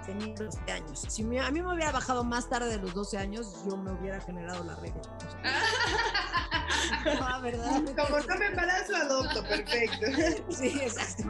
tenía 0.04 0.34
12 0.34 0.72
años. 0.72 1.04
Si 1.08 1.22
a 1.22 1.50
mí 1.50 1.62
me 1.62 1.74
hubiera 1.74 1.92
bajado 1.92 2.24
más 2.24 2.48
tarde 2.48 2.68
de 2.68 2.78
los 2.78 2.94
12 2.94 3.18
años, 3.18 3.64
yo 3.68 3.76
me 3.76 3.92
hubiera 3.92 4.20
generado 4.20 4.64
la 4.64 4.74
regla. 4.76 5.02
no, 7.20 7.42
¿verdad? 7.42 7.82
Como 7.96 8.20
no 8.20 8.36
me 8.38 8.46
embarazo, 8.46 8.96
adopto, 8.96 9.42
perfecto. 9.42 10.06
sí, 10.50 10.80
exacto. 10.80 11.24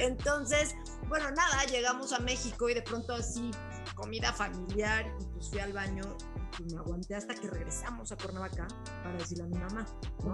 Entonces, 0.00 0.76
bueno, 1.08 1.30
nada, 1.30 1.64
llegamos 1.64 2.12
a 2.12 2.18
México 2.20 2.68
y 2.68 2.74
de 2.74 2.82
pronto 2.82 3.14
así, 3.14 3.50
comida 3.94 4.32
familiar, 4.32 5.06
y 5.20 5.24
pues 5.26 5.50
fui 5.50 5.60
al 5.60 5.72
baño 5.72 6.16
y 6.58 6.72
me 6.72 6.78
aguanté 6.78 7.14
hasta 7.14 7.34
que 7.34 7.48
regresamos 7.48 8.12
a 8.12 8.16
Cuernavaca 8.16 8.66
para 9.02 9.16
decirle 9.16 9.44
a 9.44 9.46
mi 9.46 9.58
mamá. 9.58 9.86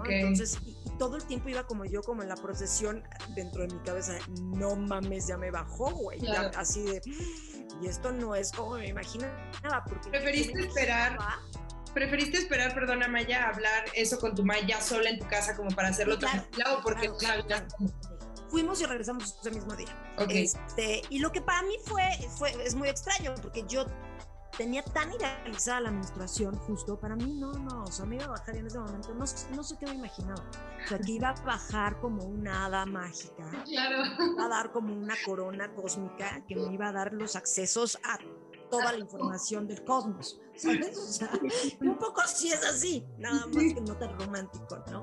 Entonces, 0.07 0.59
y, 0.65 0.77
todo 0.97 1.15
el 1.15 1.25
tiempo 1.25 1.49
iba 1.49 1.65
como 1.65 1.85
yo, 1.85 2.01
como 2.01 2.21
en 2.21 2.29
la 2.29 2.35
procesión 2.35 3.03
dentro 3.35 3.65
de 3.65 3.73
mi 3.73 3.79
cabeza, 3.81 4.17
no 4.39 4.75
mames, 4.75 5.27
ya 5.27 5.37
me 5.37 5.51
bajó, 5.51 5.91
güey. 5.91 6.19
Así 6.55 6.83
de, 6.83 7.01
y 7.81 7.87
esto 7.87 8.11
no 8.11 8.35
es 8.35 8.51
como 8.51 8.75
me 8.75 8.87
imaginaba. 8.87 9.33
Porque 9.87 10.09
¿Preferiste 10.09 10.61
esperar? 10.61 11.17
¿Preferiste 11.93 12.37
esperar, 12.37 12.73
perdona 12.73 13.07
Maya, 13.07 13.45
a 13.45 13.49
hablar 13.49 13.85
eso 13.93 14.17
con 14.17 14.33
tu 14.33 14.45
Maya 14.45 14.79
sola 14.79 15.09
en 15.09 15.19
tu 15.19 15.27
casa 15.27 15.55
como 15.55 15.71
para 15.71 15.89
hacerlo 15.89 16.17
claro, 16.17 16.43
tranquilo? 16.43 16.79
Porque 16.83 17.11
claro, 17.19 17.43
fuimos 18.51 18.81
y 18.81 18.85
regresamos 18.85 19.37
ese 19.39 19.51
mismo 19.51 19.73
día. 19.75 19.87
Este, 20.29 21.01
y 21.09 21.19
lo 21.19 21.31
que 21.31 21.41
para 21.41 21.63
mí 21.63 21.75
fue, 21.85 22.03
fue, 22.37 22.51
es 22.63 22.75
muy 22.75 22.89
extraño, 22.89 23.33
porque 23.41 23.63
yo 23.67 23.85
tenía 24.57 24.83
tan 24.83 25.11
idealizada 25.13 25.79
la 25.79 25.91
menstruación 25.91 26.55
justo, 26.57 26.99
para 26.99 27.15
mí 27.15 27.33
no, 27.33 27.53
no, 27.53 27.83
o 27.83 27.91
sea, 27.91 28.05
me 28.05 28.17
iba 28.17 28.25
a 28.25 28.29
bajar 28.29 28.55
y 28.55 28.59
en 28.59 28.67
ese 28.67 28.77
momento 28.77 29.13
no, 29.13 29.25
no 29.55 29.63
sé 29.63 29.77
qué 29.79 29.85
me 29.85 29.93
imaginaba. 29.93 30.43
O 30.83 30.87
sea, 30.87 30.99
que 30.99 31.13
iba 31.13 31.29
a 31.29 31.33
bajar 31.43 31.99
como 32.01 32.25
una 32.25 32.65
hada 32.65 32.85
mágica. 32.85 33.49
Claro. 33.65 34.03
a 34.39 34.47
dar 34.49 34.71
como 34.71 34.93
una 34.93 35.15
corona 35.25 35.73
cósmica 35.73 36.43
que 36.47 36.55
me 36.55 36.73
iba 36.73 36.89
a 36.89 36.91
dar 36.91 37.13
los 37.13 37.35
accesos 37.35 37.97
a 38.03 38.17
toda 38.71 38.93
la 38.93 38.97
información 38.97 39.67
del 39.67 39.83
cosmos, 39.83 40.39
¿sabes? 40.55 40.97
O 40.97 41.05
sea, 41.05 41.31
un 41.81 41.97
poco 41.97 42.21
sí 42.25 42.51
es 42.51 42.65
así, 42.65 43.05
nada 43.19 43.45
más 43.47 43.73
que 43.73 43.81
no 43.81 43.95
tan 43.97 44.17
romántico, 44.19 44.83
¿no? 44.89 45.01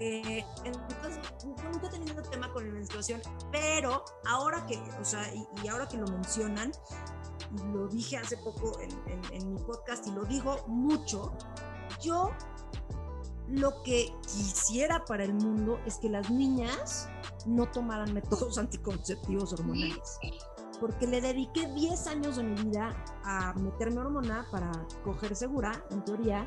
Eh, 0.00 0.44
entonces, 0.64 1.18
nunca 1.44 1.88
he 1.88 1.90
tenido 1.90 2.22
tema 2.22 2.52
con 2.52 2.66
la 2.66 2.74
menstruación, 2.74 3.20
pero 3.50 4.04
ahora 4.26 4.64
que, 4.66 4.78
o 5.00 5.04
sea, 5.04 5.28
y 5.62 5.68
ahora 5.68 5.88
que 5.88 5.96
lo 5.96 6.06
mencionan, 6.06 6.70
lo 7.72 7.88
dije 7.88 8.16
hace 8.18 8.36
poco 8.36 8.78
en, 8.80 9.52
mi 9.52 9.58
podcast 9.62 10.06
y 10.06 10.12
lo 10.12 10.24
digo 10.24 10.64
mucho, 10.66 11.32
yo 12.00 12.30
lo 13.48 13.82
que 13.82 14.12
quisiera 14.22 15.04
para 15.06 15.24
el 15.24 15.32
mundo 15.32 15.80
es 15.86 15.96
que 15.96 16.10
las 16.10 16.30
niñas 16.30 17.08
no 17.46 17.70
tomaran 17.70 18.12
métodos 18.12 18.58
anticonceptivos 18.58 19.54
hormonales. 19.54 20.18
Porque 20.80 21.06
le 21.06 21.20
dediqué 21.20 21.66
10 21.66 22.06
años 22.06 22.36
de 22.36 22.44
mi 22.44 22.62
vida 22.62 22.94
a 23.24 23.52
meterme 23.54 24.00
hormona 24.00 24.46
para 24.50 24.70
coger 25.04 25.34
segura, 25.34 25.72
en 25.90 26.04
teoría, 26.04 26.46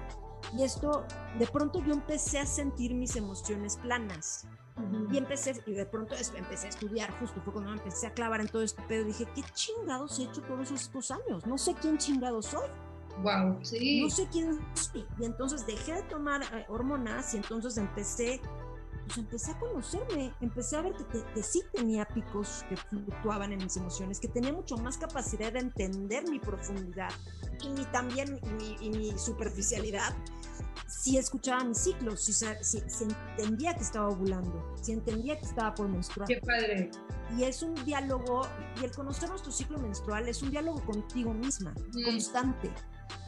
y 0.58 0.64
esto, 0.64 1.06
de 1.40 1.48
pronto 1.48 1.80
yo 1.84 1.94
empecé 1.94 2.40
a 2.40 2.46
sentir 2.46 2.94
mis 2.94 3.16
emociones 3.16 3.78
planas. 3.78 4.48
Y 5.12 5.18
empecé, 5.18 5.62
y 5.68 5.74
de 5.74 5.86
pronto 5.86 6.16
empecé 6.36 6.66
a 6.66 6.70
estudiar, 6.70 7.12
justo 7.20 7.40
fue 7.42 7.54
cuando 7.54 7.72
me 7.72 7.78
empecé 7.78 8.08
a 8.08 8.14
clavar 8.14 8.42
en 8.42 8.48
todo 8.48 8.64
este 8.64 8.82
pedo. 8.84 9.06
Dije, 9.06 9.28
¿qué 9.36 9.44
chingados 9.54 10.18
he 10.18 10.24
hecho 10.24 10.42
todos 10.42 10.72
estos 10.72 11.12
años? 11.12 11.46
No 11.46 11.58
sé 11.58 11.76
quién 11.80 11.98
chingado 11.98 12.42
soy. 12.42 12.68
Wow, 13.22 13.60
sí. 13.62 14.02
No 14.02 14.10
sé 14.10 14.28
quién 14.32 14.60
soy. 14.74 15.06
Y 15.20 15.26
entonces 15.26 15.68
dejé 15.68 15.94
de 15.94 16.04
tomar 16.04 16.42
eh, 16.42 16.66
hormonas 16.70 17.34
y 17.34 17.38
entonces 17.38 17.78
empecé 17.78 18.42
pues 19.06 19.18
empecé 19.18 19.52
a 19.52 19.60
conocerme, 19.60 20.34
empecé 20.42 20.78
a 20.78 20.82
ver 20.82 20.94
que, 21.34 21.44
sí 21.44 21.62
tenía 21.74 22.06
picos 22.06 22.64
que 22.70 22.78
fluctuaban 22.78 23.52
en 23.52 23.60
mis 23.60 23.76
emociones, 23.78 24.20
que 24.20 24.28
tenía 24.28 24.54
mucho 24.54 24.78
más 24.78 24.98
capacidad 24.98 25.52
de 25.52 25.60
entender 25.60 26.28
mi 26.30 26.40
profundidad 26.40 27.12
y 27.64 27.86
también 27.86 28.40
y 28.80 28.90
mi, 28.90 29.18
superficialidad. 29.18 30.16
Si 30.88 31.18
escuchaba 31.18 31.64
mis 31.64 31.80
ciclos, 31.80 32.24
si, 32.24 32.34
si, 32.34 32.84
entendía 33.38 33.74
que 33.74 33.82
estaba 33.82 34.10
ovulando, 34.10 34.76
si 34.82 34.92
entendía 34.92 35.40
que 35.40 35.46
estaba 35.46 35.74
por 35.74 35.88
menstruar. 35.88 36.28
Qué 36.28 36.40
padre. 36.42 36.92
Y 37.38 37.44
es 37.44 37.64
un 37.64 37.74
diálogo, 37.86 38.44
y 38.80 38.86
el 38.86 38.92
conocer 38.92 39.30
nuestro 39.30 39.52
ciclo 39.52 39.80
menstrual 39.80 40.28
es 40.28 40.42
un 40.42 40.52
diálogo 40.52 40.84
contigo 40.86 41.34
misma, 41.34 41.74
mm. 41.94 42.04
constante 42.04 42.72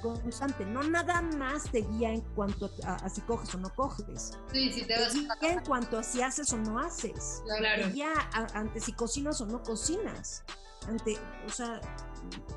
constante, 0.02 0.66
no 0.66 0.84
nada 0.84 1.22
más 1.22 1.64
te 1.72 1.82
guía 1.82 2.12
en 2.12 2.22
cuanto 2.36 2.70
a, 2.86 3.10
si 3.10 3.22
coges 3.22 3.54
o 3.56 3.58
no 3.58 3.70
coges. 3.74 4.38
Sí, 4.52 4.72
sí 4.72 4.86
te, 4.86 5.00
das 5.00 5.14
guía 5.14 5.54
en 5.54 5.66
cuanto 5.66 5.98
a 5.98 6.04
si 6.04 6.22
haces 6.22 6.52
o 6.54 6.58
no 6.58 6.80
haces. 6.80 7.42
Claro. 7.46 7.84
Te 7.84 7.90
guía 7.92 8.14
ante 8.54 8.80
si 8.80 8.94
cocinas 8.94 9.40
o 9.42 9.46
no 9.46 9.62
cocinas. 9.64 10.44
Ante, 10.88 11.18
o 11.48 11.50
sea, 11.50 11.80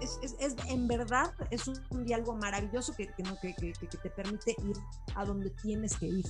es, 0.01 0.19
es, 0.41 0.57
en 0.69 0.89
verdad 0.89 1.33
es 1.51 1.69
un, 1.69 2.05
diálogo 2.05 2.35
maravilloso 2.35 2.93
que, 2.95 3.07
que, 3.07 3.55
que, 3.55 3.73
que 3.73 3.87
te 3.87 4.11
permite 4.11 4.57
ir 4.65 4.77
a 5.15 5.25
donde 5.25 5.51
tienes 5.51 5.97
que 5.97 6.07
ir. 6.07 6.27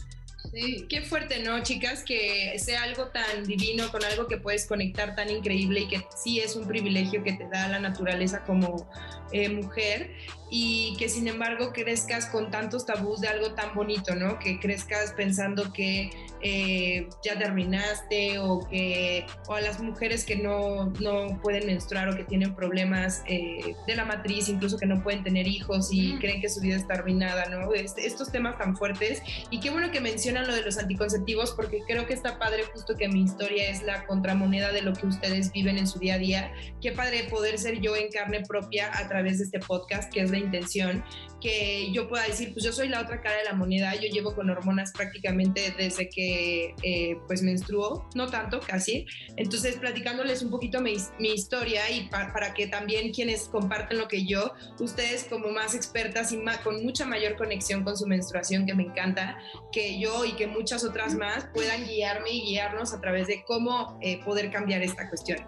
Sí, 0.53 0.87
qué 0.89 1.03
fuerte, 1.03 1.43
¿no, 1.43 1.63
chicas? 1.63 2.03
Que 2.03 2.59
sea 2.59 2.83
algo 2.83 3.09
tan 3.09 3.45
divino, 3.45 3.91
con 3.91 4.05
algo 4.05 4.27
que 4.27 4.37
puedes 4.37 4.67
conectar 4.67 5.15
tan 5.15 5.31
increíble 5.31 5.81
y 5.81 5.89
que 5.89 6.03
sí 6.17 6.41
es 6.41 6.57
un 6.57 6.67
privilegio 6.67 7.23
que 7.23 7.33
te 7.33 7.49
da 7.49 7.69
la 7.69 7.79
naturaleza 7.79 8.45
como 8.45 8.89
eh, 9.33 9.49
mujer 9.49 10.11
y 10.49 10.95
que 10.97 11.09
sin 11.09 11.27
embargo 11.27 11.73
crezcas 11.73 12.27
con 12.27 12.51
tantos 12.53 12.87
tabús 12.87 13.21
de 13.21 13.29
algo 13.29 13.55
tan 13.55 13.75
bonito, 13.75 14.15
¿no? 14.15 14.39
Que 14.39 14.61
crezcas 14.61 15.13
pensando 15.13 15.73
que 15.73 16.11
eh, 16.41 17.09
ya 17.25 17.37
terminaste 17.37 18.39
o 18.39 18.61
que 18.69 19.27
o 19.49 19.55
a 19.55 19.61
las 19.61 19.81
mujeres 19.81 20.25
que 20.25 20.37
no, 20.37 20.93
no 21.01 21.41
pueden 21.43 21.67
menstruar 21.67 22.09
o 22.09 22.17
que 22.17 22.23
tienen 22.23 22.55
problemas 22.55 23.25
eh, 23.27 23.75
de 23.87 23.97
la 23.97 24.05
matriz, 24.05 24.49
incluso 24.49 24.79
que 24.79 24.87
no 24.87 25.03
pueden 25.03 25.25
tener 25.25 25.49
hijos 25.49 25.89
y 25.91 26.17
creen 26.19 26.41
que 26.41 26.49
su 26.49 26.61
vida 26.61 26.77
está 26.77 26.95
arruinada, 26.95 27.47
¿no? 27.47 27.73
estos 27.75 28.31
temas 28.31 28.57
tan 28.59 28.77
fuertes 28.77 29.23
y 29.51 29.59
qué 29.59 29.71
bueno 29.71 29.91
que 29.91 30.01
lo 30.43 30.55
de 30.55 30.63
los 30.63 30.79
anticonceptivos 30.79 31.53
porque 31.53 31.81
creo 31.87 32.07
que 32.07 32.15
está 32.15 32.39
padre 32.39 32.65
justo 32.73 32.95
que 32.97 33.09
mi 33.09 33.23
historia 33.23 33.69
es 33.69 33.83
la 33.83 34.07
contramoneda 34.07 34.73
de 34.73 34.83
lo 34.83 34.93
que 34.93 35.07
ustedes 35.07 35.53
viven 35.53 35.79
en 35.79 35.87
su 35.87 35.99
día 35.99 36.15
a 36.15 36.19
día. 36.19 36.53
Qué 36.81 36.93
padre 36.93 37.25
poder 37.31 37.59
ser 37.59 37.81
yo 37.81 37.97
en 37.97 38.11
carne 38.11 38.43
propia 38.47 38.91
a 38.97 39.09
través 39.09 39.39
de 39.39 39.45
este 39.45 39.59
podcast 39.61 40.13
que 40.13 40.21
es 40.21 40.31
intención, 40.39 41.05
que 41.47 41.93
yo 41.93 42.09
pueda 42.09 42.27
decir, 42.27 42.53
pues 42.53 42.65
yo 42.65 42.73
soy 42.73 42.89
la 42.89 43.01
otra 43.01 43.21
cara 43.21 43.37
de 43.37 43.45
la 43.45 43.53
moneda, 43.53 43.95
yo 43.95 44.09
llevo 44.09 44.35
con 44.35 44.51
hormonas 44.51 44.91
prácticamente 44.91 45.73
desde 45.79 46.09
que 46.09 46.75
eh, 46.83 47.21
pues 47.29 47.41
menstruo, 47.43 48.09
no 48.17 48.27
tanto, 48.27 48.59
casi. 48.59 49.07
Entonces, 49.37 49.77
platicándoles 49.77 50.43
un 50.43 50.51
poquito 50.51 50.81
mi, 50.81 50.97
historia 51.21 51.89
y 51.89 52.09
para 52.09 52.53
que 52.53 52.67
también 52.67 53.13
quienes 53.13 53.49
comparten 53.49 53.99
lo 53.99 54.09
que 54.09 54.27
yo, 54.27 54.55
ustedes 54.81 55.23
como 55.31 55.51
más 55.51 55.77
expertas 55.77 56.33
y 56.33 56.43
con 56.65 56.83
mucha 56.83 57.07
mayor 57.07 57.37
conexión 57.37 57.85
con 57.85 57.97
su 57.97 58.09
menstruación, 58.09 58.67
que 58.67 58.75
me 58.75 58.83
encanta, 58.83 59.39
que 59.71 60.01
yo 60.01 60.25
y 60.25 60.33
que 60.33 60.49
muchas 60.49 60.83
otras 60.83 61.15
más 61.15 61.47
puedan 61.55 61.87
guiarme 61.87 62.31
y 62.31 62.41
guiarnos 62.43 62.93
a 62.93 63.01
través 63.01 63.29
de 63.29 63.45
cómo 63.47 64.01
eh, 64.03 64.19
poder 64.25 64.51
cambiar 64.51 64.83
esta 64.83 65.09
cuestión 65.09 65.39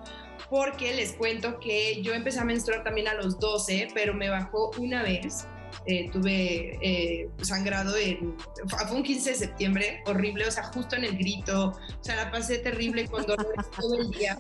porque 0.48 0.94
les 0.94 1.12
cuento 1.12 1.58
que 1.58 2.00
yo 2.00 2.14
empecé 2.14 2.38
a 2.40 2.44
menstruar 2.44 2.82
también 2.82 3.08
a 3.08 3.14
los 3.14 3.38
12, 3.38 3.88
pero 3.92 4.14
me 4.14 4.30
bajó 4.30 4.70
una 4.78 5.02
vez. 5.02 5.46
Eh, 5.86 6.10
tuve 6.10 6.78
eh, 6.82 7.28
sangrado 7.42 7.96
en, 7.96 8.36
fue 8.66 8.96
un 8.96 9.02
15 9.02 9.30
de 9.30 9.36
septiembre, 9.36 10.02
horrible, 10.06 10.46
o 10.46 10.50
sea, 10.50 10.64
justo 10.64 10.96
en 10.96 11.04
el 11.04 11.16
grito, 11.16 11.70
o 11.70 12.04
sea, 12.04 12.16
la 12.16 12.30
pasé 12.30 12.58
terrible 12.58 13.06
con 13.06 13.24
dolores 13.24 13.70
todo 13.80 13.94
el 13.94 14.10
día, 14.10 14.38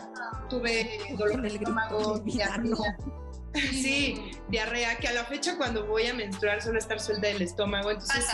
tuve 0.48 0.98
dolor 1.16 1.40
en 1.40 1.44
el 1.46 1.56
estómago, 1.56 2.22
Sí, 3.72 4.30
diarrea, 4.48 4.96
que 4.96 5.08
a 5.08 5.12
la 5.12 5.24
fecha 5.24 5.56
cuando 5.56 5.86
voy 5.86 6.06
a 6.06 6.14
menstruar 6.14 6.62
suele 6.62 6.78
estar 6.78 7.00
suelta 7.00 7.28
del 7.28 7.42
estómago, 7.42 7.90
entonces 7.90 8.26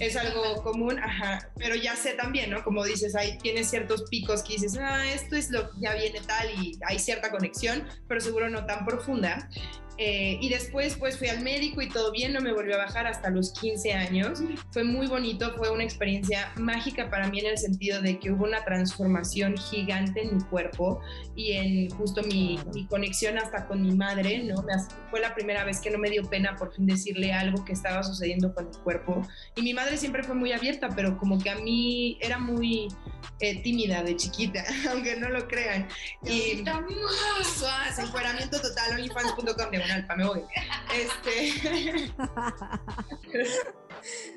es 0.00 0.16
algo 0.16 0.62
común, 0.62 0.98
ajá, 0.98 1.50
pero 1.56 1.74
ya 1.74 1.96
sé 1.96 2.14
también, 2.14 2.50
¿no? 2.50 2.62
Como 2.64 2.84
dices, 2.84 3.14
ahí 3.14 3.38
tienes 3.38 3.68
ciertos 3.70 4.04
picos 4.10 4.42
que 4.42 4.54
dices, 4.54 4.78
ah, 4.80 5.04
esto 5.06 5.36
es 5.36 5.50
lo 5.50 5.70
que 5.70 5.80
ya 5.80 5.94
viene 5.94 6.20
tal 6.20 6.50
y 6.50 6.78
hay 6.86 6.98
cierta 6.98 7.30
conexión, 7.30 7.86
pero 8.08 8.20
seguro 8.20 8.48
no 8.48 8.64
tan 8.66 8.84
profunda. 8.84 9.48
Eh, 9.98 10.38
y 10.40 10.48
después 10.48 10.96
pues 10.96 11.18
fui 11.18 11.28
al 11.28 11.42
médico 11.42 11.82
y 11.82 11.88
todo 11.88 12.12
bien, 12.12 12.32
no 12.32 12.40
me 12.40 12.52
volvió 12.52 12.74
a 12.74 12.78
bajar 12.78 13.06
hasta 13.06 13.30
los 13.30 13.52
15 13.52 13.92
años. 13.92 14.40
Fue 14.70 14.84
muy 14.84 15.06
bonito, 15.06 15.54
fue 15.56 15.70
una 15.70 15.84
experiencia 15.84 16.52
mágica 16.56 17.10
para 17.10 17.28
mí 17.28 17.40
en 17.40 17.46
el 17.46 17.58
sentido 17.58 18.00
de 18.00 18.18
que 18.18 18.30
hubo 18.30 18.44
una 18.44 18.64
transformación 18.64 19.56
gigante 19.56 20.22
en 20.22 20.36
mi 20.36 20.42
cuerpo 20.44 21.00
y 21.36 21.52
en 21.52 21.90
justo 21.90 22.22
mi, 22.22 22.58
mi 22.74 22.86
conexión 22.86 23.38
hasta 23.38 23.66
con 23.66 23.82
mi 23.82 23.94
madre, 23.94 24.42
¿no? 24.44 24.64
fue 25.10 25.20
la 25.20 25.34
primera 25.34 25.64
vez 25.64 25.80
que 25.80 25.90
no 25.90 25.98
me 25.98 26.08
dio 26.08 26.22
pena 26.24 26.56
por 26.56 26.74
fin 26.74 26.86
decirle 26.86 27.32
algo 27.32 27.64
que 27.64 27.72
estaba 27.72 28.02
sucediendo 28.02 28.54
con 28.54 28.68
mi 28.68 28.76
cuerpo. 28.76 29.26
Y 29.56 29.62
mi 29.62 29.74
madre 29.74 29.96
siempre 29.96 30.22
fue 30.22 30.34
muy 30.34 30.52
abierta, 30.52 30.88
pero 30.94 31.18
como 31.18 31.38
que 31.38 31.50
a 31.50 31.56
mí 31.56 32.18
era 32.20 32.38
muy 32.38 32.88
eh, 33.40 33.62
tímida 33.62 34.02
de 34.02 34.16
chiquita, 34.16 34.64
aunque 34.90 35.16
no 35.16 35.28
lo 35.28 35.46
crean. 35.48 35.88
Y 36.24 36.64
suaz, 37.44 37.98
encueramiento 37.98 38.60
total, 38.60 38.92
onlyfans.com 38.92 39.81
me 40.16 40.24
voy. 40.24 40.44
Este. 40.94 42.12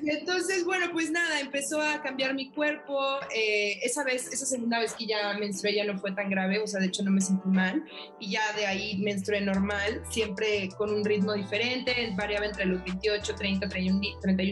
Y 0.02 0.10
entonces, 0.10 0.64
bueno, 0.64 0.86
pues 0.92 1.10
nada, 1.10 1.40
empezó 1.40 1.80
a 1.80 2.02
cambiar 2.02 2.34
mi 2.34 2.50
cuerpo. 2.50 3.18
Eh, 3.34 3.78
esa 3.82 4.04
vez, 4.04 4.32
esa 4.32 4.46
segunda 4.46 4.78
vez 4.78 4.92
que 4.94 5.06
ya 5.06 5.34
menstrué 5.38 5.74
ya 5.74 5.84
no 5.84 5.98
fue 5.98 6.12
tan 6.12 6.30
grave, 6.30 6.60
o 6.60 6.66
sea, 6.66 6.80
de 6.80 6.86
hecho 6.86 7.02
no 7.02 7.10
me 7.10 7.20
sentí 7.20 7.48
mal. 7.48 7.84
Y 8.20 8.32
ya 8.32 8.52
de 8.54 8.66
ahí 8.66 8.98
menstrué 8.98 9.40
normal, 9.40 10.02
siempre 10.10 10.68
con 10.76 10.92
un 10.92 11.04
ritmo 11.04 11.32
diferente, 11.32 12.12
variaba 12.16 12.46
entre 12.46 12.66
los 12.66 12.82
28, 12.84 13.34
30, 13.34 13.68
31, 13.68 14.00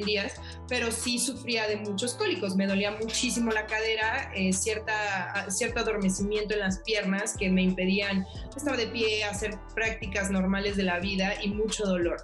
días, 0.05 0.35
pero 0.69 0.91
sí 0.91 1.19
sufría 1.19 1.67
de 1.69 1.77
muchos 1.77 2.15
cólicos. 2.15 2.57
Me 2.57 2.67
dolía 2.67 2.91
muchísimo 2.93 3.51
la 3.53 3.67
cadera, 3.67 4.33
eh, 4.35 4.53
cierta, 4.53 5.47
cierto 5.51 5.81
adormecimiento 5.81 6.55
en 6.55 6.61
las 6.61 6.81
piernas 6.81 7.37
que 7.39 7.51
me 7.51 7.63
impedían 7.63 8.27
estar 8.57 8.77
de 8.77 8.87
pie, 8.87 9.25
hacer 9.25 9.59
prácticas 9.75 10.31
normales 10.31 10.77
de 10.77 10.85
la 10.85 10.99
vida 11.01 11.35
y 11.43 11.49
mucho 11.49 11.85
dolor. 11.85 12.17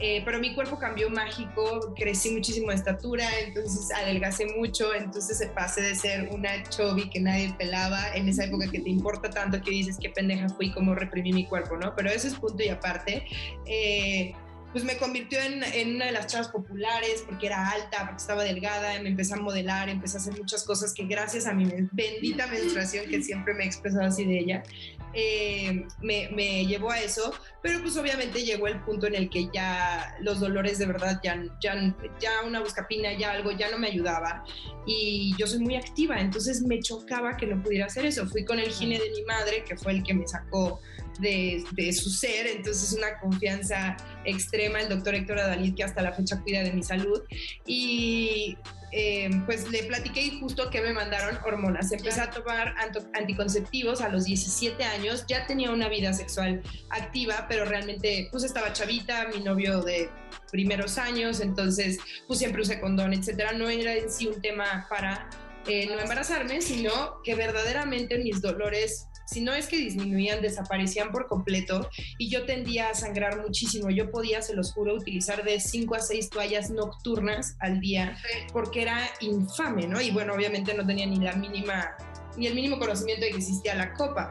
Eh, 0.00 0.22
pero 0.24 0.38
mi 0.38 0.54
cuerpo 0.54 0.78
cambió 0.78 1.10
mágico, 1.10 1.94
crecí 1.96 2.33
muchísimo 2.34 2.68
de 2.68 2.76
estatura, 2.76 3.26
entonces 3.40 3.90
adelgacé 3.92 4.46
mucho, 4.56 4.94
entonces 4.94 5.38
se 5.38 5.46
pasé 5.48 5.82
de 5.82 5.94
ser 5.94 6.28
una 6.30 6.62
chubby 6.64 7.08
que 7.08 7.20
nadie 7.20 7.54
pelaba 7.56 8.14
en 8.14 8.28
esa 8.28 8.44
época 8.44 8.70
que 8.70 8.80
te 8.80 8.90
importa 8.90 9.30
tanto 9.30 9.60
que 9.60 9.70
dices 9.70 9.96
qué 10.00 10.10
pendeja 10.10 10.48
fui, 10.48 10.72
cómo 10.72 10.94
reprimí 10.94 11.32
mi 11.32 11.46
cuerpo, 11.46 11.76
¿no? 11.76 11.94
Pero 11.94 12.10
eso 12.10 12.28
es 12.28 12.34
punto 12.34 12.62
y 12.62 12.68
aparte. 12.68 13.24
Eh, 13.66 14.34
pues 14.74 14.82
me 14.82 14.96
convirtió 14.96 15.40
en, 15.40 15.62
en, 15.62 15.94
una 15.94 16.06
de 16.06 16.12
las 16.12 16.26
chavas 16.26 16.48
populares 16.48 17.22
porque 17.24 17.46
era 17.46 17.70
alta, 17.70 17.98
porque 18.00 18.16
estaba 18.16 18.42
delgada, 18.42 19.00
me 19.00 19.10
empecé 19.10 19.34
a 19.34 19.36
modelar, 19.36 19.88
empecé 19.88 20.16
a 20.16 20.20
hacer 20.20 20.36
muchas 20.36 20.64
cosas 20.64 20.92
que 20.92 21.04
gracias 21.04 21.46
a 21.46 21.52
mi 21.52 21.64
bendita 21.92 22.48
menstruación, 22.48 23.06
que 23.08 23.22
siempre 23.22 23.54
me 23.54 23.62
he 23.62 23.66
expresado 23.68 24.04
así 24.04 24.24
de 24.24 24.36
ella, 24.36 24.64
eh, 25.12 25.86
me, 26.02 26.28
me, 26.30 26.66
llevó 26.66 26.90
a 26.90 26.98
eso, 26.98 27.32
pero 27.62 27.80
pues 27.82 27.96
obviamente 27.96 28.42
llegó 28.42 28.66
el 28.66 28.80
punto 28.80 29.06
en 29.06 29.14
el 29.14 29.30
que 29.30 29.48
ya 29.54 30.16
los 30.20 30.40
dolores 30.40 30.78
de 30.78 30.86
verdad, 30.86 31.20
ya, 31.22 31.40
ya, 31.60 31.94
ya 32.18 32.42
una 32.44 32.58
buscapina, 32.58 33.16
ya 33.16 33.30
algo, 33.30 33.52
ya 33.52 33.70
no 33.70 33.78
me 33.78 33.86
ayudaba 33.86 34.42
y 34.86 35.36
yo 35.38 35.46
soy 35.46 35.60
muy 35.60 35.76
activa, 35.76 36.20
entonces 36.20 36.62
me 36.62 36.80
chocaba 36.80 37.36
que 37.36 37.46
no 37.46 37.62
pudiera 37.62 37.86
hacer 37.86 38.06
eso. 38.06 38.26
Fui 38.26 38.44
con 38.44 38.58
el 38.58 38.72
gine 38.72 38.98
de 38.98 39.08
mi 39.10 39.22
madre, 39.22 39.62
que 39.64 39.76
fue 39.76 39.92
el 39.92 40.02
que 40.02 40.14
me 40.14 40.26
sacó 40.26 40.80
de, 41.20 41.64
de, 41.72 41.92
su 41.92 42.10
ser, 42.10 42.46
entonces 42.46 42.92
una 42.96 43.18
confianza 43.20 43.96
extrema, 44.24 44.80
el 44.80 44.88
doctor 44.88 45.14
Héctor 45.14 45.38
Adalid, 45.38 45.74
que 45.74 45.84
hasta 45.84 46.02
la 46.02 46.12
fecha 46.12 46.40
cuida 46.40 46.62
de 46.62 46.72
mi 46.72 46.82
salud, 46.82 47.22
y 47.66 48.56
eh, 48.96 49.28
pues 49.44 49.68
le 49.72 49.82
platiqué 49.82 50.38
justo 50.38 50.70
que 50.70 50.80
me 50.80 50.92
mandaron 50.92 51.36
hormonas. 51.44 51.90
Empecé 51.90 52.20
a 52.20 52.30
tomar 52.30 52.76
anticonceptivos 53.14 54.00
a 54.00 54.08
los 54.08 54.24
17 54.24 54.84
años, 54.84 55.24
ya 55.26 55.46
tenía 55.48 55.72
una 55.72 55.88
vida 55.88 56.12
sexual 56.12 56.62
activa, 56.90 57.46
pero 57.48 57.64
realmente 57.64 58.28
pues 58.30 58.44
estaba 58.44 58.72
chavita, 58.72 59.26
mi 59.34 59.42
novio 59.42 59.82
de 59.82 60.10
primeros 60.52 60.96
años, 60.96 61.40
entonces 61.40 61.98
pues 62.28 62.38
siempre 62.38 62.62
usé 62.62 62.80
condón, 62.80 63.12
etcétera. 63.12 63.52
No 63.52 63.68
era 63.68 63.94
en 63.94 64.08
sí 64.08 64.28
un 64.28 64.40
tema 64.40 64.86
para 64.88 65.28
eh, 65.66 65.86
no 65.86 65.98
embarazarme, 65.98 66.60
sino 66.60 67.20
que 67.24 67.34
verdaderamente 67.34 68.18
mis 68.18 68.40
dolores 68.40 69.08
si 69.24 69.40
no 69.40 69.52
es 69.52 69.66
que 69.66 69.76
disminuían, 69.76 70.42
desaparecían 70.42 71.10
por 71.10 71.26
completo 71.26 71.88
y 72.18 72.28
yo 72.28 72.44
tendía 72.44 72.90
a 72.90 72.94
sangrar 72.94 73.40
muchísimo. 73.40 73.90
Yo 73.90 74.10
podía, 74.10 74.42
se 74.42 74.54
los 74.54 74.72
juro, 74.72 74.94
utilizar 74.94 75.44
de 75.44 75.60
5 75.60 75.94
a 75.94 76.00
6 76.00 76.30
toallas 76.30 76.70
nocturnas 76.70 77.56
al 77.60 77.80
día 77.80 78.16
porque 78.52 78.82
era 78.82 78.98
infame, 79.20 79.86
¿no? 79.86 80.00
Y 80.00 80.10
bueno, 80.10 80.34
obviamente 80.34 80.74
no 80.74 80.86
tenía 80.86 81.06
ni 81.06 81.16
la 81.16 81.34
mínima, 81.34 81.96
ni 82.36 82.46
el 82.46 82.54
mínimo 82.54 82.78
conocimiento 82.78 83.24
de 83.24 83.32
que 83.32 83.38
existía 83.38 83.74
la 83.74 83.92
copa 83.94 84.30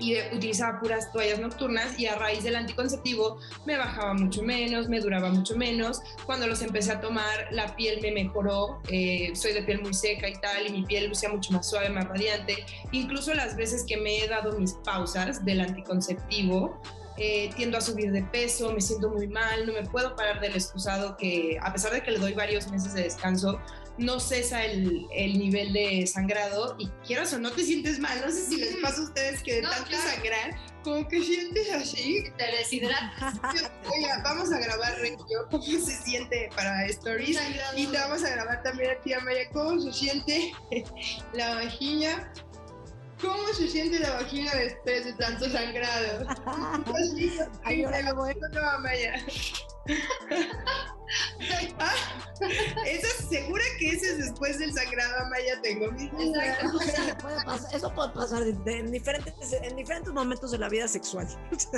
y 0.00 0.16
utilizaba 0.34 0.80
puras 0.80 1.12
toallas 1.12 1.38
nocturnas 1.38 1.98
y 1.98 2.06
a 2.06 2.16
raíz 2.16 2.42
del 2.42 2.56
anticonceptivo 2.56 3.38
me 3.66 3.76
bajaba 3.76 4.14
mucho 4.14 4.42
menos, 4.42 4.88
me 4.88 5.00
duraba 5.00 5.30
mucho 5.30 5.56
menos. 5.56 6.00
Cuando 6.26 6.46
los 6.46 6.62
empecé 6.62 6.92
a 6.92 7.00
tomar, 7.00 7.48
la 7.50 7.76
piel 7.76 8.00
me 8.00 8.10
mejoró, 8.10 8.80
eh, 8.88 9.30
soy 9.34 9.52
de 9.52 9.62
piel 9.62 9.82
muy 9.82 9.94
seca 9.94 10.28
y 10.28 10.34
tal, 10.34 10.66
y 10.66 10.70
mi 10.70 10.82
piel 10.82 11.08
lucía 11.08 11.28
mucho 11.28 11.52
más 11.52 11.68
suave, 11.68 11.90
más 11.90 12.08
radiante. 12.08 12.64
Incluso 12.92 13.34
las 13.34 13.56
veces 13.56 13.84
que 13.86 13.96
me 13.96 14.24
he 14.24 14.28
dado 14.28 14.58
mis 14.58 14.72
pausas 14.72 15.44
del 15.44 15.60
anticonceptivo, 15.60 16.80
eh, 17.22 17.50
tiendo 17.54 17.76
a 17.76 17.82
subir 17.82 18.12
de 18.12 18.22
peso, 18.22 18.72
me 18.72 18.80
siento 18.80 19.10
muy 19.10 19.28
mal, 19.28 19.66
no 19.66 19.74
me 19.74 19.82
puedo 19.82 20.16
parar 20.16 20.40
del 20.40 20.54
excusado 20.54 21.18
que 21.18 21.58
a 21.60 21.70
pesar 21.70 21.92
de 21.92 22.02
que 22.02 22.12
le 22.12 22.18
doy 22.18 22.32
varios 22.32 22.70
meses 22.70 22.94
de 22.94 23.02
descanso, 23.02 23.60
no 24.00 24.18
cesa 24.18 24.64
el, 24.64 25.06
el, 25.12 25.38
nivel 25.38 25.72
de 25.72 26.06
sangrado 26.06 26.74
y 26.78 26.88
quieras 27.06 27.32
o 27.34 27.38
no 27.38 27.50
te 27.52 27.62
sientes 27.62 27.98
mal. 27.98 28.20
No 28.24 28.30
sé 28.30 28.46
si 28.46 28.56
les 28.56 28.76
pasa 28.76 29.00
a 29.00 29.04
ustedes 29.04 29.42
que 29.42 29.56
de 29.56 29.62
tanto 29.62 29.90
sangrar, 29.90 30.56
como 30.82 31.06
que 31.06 31.22
sientes 31.22 31.70
así. 31.70 32.24
Te 32.36 32.44
deshidratas. 32.56 33.34
Oiga, 33.94 34.22
vamos 34.24 34.50
a 34.52 34.58
grabar 34.58 34.96
yo 35.04 35.48
cómo 35.50 35.62
se 35.62 36.02
siente 36.02 36.48
para 36.56 36.86
Stories 36.86 37.38
y 37.76 37.86
te 37.86 37.98
vamos 37.98 38.24
a 38.24 38.30
grabar 38.30 38.62
también 38.62 38.90
a 38.90 39.00
ti, 39.00 39.12
Amaya, 39.12 39.48
cómo 39.52 39.80
se 39.80 39.92
siente 39.92 40.52
la 41.34 41.54
vagina. 41.56 42.32
¿Cómo 43.20 43.48
se 43.48 43.68
siente 43.68 43.98
la 43.98 44.14
vagina 44.14 44.50
después 44.54 45.04
de 45.04 45.12
tanto 45.12 45.46
sangrado? 45.50 46.26
Ay, 47.64 47.82
no, 47.82 48.70
Amaya. 48.70 49.22
Ah, 51.78 51.94
esa 52.86 53.28
segura 53.28 53.62
que 53.78 53.88
ese 53.90 54.12
es 54.12 54.18
después 54.18 54.58
del 54.58 54.72
sagrado 54.72 55.28
Maya 55.28 55.60
tengo 55.62 55.90
mis 55.92 56.10
Eso 57.72 57.92
puede 57.94 58.10
pasar 58.10 58.42
en, 58.42 58.90
diferentes, 58.90 59.34
en 59.52 59.76
diferentes 59.76 60.12
momentos 60.12 60.50
de 60.50 60.58
la 60.58 60.68
vida 60.68 60.88
sexual. 60.88 61.28
Sí, 61.56 61.68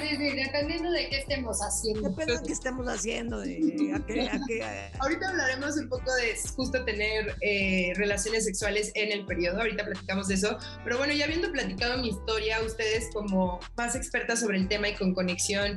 sí, 0.00 0.16
sí, 0.16 0.36
dependiendo 0.36 0.90
de 0.90 1.08
qué 1.08 1.18
estemos 1.18 1.58
haciendo. 1.60 2.08
Depende 2.10 2.38
de 2.38 2.42
qué 2.46 2.52
estemos 2.52 2.86
haciendo. 2.86 3.40
De, 3.40 3.92
a 3.94 4.06
qué, 4.06 4.28
a 4.28 4.40
qué, 4.46 4.90
Ahorita 5.00 5.28
hablaremos 5.28 5.76
un 5.76 5.88
poco 5.88 6.14
de 6.14 6.36
justo 6.56 6.84
tener 6.84 7.34
eh, 7.40 7.92
relaciones 7.96 8.44
sexuales 8.44 8.92
en 8.94 9.12
el 9.12 9.26
periodo. 9.26 9.58
Ahorita 9.60 9.84
platicamos 9.84 10.28
de 10.28 10.34
eso. 10.34 10.58
Pero 10.84 10.98
bueno, 10.98 11.12
ya 11.12 11.24
habiendo 11.24 11.50
platicado 11.52 11.98
mi 11.98 12.08
historia, 12.08 12.62
ustedes 12.62 13.08
como 13.12 13.60
más 13.76 13.94
expertas 13.94 14.40
sobre 14.40 14.58
el 14.58 14.68
tema 14.68 14.88
y 14.88 14.94
con 14.94 15.14
conexión 15.14 15.76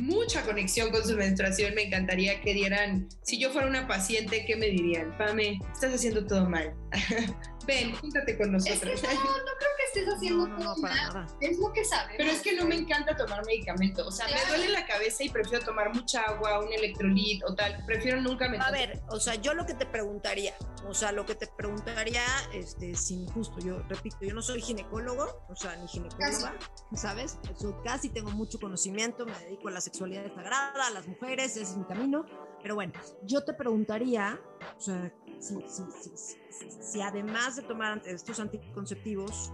mucha 0.00 0.42
conexión 0.42 0.90
con 0.90 1.04
su 1.04 1.16
menstruación, 1.16 1.74
me 1.74 1.82
encantaría 1.82 2.40
que 2.40 2.54
dieran, 2.54 3.08
si 3.22 3.38
yo 3.38 3.50
fuera 3.50 3.68
una 3.68 3.86
paciente, 3.86 4.44
¿qué 4.46 4.56
me 4.56 4.66
dirían? 4.66 5.16
Pame, 5.18 5.60
estás 5.72 5.94
haciendo 5.94 6.26
todo 6.26 6.48
mal. 6.48 6.74
Ven, 7.68 7.94
júntate 7.96 8.38
con 8.38 8.50
nosotros. 8.50 9.02
no, 9.02 9.10
no 9.10 9.52
creo 9.58 9.70
que 9.76 9.84
estés 9.88 10.08
haciendo 10.08 10.56
todo 10.56 10.74
mal. 10.78 11.26
Es 11.38 11.58
lo 11.58 11.70
que 11.70 11.84
sabes. 11.84 12.14
Pero 12.16 12.30
es 12.30 12.40
que 12.40 12.56
no 12.56 12.64
me 12.64 12.76
encanta 12.76 13.14
tomar 13.14 13.44
medicamento. 13.44 14.06
O 14.06 14.10
sea, 14.10 14.26
me 14.26 14.42
duele 14.48 14.70
la 14.70 14.86
cabeza 14.86 15.22
y 15.22 15.28
prefiero 15.28 15.62
tomar 15.62 15.94
mucha 15.94 16.22
agua, 16.22 16.60
un 16.60 16.72
electrolit 16.72 17.44
o 17.44 17.54
tal. 17.54 17.84
Prefiero 17.84 18.22
nunca 18.22 18.48
me. 18.48 18.56
A 18.58 18.70
ver, 18.70 19.02
o 19.10 19.20
sea, 19.20 19.34
yo 19.34 19.52
lo 19.52 19.66
que 19.66 19.74
te 19.74 19.84
preguntaría, 19.84 20.54
o 20.86 20.94
sea, 20.94 21.12
lo 21.12 21.26
que 21.26 21.34
te 21.34 21.46
preguntaría, 21.46 22.24
este, 22.54 22.94
sin 22.94 23.26
justo, 23.26 23.58
yo 23.60 23.82
repito, 23.86 24.16
yo 24.22 24.32
no 24.32 24.40
soy 24.40 24.62
ginecólogo, 24.62 25.44
o 25.50 25.54
sea, 25.54 25.76
ni 25.76 25.86
ginecóloga, 25.88 26.54
¿sabes? 26.94 27.38
Yo 27.60 27.82
casi 27.82 28.08
tengo 28.08 28.30
mucho 28.30 28.58
conocimiento, 28.58 29.26
me 29.26 29.38
dedico 29.40 29.68
a 29.68 29.72
la 29.72 29.82
sexualidad 29.82 30.34
sagrada, 30.34 30.86
a 30.86 30.90
las 30.90 31.06
mujeres, 31.06 31.52
ese 31.52 31.62
es 31.62 31.76
mi 31.76 31.84
camino. 31.84 32.24
Pero 32.62 32.74
bueno, 32.76 32.94
yo 33.24 33.44
te 33.44 33.52
preguntaría, 33.52 34.40
o 34.76 34.80
sea, 34.80 35.12
si, 35.38 35.54
si, 35.68 35.82
si, 36.16 36.36
si 36.50 37.00
además 37.00 37.56
de 37.56 37.62
tomar 37.62 38.02
estos 38.06 38.40
anticonceptivos, 38.40 39.52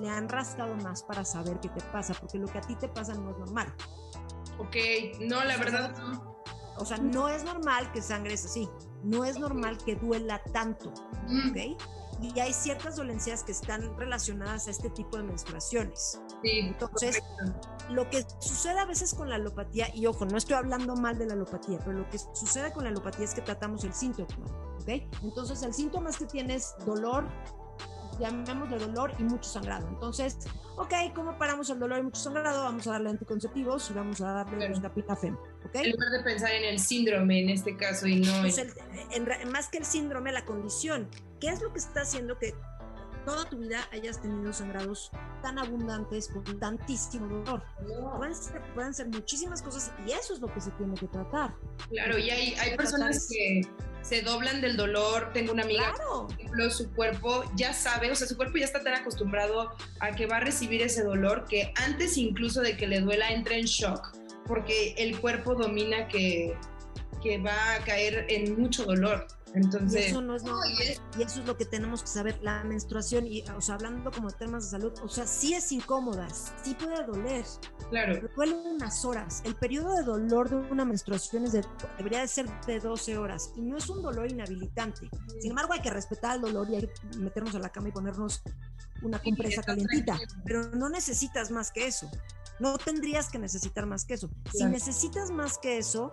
le 0.00 0.08
han 0.08 0.28
rascado 0.28 0.74
más 0.76 1.02
para 1.02 1.24
saber 1.24 1.58
qué 1.60 1.68
te 1.68 1.80
pasa, 1.92 2.14
porque 2.14 2.38
lo 2.38 2.46
que 2.46 2.58
a 2.58 2.60
ti 2.60 2.74
te 2.76 2.88
pasa 2.88 3.14
no 3.14 3.30
es 3.30 3.38
normal. 3.38 3.72
Ok, 4.58 4.76
no, 5.20 5.42
la 5.42 5.56
verdad 5.56 5.94
O 6.76 6.84
sea, 6.84 6.98
no 6.98 7.28
es 7.28 7.44
normal 7.44 7.90
que 7.92 8.02
sangres 8.02 8.44
así, 8.44 8.68
no 9.02 9.24
es 9.24 9.38
normal 9.38 9.78
que 9.78 9.96
duela 9.96 10.42
tanto, 10.52 10.92
mm. 11.26 11.50
¿ok? 11.50 11.82
Y 12.22 12.38
hay 12.38 12.52
ciertas 12.52 12.96
dolencias 12.96 13.42
que 13.42 13.52
están 13.52 13.96
relacionadas 13.96 14.68
a 14.68 14.70
este 14.70 14.90
tipo 14.90 15.16
de 15.16 15.22
menstruaciones. 15.22 16.20
Sí, 16.42 16.58
Entonces, 16.60 17.22
lo 17.88 18.10
que 18.10 18.26
sucede 18.40 18.78
a 18.78 18.84
veces 18.84 19.14
con 19.14 19.30
la 19.30 19.36
alopatía, 19.36 19.88
y 19.94 20.06
ojo, 20.06 20.26
no 20.26 20.36
estoy 20.36 20.56
hablando 20.56 20.94
mal 20.96 21.18
de 21.18 21.26
la 21.26 21.32
alopatía, 21.32 21.78
pero 21.78 21.92
lo 21.92 22.10
que 22.10 22.18
sucede 22.18 22.72
con 22.74 22.84
la 22.84 22.90
alopatía 22.90 23.24
es 23.24 23.32
que 23.32 23.40
tratamos 23.40 23.84
el 23.84 23.94
síntoma. 23.94 24.28
Entonces, 25.22 25.62
el 25.62 25.74
síntoma 25.74 26.10
es 26.10 26.16
que 26.16 26.26
tienes 26.26 26.74
dolor, 26.84 27.24
llamémosle 28.18 28.78
dolor 28.78 29.12
y 29.18 29.22
mucho 29.22 29.48
sangrado. 29.48 29.88
Entonces, 29.88 30.38
ok, 30.76 30.92
¿cómo 31.14 31.38
paramos 31.38 31.70
el 31.70 31.78
dolor 31.78 31.98
y 31.98 32.02
mucho 32.02 32.20
sangrado? 32.20 32.64
Vamos 32.64 32.86
a 32.86 32.92
darle 32.92 33.10
anticonceptivos 33.10 33.90
y 33.90 33.94
vamos 33.94 34.20
a 34.20 34.32
darle 34.32 34.56
claro. 34.56 34.74
buscapinafem, 34.74 35.34
¿ok? 35.34 35.74
En 35.74 35.90
lugar 35.92 36.10
de 36.10 36.22
pensar 36.22 36.52
en 36.52 36.64
el 36.64 36.78
síndrome 36.78 37.40
en 37.40 37.50
este 37.50 37.76
caso 37.76 38.06
y 38.06 38.20
no... 38.20 38.40
Pues 38.40 38.58
el, 38.58 38.72
en, 39.12 39.50
más 39.50 39.68
que 39.68 39.78
el 39.78 39.84
síndrome, 39.84 40.32
la 40.32 40.44
condición. 40.44 41.08
¿Qué 41.40 41.48
es 41.48 41.62
lo 41.62 41.72
que 41.72 41.78
está 41.78 42.02
haciendo 42.02 42.38
que 42.38 42.54
toda 43.24 43.48
tu 43.48 43.58
vida 43.58 43.80
hayas 43.92 44.20
tenido 44.20 44.52
sangrados 44.52 45.10
tan 45.42 45.58
abundantes 45.58 46.28
con 46.28 46.42
tantísimo 46.58 47.26
dolor. 47.26 47.62
Pueden, 48.16 48.34
ser, 48.34 48.62
pueden, 48.74 48.94
ser, 48.94 49.08
muchísimas 49.08 49.62
cosas 49.62 49.92
y 50.06 50.12
eso 50.12 50.34
es 50.34 50.40
lo 50.40 50.52
que 50.52 50.60
se 50.60 50.70
tiene 50.72 50.94
que 50.94 51.06
tratar. 51.08 51.54
Claro, 51.90 52.18
y 52.18 52.30
hay, 52.30 52.54
hay 52.54 52.76
personas 52.76 53.28
que 53.28 53.62
se 54.02 54.22
doblan 54.22 54.60
del 54.60 54.76
dolor. 54.76 55.30
Tengo 55.32 55.52
una 55.52 55.62
amiga, 55.62 55.92
claro. 55.94 56.26
por 56.26 56.32
ejemplo, 56.38 56.70
su 56.70 56.90
cuerpo 56.92 57.44
ya 57.56 57.72
sabe, 57.72 58.10
o 58.10 58.14
sea, 58.14 58.26
su 58.26 58.36
cuerpo 58.36 58.58
ya 58.58 58.64
está 58.64 58.82
tan 58.82 58.94
acostumbrado 58.94 59.70
a 60.00 60.10
que 60.12 60.26
va 60.26 60.38
a 60.38 60.40
recibir 60.40 60.82
ese 60.82 61.02
dolor 61.02 61.46
que 61.48 61.72
antes 61.76 62.16
incluso 62.16 62.60
de 62.60 62.76
que 62.76 62.86
le 62.86 63.00
duela 63.00 63.30
entra 63.30 63.56
en 63.56 63.64
shock, 63.64 64.16
porque 64.46 64.94
el 64.98 65.18
cuerpo 65.20 65.54
domina 65.54 66.08
que, 66.08 66.56
que 67.22 67.38
va 67.38 67.74
a 67.74 67.78
caer 67.84 68.26
en 68.28 68.60
mucho 68.60 68.84
dolor. 68.84 69.26
Entonces, 69.54 70.06
y 70.06 70.10
eso 70.10 70.20
no 70.20 70.36
es 70.36 70.44
normal. 70.44 70.68
Y 71.18 71.22
eso 71.22 71.40
es 71.40 71.46
lo 71.46 71.56
que 71.56 71.64
tenemos 71.64 72.02
que 72.02 72.08
saber. 72.08 72.38
La 72.42 72.62
menstruación, 72.64 73.26
y, 73.26 73.42
o 73.56 73.60
sea, 73.60 73.74
hablando 73.74 74.10
como 74.10 74.30
de 74.30 74.36
temas 74.36 74.64
de 74.64 74.70
salud, 74.70 74.92
o 75.02 75.08
sea, 75.08 75.26
sí 75.26 75.54
es 75.54 75.72
incómoda, 75.72 76.28
sí 76.62 76.74
puede 76.74 77.04
doler. 77.04 77.44
Claro. 77.90 78.28
Duele 78.36 78.54
unas 78.54 79.04
horas. 79.04 79.42
El 79.44 79.56
periodo 79.56 79.94
de 79.96 80.02
dolor 80.02 80.48
de 80.48 80.56
una 80.56 80.84
menstruación 80.84 81.44
es 81.44 81.52
de, 81.52 81.64
debería 81.96 82.20
de 82.20 82.28
ser 82.28 82.48
de 82.66 82.78
12 82.80 83.18
horas 83.18 83.52
y 83.56 83.62
no 83.62 83.76
es 83.76 83.88
un 83.88 84.02
dolor 84.02 84.30
inhabilitante. 84.30 85.08
Sin 85.40 85.50
embargo, 85.50 85.72
hay 85.72 85.80
que 85.80 85.90
respetar 85.90 86.36
el 86.36 86.42
dolor 86.42 86.68
y 86.70 86.76
hay 86.76 86.82
que 86.82 87.18
meternos 87.18 87.54
a 87.54 87.58
la 87.58 87.70
cama 87.70 87.88
y 87.88 87.92
ponernos 87.92 88.42
una 89.02 89.18
compresa 89.18 89.62
calientita. 89.62 90.18
Pero 90.44 90.70
no 90.70 90.88
necesitas 90.88 91.50
más 91.50 91.72
que 91.72 91.86
eso. 91.86 92.10
No 92.58 92.76
tendrías 92.76 93.30
que 93.30 93.38
necesitar 93.38 93.86
más 93.86 94.04
que 94.04 94.14
eso. 94.14 94.28
Claro. 94.28 94.50
Si 94.52 94.64
necesitas 94.66 95.30
más 95.30 95.58
que 95.58 95.78
eso, 95.78 96.12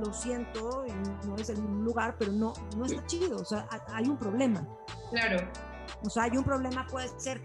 lo 0.00 0.12
siento, 0.12 0.84
no 1.26 1.36
es 1.36 1.48
el 1.48 1.60
lugar, 1.82 2.16
pero 2.18 2.32
no, 2.32 2.52
no 2.76 2.84
está 2.84 3.04
chido, 3.06 3.38
o 3.38 3.44
sea, 3.44 3.66
hay 3.88 4.08
un 4.08 4.16
problema. 4.16 4.66
Claro. 5.10 5.48
O 6.04 6.10
sea, 6.10 6.24
hay 6.24 6.36
un 6.36 6.44
problema, 6.44 6.86
puede 6.86 7.08
ser 7.18 7.42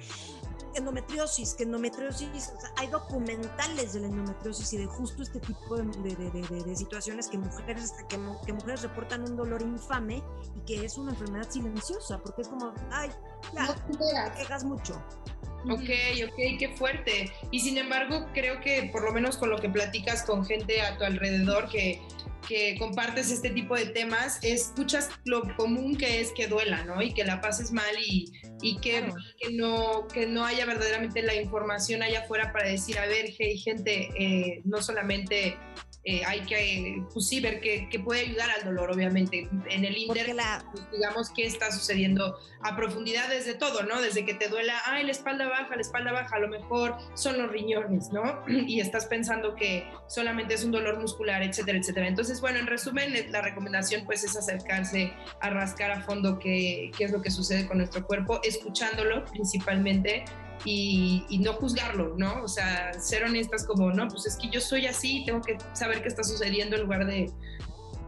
endometriosis, 0.78 1.56
que 1.56 1.64
endometriosis, 1.64 2.52
o 2.56 2.62
sea, 2.62 2.72
hay 2.78 2.88
documentales 2.88 3.94
de 3.94 4.02
la 4.02 4.08
endometriosis 4.08 4.74
y 4.74 4.78
de 4.78 4.86
justo 4.86 5.24
este 5.24 5.40
tipo 5.40 5.76
de, 5.76 6.16
de, 6.16 6.16
de, 6.16 6.64
de 6.64 6.76
situaciones 6.76 7.28
que 7.28 7.38
mujeres, 7.38 7.94
que, 8.08 8.20
que, 8.46 8.54
mujeres 8.54 8.84
reportan 8.84 9.24
un 9.24 9.36
dolor 9.36 9.62
infame 9.62 10.24
y 10.56 10.60
que 10.62 10.86
es 10.86 10.98
una 10.98 11.12
enfermedad 11.12 11.50
silenciosa, 11.50 12.20
porque 12.20 12.44
es 12.44 12.48
como, 12.48 12.74
ay, 12.92 13.10
ya, 13.54 13.68
no 13.68 14.32
te 14.32 14.38
quejas 14.38 14.64
mucho. 14.64 15.02
Ok, 15.70 15.90
ok, 16.26 16.60
qué 16.60 16.74
fuerte. 16.76 17.32
Y 17.52 17.60
sin 17.60 17.78
embargo, 17.78 18.28
creo 18.34 18.60
que 18.62 18.90
por 18.92 19.04
lo 19.04 19.12
menos 19.12 19.38
con 19.38 19.50
lo 19.50 19.58
que 19.58 19.70
platicas 19.70 20.24
con 20.24 20.46
gente 20.46 20.82
a 20.82 20.98
tu 20.98 21.04
alrededor 21.04 21.70
que 21.70 22.00
que 22.48 22.78
compartes 22.78 23.30
este 23.30 23.50
tipo 23.50 23.76
de 23.76 23.88
temas, 23.88 24.40
escuchas 24.42 25.10
lo 25.26 25.56
común 25.56 25.98
que 25.98 26.22
es 26.22 26.32
que 26.32 26.48
duela, 26.48 26.84
¿no? 26.86 27.02
Y 27.02 27.14
que 27.14 27.26
la 27.26 27.42
pases 27.42 27.72
mal 27.72 27.94
y, 28.00 28.32
y 28.62 28.78
que, 28.78 29.00
claro. 29.00 29.16
que, 29.40 29.54
no, 29.54 30.08
que 30.08 30.26
no 30.26 30.46
haya 30.46 30.66
verdaderamente 30.66 31.22
la 31.22 31.36
información 31.36 32.04
allá 32.04 32.22
afuera 32.22 32.52
para 32.54 32.70
decir, 32.70 32.98
a 32.98 33.06
ver, 33.06 33.34
hey, 33.38 33.58
gente, 33.58 34.10
eh, 34.18 34.62
no 34.64 34.82
solamente 34.82 35.58
eh, 36.10 36.22
hay 36.26 36.40
que, 36.46 37.04
pues 37.12 37.28
sí, 37.28 37.42
ver 37.42 37.60
qué, 37.60 37.90
puede 38.00 38.22
ayudar 38.22 38.50
al 38.50 38.64
dolor, 38.64 38.90
obviamente. 38.90 39.50
En 39.70 39.84
el 39.84 39.98
Inter, 39.98 40.34
pues, 40.72 40.90
digamos, 40.90 41.30
qué 41.32 41.46
está 41.46 41.70
sucediendo 41.70 42.40
a 42.62 42.78
profundidad 42.78 43.28
desde 43.28 43.56
todo, 43.56 43.84
¿no? 43.84 44.00
Desde 44.02 44.24
que 44.24 44.34
te 44.34 44.48
duela, 44.48 44.74
ay, 44.86 45.04
la 45.04 45.12
espalda 45.12 45.50
baja, 45.50 45.76
la 45.76 45.82
espalda 45.82 46.14
baja, 46.14 46.38
a 46.38 46.40
lo 46.40 46.48
mejor 46.48 46.96
son 47.14 47.38
los 47.38 47.52
riñones, 47.52 48.10
¿no? 48.14 48.42
Y 48.48 48.80
estás 48.80 49.06
pensando 49.08 49.54
que 49.54 49.86
solamente 50.08 50.54
es 50.54 50.64
un 50.64 50.72
dolor 50.72 50.98
muscular, 50.98 51.44
etcétera, 51.44 51.78
etcétera. 51.78 52.08
Entonces, 52.08 52.40
bueno, 52.40 52.60
en 52.60 52.68
resumen, 52.68 53.14
la 53.30 53.42
recomendación 53.42 54.06
pues 54.06 54.24
es 54.24 54.38
acercarse 54.38 55.12
a 55.42 55.50
rascar 55.50 55.92
a 55.92 56.04
fondo 56.04 56.40
qué, 56.40 56.90
qué 56.98 57.04
es 57.04 57.12
lo 57.12 57.22
que 57.22 57.32
sucede 57.32 57.68
con 57.68 57.80
nuestro 57.80 58.08
cuerpo, 58.08 58.40
escuchándolo 58.44 59.26
principalmente 59.26 60.24
y, 60.66 61.40
no 61.40 61.54
juzgarlo, 61.54 62.16
¿no? 62.18 62.44
O 62.44 62.48
sea, 62.48 62.94
ser 62.94 63.24
honestas 63.24 63.66
como, 63.66 63.92
no, 63.92 64.08
pues 64.08 64.26
es 64.26 64.38
que 64.38 64.50
yo 64.50 64.60
soy 64.60 64.88
así, 64.88 65.24
tengo 65.26 65.42
que 65.42 65.58
saber 65.74 66.02
qué 66.02 66.08
está 66.08 66.24
sucediendo 66.24 66.76
en 66.76 66.84
lugar 66.84 67.06
de... 67.06 67.32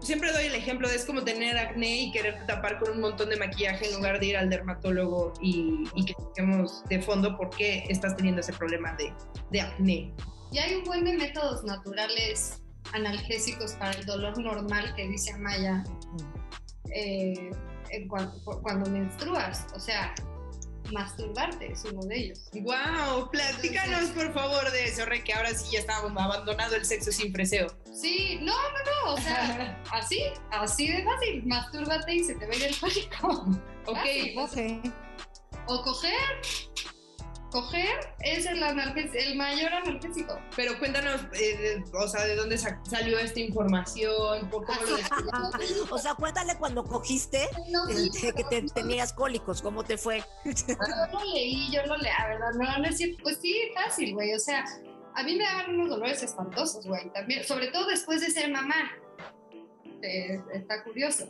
Siempre 0.01 0.31
doy 0.31 0.45
el 0.45 0.55
ejemplo 0.55 0.87
de 0.87 0.95
es 0.95 1.03
como 1.03 1.23
tener 1.23 1.57
acné 1.57 2.03
y 2.03 2.11
querer 2.11 2.45
tapar 2.47 2.79
con 2.79 2.91
un 2.91 3.01
montón 3.01 3.29
de 3.29 3.35
maquillaje 3.35 3.89
en 3.89 3.95
lugar 3.95 4.19
de 4.19 4.27
ir 4.27 4.37
al 4.37 4.49
dermatólogo 4.49 5.33
y, 5.41 5.83
que 6.05 6.13
toquemos 6.13 6.83
de 6.85 7.01
fondo 7.01 7.35
por 7.35 7.49
qué 7.49 7.83
estás 7.89 8.15
teniendo 8.15 8.39
ese 8.39 8.53
problema 8.53 8.93
de, 8.93 9.13
de 9.51 9.61
acné. 9.61 10.13
Y 10.51 10.57
hay 10.57 10.75
un 10.75 10.83
buen 10.85 11.03
de 11.03 11.13
métodos 11.17 11.65
naturales 11.65 12.61
analgésicos 12.93 13.73
para 13.73 13.91
el 13.91 14.05
dolor 14.05 14.37
normal 14.39 14.93
que 14.95 15.07
dice 15.07 15.33
Amaya 15.33 15.83
eh, 16.95 17.51
cuando 18.61 18.89
menstruas. 18.89 19.67
O 19.75 19.79
sea, 19.79 20.13
masturbarte 20.91 21.71
es 21.71 21.85
uno 21.85 22.01
de 22.03 22.17
ellos. 22.17 22.49
¡Wow! 22.53 23.29
Platícanos 23.31 24.09
por 24.09 24.33
favor 24.33 24.71
de 24.71 24.85
eso, 24.85 25.05
Re, 25.05 25.23
que 25.23 25.33
ahora 25.33 25.53
sí 25.53 25.71
ya 25.71 25.79
estamos 25.79 26.11
abandonado 26.15 26.75
el 26.75 26.85
sexo 26.85 27.11
sin 27.11 27.33
freseo. 27.33 27.67
Sí, 27.93 28.39
no, 28.41 28.53
no, 28.53 29.07
no, 29.07 29.13
o 29.13 29.17
sea, 29.17 29.81
así, 29.91 30.23
así 30.51 30.91
de 30.91 31.03
fácil, 31.03 31.45
mastúrbate 31.45 32.15
y 32.15 32.23
se 32.23 32.35
te 32.35 32.45
va 32.45 32.53
a 32.53 32.55
ir 32.55 32.63
el 32.63 32.75
pánico. 32.75 33.45
Ok, 33.85 33.97
ok. 34.37 34.93
O 35.67 35.81
coger, 35.83 36.41
coger 37.51 38.15
es 38.21 38.45
el, 38.45 38.61
el 38.61 39.35
mayor 39.35 39.73
analgésico. 39.73 40.39
Pero 40.55 40.77
cuéntanos, 40.79 41.21
eh, 41.33 41.83
o 41.93 42.07
sea, 42.07 42.25
¿de 42.25 42.35
dónde 42.35 42.57
salió 42.57 43.17
esta 43.19 43.39
información? 43.39 44.49
¿Cómo 44.49 44.65
lo 44.65 45.95
o 45.95 45.97
sea, 45.97 46.13
cuéntale 46.15 46.57
cuando 46.57 46.83
cogiste 46.83 47.47
este, 47.89 48.33
que 48.33 48.43
te, 48.43 48.61
tenías 48.63 49.13
cólicos, 49.13 49.61
¿cómo 49.61 49.83
te 49.83 49.97
fue? 49.97 50.23
yo 50.45 50.75
lo 51.11 51.33
leí, 51.33 51.71
yo 51.71 51.85
lo 51.85 51.97
leí, 51.97 52.11
a 52.17 52.27
verdad, 52.27 52.51
no, 52.53 52.77
no 52.77 52.87
es 52.87 52.97
cierto. 52.97 53.23
Pues 53.23 53.39
sí, 53.41 53.71
fácil, 53.73 54.13
güey, 54.13 54.33
o 54.33 54.39
sea, 54.39 54.65
a 55.15 55.23
mí 55.23 55.35
me 55.35 55.43
daban 55.43 55.75
unos 55.75 55.89
dolores 55.89 56.23
espantosos, 56.23 56.85
güey, 56.85 57.11
también, 57.13 57.43
sobre 57.43 57.67
todo 57.67 57.87
después 57.87 58.21
de 58.21 58.31
ser 58.31 58.51
mamá. 58.51 58.91
Eh, 60.01 60.41
está 60.53 60.83
curioso. 60.83 61.27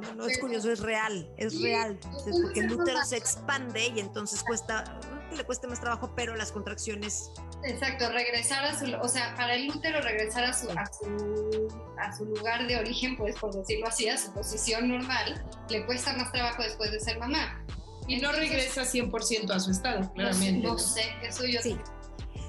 No, 0.00 0.14
no 0.14 0.26
es 0.26 0.38
curioso, 0.38 0.70
es 0.70 0.80
real, 0.80 1.30
es 1.38 1.60
real. 1.60 1.98
Porque 2.42 2.60
el 2.60 2.72
útero 2.72 3.02
se 3.04 3.16
expande 3.16 3.88
y 3.94 4.00
entonces 4.00 4.42
cuesta, 4.42 4.98
le 5.34 5.44
cueste 5.44 5.66
más 5.66 5.80
trabajo, 5.80 6.12
pero 6.14 6.36
las 6.36 6.52
contracciones. 6.52 7.32
Exacto, 7.64 8.10
regresar 8.10 8.64
a 8.64 8.78
su, 8.78 8.94
o 8.94 9.08
sea, 9.08 9.34
para 9.34 9.54
el 9.54 9.70
útero 9.70 10.00
regresar 10.00 10.44
a 10.44 10.52
su, 10.52 10.70
a 10.70 10.86
su, 10.86 11.68
a 11.98 12.16
su 12.16 12.24
lugar 12.26 12.66
de 12.66 12.76
origen, 12.76 13.16
pues 13.16 13.36
por 13.36 13.54
decirlo 13.54 13.88
así, 13.88 14.08
a 14.08 14.16
su 14.16 14.32
posición 14.32 14.88
normal, 14.88 15.44
le 15.68 15.84
cuesta 15.86 16.12
más 16.16 16.30
trabajo 16.32 16.62
después 16.62 16.90
de 16.92 17.00
ser 17.00 17.18
mamá. 17.18 17.64
Y 18.08 18.20
no 18.20 18.30
regresa 18.30 18.82
100% 18.82 19.50
a 19.50 19.58
su 19.58 19.72
estado, 19.72 20.12
claramente. 20.12 20.66
No, 20.66 20.78
sé, 20.78 21.02
eso 21.22 21.44
yo 21.44 21.60
sí. 21.60 21.76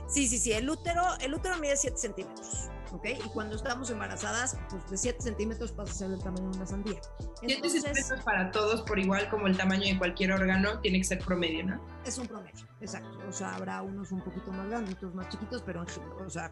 Sí, 0.07 0.27
sí, 0.27 0.37
sí, 0.37 0.53
el 0.53 0.69
útero, 0.69 1.03
el 1.19 1.33
útero 1.33 1.57
mide 1.57 1.75
7 1.75 1.97
centímetros. 1.97 2.69
¿Ok? 2.91 3.05
Y 3.25 3.29
cuando 3.29 3.55
estamos 3.55 3.89
embarazadas, 3.89 4.57
pues 4.69 4.89
de 4.89 4.97
7 4.97 5.21
centímetros 5.21 5.71
pasa 5.71 5.91
a 5.91 5.95
ser 5.95 6.11
el 6.11 6.19
tamaño 6.19 6.49
de 6.51 6.57
una 6.57 6.67
sandía. 6.67 6.99
7 7.41 7.69
centímetros 7.69 8.23
para 8.23 8.51
todos 8.51 8.81
por 8.81 8.99
igual 8.99 9.29
como 9.29 9.47
el 9.47 9.57
tamaño 9.57 9.85
de 9.85 9.97
cualquier 9.97 10.31
órgano, 10.31 10.79
tiene 10.79 10.99
que 10.99 11.05
ser 11.05 11.19
promedio, 11.19 11.65
¿no? 11.65 11.81
Es 12.05 12.17
un 12.17 12.27
promedio, 12.27 12.65
exacto. 12.81 13.19
O 13.27 13.31
sea, 13.31 13.55
habrá 13.55 13.81
unos 13.81 14.11
un 14.11 14.21
poquito 14.21 14.51
más 14.51 14.67
grandes, 14.69 14.95
otros 14.95 15.15
más 15.15 15.29
chiquitos, 15.29 15.61
pero 15.63 15.85
o 16.25 16.29
sea, 16.29 16.49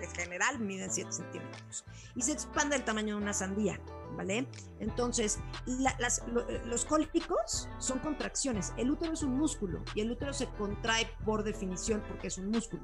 en 0.00 0.10
general 0.10 0.58
miden 0.60 0.90
7 0.90 1.12
centímetros. 1.12 1.84
Y 2.14 2.22
se 2.22 2.32
expande 2.32 2.76
el 2.76 2.84
tamaño 2.84 3.16
de 3.16 3.22
una 3.22 3.32
sandía, 3.32 3.80
¿vale? 4.16 4.46
Entonces, 4.80 5.40
las, 5.66 6.22
los 6.64 6.84
cólicos 6.84 7.68
son 7.78 7.98
contracciones. 8.00 8.72
El 8.76 8.90
útero 8.90 9.12
es 9.12 9.22
un 9.22 9.36
músculo 9.36 9.82
y 9.94 10.00
el 10.00 10.10
útero 10.10 10.32
se 10.32 10.46
contrae 10.50 11.08
por 11.24 11.42
definición 11.42 12.02
porque 12.06 12.28
es 12.28 12.38
un 12.38 12.50
músculo. 12.50 12.82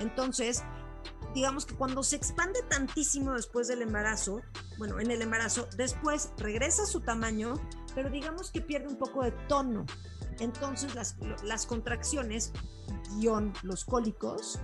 Entonces, 0.00 0.64
digamos 1.34 1.66
que 1.66 1.74
cuando 1.74 2.02
se 2.02 2.16
expande 2.16 2.62
tantísimo 2.68 3.32
después 3.32 3.68
del 3.68 3.82
embarazo, 3.82 4.42
bueno, 4.78 5.00
en 5.00 5.10
el 5.10 5.22
embarazo, 5.22 5.66
después 5.76 6.30
regresa 6.38 6.82
a 6.82 6.86
su 6.86 7.00
tamaño, 7.00 7.54
pero 7.94 8.10
digamos 8.10 8.50
que 8.50 8.60
pierde 8.60 8.88
un 8.88 8.96
poco 8.96 9.22
de 9.22 9.32
tono. 9.48 9.86
Entonces 10.40 10.94
las, 10.94 11.66
contracciones, 11.66 12.52
guion 13.16 13.52
los 13.62 13.84
cólicos, 13.84 14.58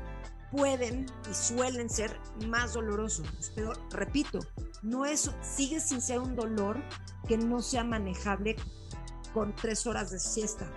pueden 0.51 1.07
y 1.30 1.34
suelen 1.34 1.91
ser 1.91 2.18
más 2.47 2.74
dolorosos. 2.74 3.53
Pero 3.55 3.72
repito, 3.91 4.39
no 4.82 5.05
es, 5.05 5.30
sigue 5.43 5.80
sin 5.80 6.01
ser 6.01 6.20
un 6.20 6.36
dolor 6.36 6.82
que 7.26 7.36
no 7.36 7.61
sea 7.61 7.84
manejable 7.84 8.57
con 9.32 9.55
tres 9.55 9.86
horas 9.86 10.11
de 10.11 10.18
siesta. 10.18 10.70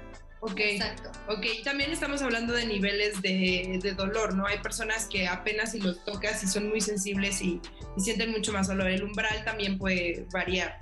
Ok, 0.44 0.60
Exacto. 0.60 1.12
ok. 1.28 1.46
También 1.64 1.92
estamos 1.92 2.24
hablando 2.24 2.54
de 2.54 2.66
niveles 2.66 3.22
de, 3.22 3.80
de, 3.82 3.94
dolor, 3.94 4.36
¿no? 4.36 4.48
Hay 4.48 4.58
personas 4.58 5.06
que 5.06 5.28
apenas 5.28 5.74
si 5.74 5.80
los 5.80 6.04
tocas 6.04 6.44
y 6.44 6.48
son 6.48 6.68
muy 6.68 6.82
sensibles 6.82 7.42
y, 7.42 7.62
sienten 7.98 8.32
mucho 8.32 8.52
más 8.52 8.68
dolor. 8.68 8.88
El 8.88 9.04
umbral 9.04 9.44
también 9.46 9.78
puede 9.78 10.26
variar. 10.34 10.80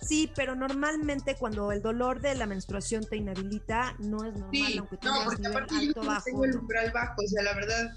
Sí, 0.00 0.30
pero 0.34 0.54
normalmente 0.54 1.36
cuando 1.36 1.72
el 1.72 1.82
dolor 1.82 2.20
de 2.20 2.34
la 2.34 2.46
menstruación 2.46 3.04
te 3.04 3.16
inhabilita, 3.16 3.94
no 3.98 4.24
es 4.24 4.34
normal, 4.34 4.78
aunque 4.78 4.96
tengas 4.96 5.18
no, 5.18 5.24
porque 5.24 5.46
aparte 5.46 5.74
yo 5.86 6.02
bajo. 6.02 6.24
tengo 6.24 6.44
el 6.44 6.56
umbral 6.56 6.90
bajo, 6.92 7.14
o 7.16 7.28
sea, 7.28 7.42
la 7.42 7.54
verdad, 7.54 7.96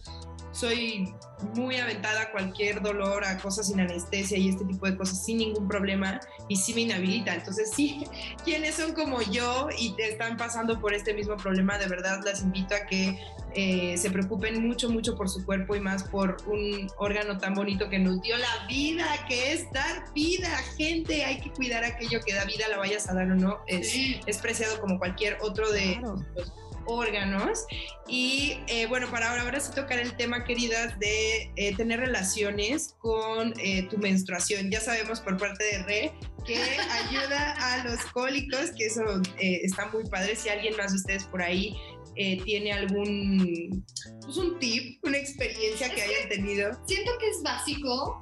soy 0.51 1.13
muy 1.55 1.77
aventada 1.77 2.23
a 2.23 2.31
cualquier 2.31 2.81
dolor, 2.81 3.23
a 3.23 3.37
cosas 3.37 3.67
sin 3.67 3.79
anestesia 3.79 4.37
y 4.37 4.49
este 4.49 4.65
tipo 4.65 4.85
de 4.85 4.97
cosas 4.97 5.23
sin 5.23 5.37
ningún 5.37 5.67
problema 5.67 6.19
y 6.47 6.55
sí 6.55 6.73
me 6.73 6.81
inhabilita. 6.81 7.33
Entonces, 7.33 7.71
sí, 7.73 8.05
quienes 8.43 8.75
son 8.75 8.93
como 8.93 9.21
yo 9.21 9.69
y 9.77 9.95
te 9.95 10.09
están 10.09 10.37
pasando 10.37 10.79
por 10.79 10.93
este 10.93 11.13
mismo 11.13 11.37
problema, 11.37 11.77
de 11.77 11.87
verdad 11.87 12.21
las 12.25 12.41
invito 12.41 12.75
a 12.75 12.85
que 12.85 13.19
eh, 13.55 13.97
se 13.97 14.11
preocupen 14.11 14.67
mucho, 14.67 14.89
mucho 14.89 15.15
por 15.15 15.27
su 15.29 15.43
cuerpo 15.43 15.75
y 15.75 15.79
más 15.79 16.03
por 16.03 16.37
un 16.47 16.87
órgano 16.97 17.37
tan 17.39 17.55
bonito 17.55 17.89
que 17.89 17.97
nos 17.97 18.21
dio 18.21 18.37
la 18.37 18.67
vida, 18.67 19.05
que 19.27 19.53
es 19.53 19.71
dar 19.71 20.13
vida. 20.13 20.49
Gente, 20.77 21.25
hay 21.25 21.39
que 21.39 21.51
cuidar 21.51 21.83
aquello 21.89 22.19
que 22.25 22.33
da 22.33 22.45
vida, 22.45 22.67
la 22.67 22.77
vayas 22.77 23.09
a 23.09 23.13
dar 23.13 23.31
o 23.31 23.35
no. 23.35 23.59
Es, 23.67 23.93
es 24.25 24.37
preciado 24.37 24.79
como 24.79 24.97
cualquier 24.97 25.37
otro 25.41 25.71
de 25.71 25.99
órganos. 26.89 27.65
Y 28.07 28.59
eh, 28.67 28.87
bueno, 28.87 29.09
para 29.11 29.29
ahora, 29.29 29.43
ahora 29.43 29.59
sí 29.59 29.71
tocar 29.73 29.99
el 29.99 30.15
tema, 30.15 30.43
queridas, 30.43 30.97
de 30.99 31.51
eh, 31.55 31.75
tener 31.75 31.99
relaciones 31.99 32.95
con 32.99 33.53
eh, 33.59 33.83
tu 33.89 33.97
menstruación. 33.97 34.71
Ya 34.71 34.81
sabemos 34.81 35.19
por 35.21 35.37
parte 35.37 35.63
de 35.63 35.83
Re 35.83 36.13
que 36.45 36.55
ayuda 36.57 37.53
a 37.59 37.83
los 37.83 37.99
cólicos, 38.05 38.71
que 38.75 38.87
eso 38.87 39.03
está 39.37 39.87
muy 39.87 40.03
padre. 40.05 40.35
Si 40.35 40.49
alguien 40.49 40.75
más 40.77 40.91
de 40.91 40.97
ustedes 40.97 41.23
por 41.25 41.41
ahí 41.41 41.75
tiene 42.43 42.73
algún, 42.73 43.85
pues 44.21 44.35
un 44.35 44.59
tip, 44.59 44.99
una 45.05 45.17
experiencia 45.17 45.89
que 45.89 46.01
hayan 46.01 46.27
tenido. 46.27 46.71
Siento 46.85 47.11
que 47.17 47.29
es 47.29 47.41
básico, 47.41 48.19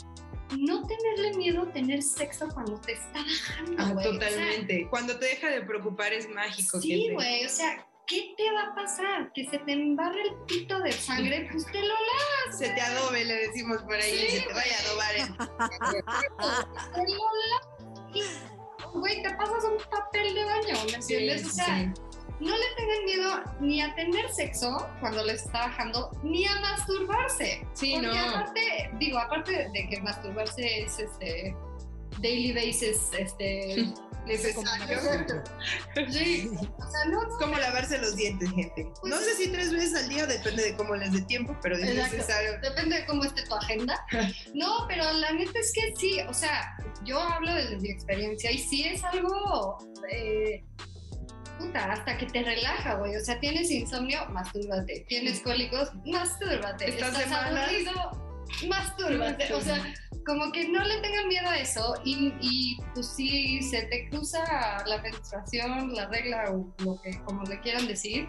no 0.58 0.84
tenerle 0.88 1.38
miedo 1.38 1.64
a 1.64 1.72
tener 1.72 2.02
sexo 2.02 2.48
cuando 2.54 2.80
te 2.82 2.94
está 2.94 3.20
bajando. 3.20 3.76
Ah, 3.78 4.04
totalmente. 4.04 4.88
cuando 4.90 5.18
te 5.20 5.26
deja 5.26 5.50
de 5.50 5.62
preocupar 5.62 6.14
es 6.14 6.30
mágico. 6.30 6.80
Sí, 6.80 7.10
güey. 7.14 7.46
O 7.46 7.50
sea, 7.50 7.86
¿qué 8.06 8.34
te 8.38 8.52
va 8.52 8.72
a 8.72 8.76
pasar? 8.76 9.32
Que 9.34 9.46
se 9.50 9.60
te 9.60 9.74
embarre 9.74 10.22
el 10.22 10.34
pito 10.48 10.80
de 10.80 10.92
sangre, 10.92 11.48
pues 11.52 11.66
te 11.66 11.82
lo 11.82 11.88
lavas. 11.88 12.58
Se 12.58 12.70
te 12.70 12.82
adobe, 12.82 13.26
le 13.26 13.36
decimos 13.48 13.82
por 13.84 13.96
ahí, 13.96 14.30
se 14.30 14.42
te 14.42 14.54
vaya 14.54 14.76
a 14.76 14.82
adobar. 14.88 15.16
El... 15.16 15.38
te 16.94 17.12
lo 17.12 17.18
lavas. 17.50 18.58
Güey, 18.94 19.22
te 19.22 19.30
pasas 19.32 19.64
un 19.66 19.78
papel 19.92 20.34
de 20.34 20.44
baño, 20.46 20.86
¿me 20.86 20.94
entiendes? 20.94 21.46
o 21.46 21.50
sea, 21.50 21.94
no 22.40 22.56
le 22.56 22.66
tengan 22.76 23.06
miedo 23.06 23.44
ni 23.60 23.82
a 23.82 23.96
tener 23.96 24.30
sexo 24.32 24.88
cuando 25.00 25.24
les 25.24 25.44
está 25.44 25.68
bajando, 25.68 26.12
ni 26.24 26.46
a 26.46 26.60
masturbarse. 26.60 27.66
Sí, 27.74 27.94
Porque 27.96 28.08
no. 28.08 28.30
aparte, 28.30 28.92
digo, 29.00 29.18
aparte 29.18 29.70
de 29.74 29.88
que 29.90 30.02
masturbarse 30.02 30.84
es 30.84 31.00
este 31.00 31.56
daily 32.20 32.54
basis, 32.54 33.10
este 33.18 33.92
necesario. 34.28 35.00
Sí. 36.12 36.52
O 36.78 36.92
sea, 36.92 37.06
no, 37.10 37.22
es 37.24 37.34
como 37.40 37.58
lavarse 37.58 37.98
los 37.98 38.16
dientes, 38.16 38.52
gente. 38.52 38.92
Pues 39.02 39.14
no 39.14 39.20
sé 39.20 39.36
si 39.36 39.50
tres 39.50 39.72
veces 39.72 39.96
al 39.96 40.10
día, 40.10 40.28
depende 40.28 40.64
de 40.64 40.76
cómo 40.76 40.96
les 40.96 41.12
dé 41.14 41.22
tiempo, 41.22 41.56
pero 41.62 41.76
es 41.78 41.96
necesario. 41.96 42.60
Depende 42.62 43.00
de 43.00 43.06
cómo 43.06 43.24
esté 43.24 43.44
tu 43.44 43.56
agenda. 43.56 44.06
No, 44.54 44.86
pero 44.88 45.12
la 45.14 45.32
neta 45.34 45.60
es 45.60 45.72
que 45.72 45.96
sí, 45.96 46.20
o 46.28 46.34
sea, 46.34 46.78
yo 47.04 47.20
hablo 47.20 47.54
desde 47.54 47.78
mi 47.78 47.90
experiencia 47.90 48.52
y 48.52 48.58
sí 48.58 48.84
es 48.84 49.04
algo. 49.04 49.78
Eh, 50.12 50.64
puta, 51.58 51.92
hasta 51.92 52.18
que 52.18 52.26
te 52.26 52.44
relaja, 52.44 52.96
güey. 52.96 53.16
O 53.16 53.20
sea, 53.20 53.40
tienes 53.40 53.70
insomnio, 53.72 54.26
mastúrbate. 54.30 55.06
Tienes 55.08 55.42
cólicos, 55.42 55.92
mastúrbate. 56.06 56.90
Estás, 56.90 57.20
Estás 57.20 57.32
aburrido, 57.32 57.94
mastúrbate. 58.68 59.54
O 59.54 59.62
sea, 59.62 59.94
como 60.26 60.52
que 60.52 60.68
no 60.68 60.84
le 60.84 60.98
tengan 60.98 61.28
miedo 61.28 61.50
a 61.50 61.58
eso 61.58 61.96
y, 62.04 62.34
y 62.42 62.78
pues 62.94 63.08
si 63.08 63.62
se 63.62 63.84
te 63.84 64.10
cruza 64.10 64.84
la 64.86 65.02
menstruación, 65.02 65.94
la 65.94 66.08
regla 66.08 66.52
o 66.52 66.74
lo 66.84 67.02
que 67.02 67.18
como 67.24 67.44
le 67.44 67.60
quieran 67.62 67.88
decir, 67.88 68.28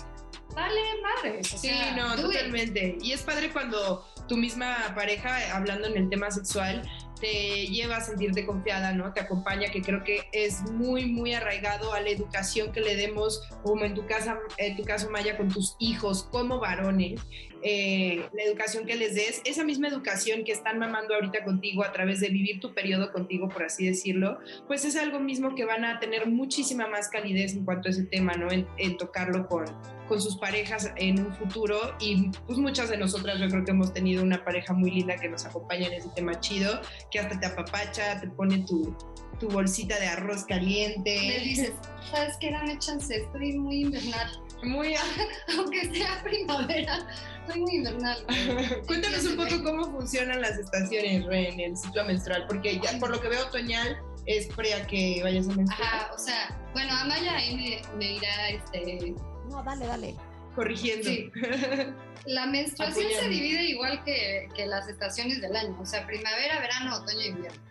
vale 0.55 0.81
madre. 1.03 1.43
sí, 1.43 1.72
no, 1.97 2.14
totalmente. 2.16 2.97
Y 3.03 3.12
es 3.12 3.22
padre 3.22 3.51
cuando 3.51 4.07
tu 4.29 4.37
misma 4.37 4.93
pareja, 4.95 5.57
hablando 5.57 5.89
en 5.89 5.97
el 5.97 6.09
tema 6.09 6.31
sexual, 6.31 6.83
te 7.20 7.66
lleva 7.66 7.97
a 7.97 8.01
sentirte 8.01 8.47
confiada, 8.47 8.93
¿no? 8.93 9.12
Te 9.12 9.20
acompaña, 9.20 9.70
que 9.70 9.83
creo 9.83 10.05
que 10.05 10.29
es 10.33 10.62
muy, 10.70 11.07
muy 11.07 11.35
arraigado 11.35 11.93
a 11.93 12.01
la 12.01 12.11
educación 12.11 12.72
que 12.72 12.81
le 12.81 12.97
demos, 12.97 13.43
como 13.62 13.85
en 13.85 13.95
tu 13.95 14.07
casa, 14.07 14.39
en 14.57 14.76
tu 14.76 14.85
caso, 14.85 15.11
Maya, 15.11 15.37
con 15.37 15.49
tus 15.49 15.76
hijos 15.79 16.29
como 16.31 16.61
varones, 16.61 17.20
eh, 17.62 18.24
la 18.33 18.45
educación 18.45 18.87
que 18.87 18.95
les 18.95 19.14
des, 19.14 19.43
esa 19.45 19.64
misma 19.64 19.89
educación 19.89 20.45
que 20.45 20.53
están 20.53 20.79
mamando 20.79 21.14
ahorita 21.14 21.45
contigo 21.45 21.83
a 21.83 21.93
través 21.93 22.20
de 22.20 22.29
vivir 22.29 22.61
tu 22.61 22.72
periodo 22.72 23.12
contigo, 23.12 23.49
por 23.49 23.64
así 23.64 23.87
decirlo, 23.87 24.39
pues 24.68 24.85
es 24.85 24.97
algo 24.97 25.18
mismo 25.18 25.55
que 25.55 25.64
van 25.64 25.85
a 25.85 25.99
tener 25.99 26.26
muchísima 26.26 26.87
más 26.87 27.09
calidez 27.09 27.55
en 27.55 27.64
cuanto 27.64 27.89
a 27.89 27.91
ese 27.91 28.05
tema, 28.05 28.35
¿no? 28.35 28.49
En, 28.51 28.97
tocarlo 28.97 29.47
con, 29.49 29.64
con 30.09 30.20
sus 30.20 30.36
parejas 30.36 30.90
en 30.96 31.26
un 31.26 31.34
futuro 31.34 31.96
y 32.00 32.30
pues 32.46 32.59
muchas 32.59 32.88
de 32.88 32.96
nosotras 32.96 33.38
yo 33.38 33.48
creo 33.48 33.64
que 33.64 33.70
hemos 33.70 33.92
tenido 33.92 34.22
una 34.22 34.44
pareja 34.44 34.72
muy 34.72 34.90
linda 34.90 35.16
que 35.16 35.28
nos 35.28 35.44
acompaña 35.44 35.86
en 35.88 35.94
ese 35.94 36.09
tema 36.11 36.40
chido, 36.40 36.80
que 37.11 37.18
hasta 37.18 37.38
te 37.38 37.46
apapacha, 37.46 38.20
te 38.20 38.28
pone 38.28 38.59
tu, 38.61 38.96
tu 39.38 39.48
bolsita 39.48 39.98
de 39.98 40.06
arroz 40.06 40.44
caliente. 40.44 41.18
Me 41.20 41.38
dices, 41.44 41.72
¿sabes 42.11 42.36
qué? 42.40 42.50
Dame 42.50 42.78
chance, 42.78 43.14
estoy 43.14 43.59
muy 43.59 43.82
invernal. 43.82 44.42
Muy, 44.62 44.94
aunque 45.56 45.94
sea 45.94 46.22
primavera, 46.24 47.06
estoy 47.40 47.61
muy 47.61 47.74
invernal. 47.76 48.24
Cuéntanos 48.86 49.24
un 49.24 49.36
poco 49.36 49.62
cómo 49.62 49.90
funcionan 49.92 50.40
las 50.40 50.59
estaciones 50.59 51.24
en 51.30 51.61
el 51.61 51.76
ciclo 51.76 52.04
menstrual, 52.04 52.46
porque 52.48 52.80
ya 52.80 52.98
por 52.98 53.11
lo 53.11 53.20
que 53.20 53.28
veo 53.28 53.46
otoñal 53.46 53.98
es 54.26 54.46
pre 54.48 54.74
a 54.74 54.86
que 54.86 55.20
vayas 55.22 55.48
a 55.48 55.52
menstruar. 55.52 55.82
Ajá, 55.82 56.11
o 56.14 56.18
sea, 56.18 56.59
bueno, 56.72 56.92
Amaya 56.92 57.36
ahí 57.36 57.56
me, 57.56 57.96
me 57.96 58.12
irá 58.14 58.50
este. 58.50 59.14
No, 59.49 59.62
dale, 59.62 59.86
dale. 59.86 60.16
Corrigiendo. 60.55 61.09
Sí. 61.09 61.30
La 62.26 62.46
menstruación 62.46 63.09
se 63.18 63.28
divide 63.28 63.64
igual 63.64 64.05
que, 64.05 64.49
que 64.55 64.66
las 64.66 64.86
estaciones 64.88 65.40
del 65.40 65.57
año, 65.57 65.74
o 65.80 65.86
sea, 65.86 66.07
primavera, 66.07 66.61
verano, 66.61 66.96
otoño 66.96 67.20
e 67.20 67.28
invierno. 67.28 67.62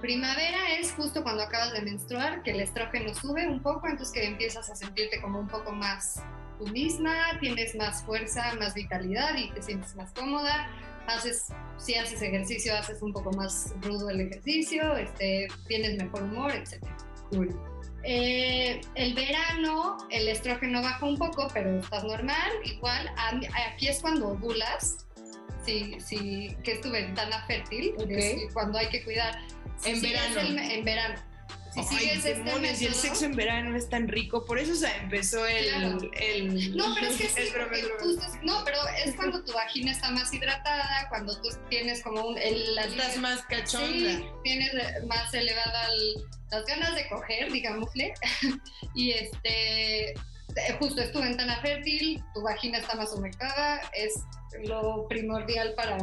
Primavera 0.00 0.78
es 0.78 0.92
justo 0.92 1.22
cuando 1.22 1.42
acabas 1.44 1.72
de 1.72 1.82
menstruar, 1.82 2.42
que 2.42 2.50
el 2.50 2.60
estrógeno 2.60 3.14
sube 3.14 3.46
un 3.46 3.62
poco, 3.62 3.86
entonces 3.86 4.12
que 4.12 4.26
empiezas 4.26 4.68
a 4.68 4.74
sentirte 4.74 5.20
como 5.20 5.38
un 5.38 5.48
poco 5.48 5.72
más 5.72 6.22
tú 6.58 6.66
misma, 6.68 7.38
tienes 7.40 7.74
más 7.74 8.02
fuerza, 8.02 8.54
más 8.58 8.74
vitalidad 8.74 9.36
y 9.36 9.50
te 9.52 9.62
sientes 9.62 9.94
más 9.96 10.12
cómoda. 10.12 10.68
Haces, 11.06 11.46
si 11.76 11.94
haces 11.94 12.20
ejercicio, 12.20 12.74
haces 12.74 13.00
un 13.02 13.12
poco 13.12 13.32
más 13.32 13.74
rudo 13.80 14.10
el 14.10 14.22
ejercicio, 14.22 14.96
este, 14.96 15.48
tienes 15.68 15.96
mejor 15.96 16.24
humor, 16.24 16.52
etc. 16.52 16.82
Cool. 17.30 17.54
Eh, 18.06 18.80
el 18.94 19.14
verano, 19.14 19.96
el 20.10 20.28
estrógeno 20.28 20.82
baja 20.82 21.06
un 21.06 21.16
poco, 21.16 21.48
pero 21.52 21.78
estás 21.78 22.04
normal. 22.04 22.52
Igual, 22.64 23.10
aquí 23.66 23.88
es 23.88 24.00
cuando 24.00 24.28
ovulas, 24.28 25.06
sí, 25.64 25.96
sí, 26.00 26.54
que 26.62 26.72
es 26.72 26.80
tu 26.80 26.90
ventana 26.90 27.44
fértil, 27.46 27.94
es 28.08 28.52
cuando 28.52 28.78
hay 28.78 28.88
que 28.88 29.02
cuidar 29.04 29.38
en 29.84 30.02
verano. 30.02 30.40
en 30.40 30.84
verano. 30.84 31.33
Si 31.74 31.82
sigues 31.82 32.24
este 32.24 32.34
método, 32.34 32.60
y 32.80 32.84
el 32.84 32.94
sexo 32.94 33.24
en 33.24 33.34
verano 33.34 33.76
es 33.76 33.88
tan 33.88 34.06
rico, 34.06 34.44
por 34.44 34.58
eso 34.58 34.74
se 34.74 34.88
empezó 34.96 35.44
el, 35.46 36.10
el 36.14 36.76
No, 36.76 36.94
pero 36.94 37.08
es 37.08 37.16
que 37.16 37.28
sí, 37.28 37.52
no, 38.42 38.62
pero 38.64 38.78
es 39.04 39.16
cuando 39.16 39.42
tu 39.42 39.52
vagina 39.52 39.90
está 39.90 40.10
más 40.10 40.32
hidratada, 40.32 41.08
cuando 41.08 41.40
tú 41.40 41.48
tienes 41.68 42.02
como 42.02 42.26
un 42.28 42.38
el, 42.38 42.78
estás 42.78 43.16
más 43.18 43.42
cachonda. 43.42 43.88
Sí, 43.88 44.24
tienes 44.44 44.72
más 45.06 45.34
elevada 45.34 45.88
las 46.50 46.64
ganas 46.66 46.94
de 46.94 47.08
coger, 47.08 47.50
digámosle. 47.50 48.14
y 48.94 49.10
este 49.10 50.14
justo 50.78 51.00
es 51.00 51.10
tu 51.12 51.20
ventana 51.20 51.60
fértil, 51.60 52.22
tu 52.32 52.42
vagina 52.42 52.78
está 52.78 52.94
más 52.94 53.12
humectada, 53.12 53.80
es 53.92 54.22
lo 54.62 55.08
primordial 55.08 55.74
para 55.74 55.98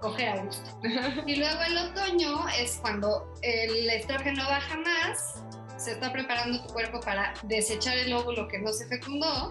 coger 0.00 0.28
a 0.28 0.42
gusto. 0.42 0.70
Y 1.26 1.36
luego 1.36 1.60
el 1.62 1.78
otoño 1.78 2.48
es 2.58 2.78
cuando 2.80 3.32
el 3.42 3.88
estrógeno 3.90 4.44
baja 4.44 4.76
más, 4.78 5.42
se 5.76 5.92
está 5.92 6.12
preparando 6.12 6.62
tu 6.62 6.72
cuerpo 6.72 7.00
para 7.00 7.32
desechar 7.44 7.96
el 7.96 8.12
óvulo 8.12 8.48
que 8.48 8.58
no 8.58 8.72
se 8.72 8.86
fecundó 8.86 9.50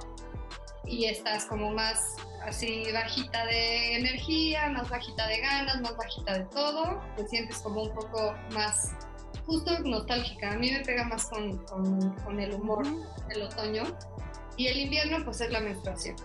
y 0.86 1.06
estás 1.06 1.46
como 1.46 1.72
más 1.72 2.18
así 2.44 2.84
bajita 2.92 3.46
de 3.46 3.98
energía, 3.98 4.70
más 4.70 4.90
bajita 4.90 5.28
de 5.28 5.40
ganas, 5.40 5.82
más 5.82 5.96
bajita 5.98 6.40
de 6.40 6.46
todo, 6.46 7.02
te 7.16 7.28
sientes 7.28 7.58
como 7.60 7.84
un 7.84 7.94
poco 7.94 8.36
más 8.54 8.92
justo 9.46 9.80
nostálgica. 9.80 10.52
A 10.52 10.56
mí 10.56 10.72
me 10.72 10.80
pega 10.82 11.04
más 11.06 11.26
con, 11.26 11.58
con, 11.66 12.12
con 12.24 12.40
el 12.40 12.54
humor 12.54 12.86
el 13.30 13.42
otoño 13.44 13.84
y 14.58 14.68
el 14.68 14.80
invierno 14.80 15.24
pues 15.24 15.42
es 15.42 15.52
la 15.52 15.60
menstruación 15.60 16.16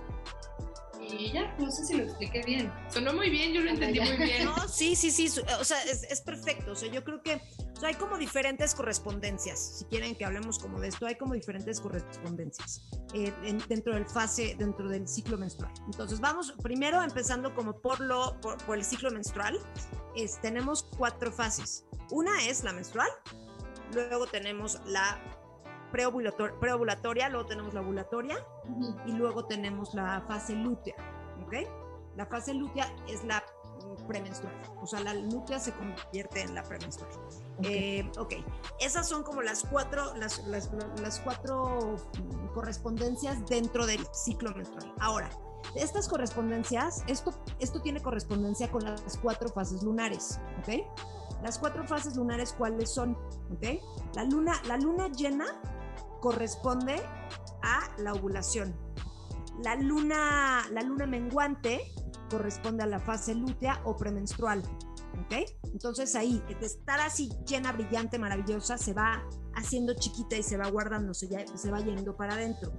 y 1.11 1.33
ya, 1.33 1.55
no 1.59 1.71
sé 1.71 1.85
si 1.85 1.95
lo 1.95 2.05
expliqué 2.05 2.43
bien. 2.45 2.73
Sonó 2.89 3.13
muy 3.13 3.31
bien, 3.31 3.53
yo 3.53 3.61
lo 3.61 3.71
entendí 3.71 4.01
muy 4.01 4.17
bien. 4.17 4.45
No, 4.45 4.69
sí, 4.69 4.95
sí, 4.95 5.11
sí, 5.11 5.27
o 5.61 5.65
sea, 5.65 5.83
es, 5.85 6.21
perfecto, 6.21 6.73
o 6.73 6.75
sea, 6.75 6.91
yo 6.91 7.03
creo 7.05 7.23
que 7.23 7.41
hay 7.83 7.95
como 7.95 8.17
diferentes 8.19 8.75
correspondencias, 8.75 9.79
si 9.79 9.85
quieren 9.87 10.15
que 10.15 10.25
hablemos 10.25 10.59
como 10.59 10.81
de 10.81 10.89
esto, 10.89 11.07
hay 11.07 11.17
como 11.17 11.35
diferentes 11.35 11.81
correspondencias 11.81 12.83
eh, 13.15 13.33
dentro 13.69 13.95
del 13.95 14.07
fase, 14.07 14.55
dentro 14.59 14.89
del 14.89 15.09
ciclo 15.09 15.37
menstrual. 15.39 15.73
Entonces, 15.87 16.21
vamos 16.21 16.55
primero 16.63 17.03
empezando 17.03 17.55
como 17.55 17.81
por, 17.81 18.01
lo, 18.01 18.39
por, 18.41 18.77
el 18.77 18.85
ciclo 18.85 19.11
menstrual, 19.11 19.59
es, 20.17 20.41
tenemos 20.41 20.85
cuatro 20.97 21.33
fases. 21.33 21.85
Una 22.11 22.47
es 22.47 22.65
la 22.65 22.73
menstrual, 22.73 23.09
luego 23.93 24.27
tenemos 24.27 24.81
la 24.87 25.19
preovulatoria, 25.95 27.29
luego 27.29 27.47
tenemos 27.47 27.73
la 27.73 27.81
ovulatoria 27.81 28.37
y 29.07 29.13
luego 29.13 29.47
tenemos 29.47 29.95
la 29.95 30.23
fase 30.27 30.55
lútea, 30.55 30.97
¿ok? 31.47 31.55
La 32.17 32.27
fase 32.27 32.53
lútea 32.53 32.93
es 33.09 33.25
la 33.25 33.43
premenstrual, 34.09 34.55
o 34.81 34.87
sea, 34.87 35.01
la 35.01 35.15
lútea 35.15 35.59
se 35.59 35.73
convierte 35.73 36.43
en 36.43 36.55
la 36.55 36.63
premenstrual. 36.63 37.13
Eh, 37.63 38.11
ok, 38.19 38.35
esas 38.81 39.09
son 39.09 39.23
como 39.23 39.43
las 39.43 39.65
cuatro, 39.71 40.15
las, 40.17 40.45
las, 40.47 40.71
las 41.01 41.21
cuatro 41.21 41.97
correspondencias 42.55 43.47
dentro 43.47 43.87
del 43.87 44.05
ciclo 44.13 44.53
menstrual. 44.55 44.93
Ahora, 45.01 45.31
estas 45.77 46.09
correspondencias, 46.09 47.05
esto, 47.07 47.33
esto 47.59 47.81
tiene 47.81 48.03
correspondencia 48.03 48.71
con 48.71 48.85
las 48.85 49.19
cuatro 49.19 49.49
fases 49.49 49.83
lunares, 49.83 50.41
¿ok? 50.61 50.85
Las 51.43 51.59
cuatro 51.59 51.85
fases 51.87 52.17
lunares, 52.17 52.55
¿cuáles 52.57 52.91
son? 52.91 53.17
¿Ok? 53.53 53.81
La 54.15 54.25
luna, 54.25 54.55
la 54.67 54.79
luna 54.79 55.09
llena 55.09 55.61
corresponde 56.25 57.03
a 57.63 57.81
la 57.99 58.15
ovulación. 58.15 58.75
La 59.63 59.77
luna, 59.77 60.63
la 60.71 60.81
luna 60.81 61.05
menguante 61.07 61.83
corresponde 62.31 62.83
a 62.83 62.87
la 62.87 62.99
fase 62.99 63.35
lútea 63.35 63.83
o 63.85 63.95
premenstrual. 63.95 64.63
¿Ok? 65.23 65.47
Entonces 65.65 66.15
ahí, 66.15 66.43
estar 66.63 66.99
así 67.01 67.31
llena, 67.47 67.73
brillante, 67.73 68.19
maravillosa, 68.19 68.79
se 68.79 68.95
va 68.95 69.23
haciendo 69.55 69.93
chiquita 69.97 70.35
y 70.35 70.43
se 70.43 70.57
va 70.57 70.71
guardando, 70.71 71.13
se, 71.13 71.29
va 71.29 71.81
yendo 71.81 72.17
para 72.17 72.33
adentro. 72.33 72.73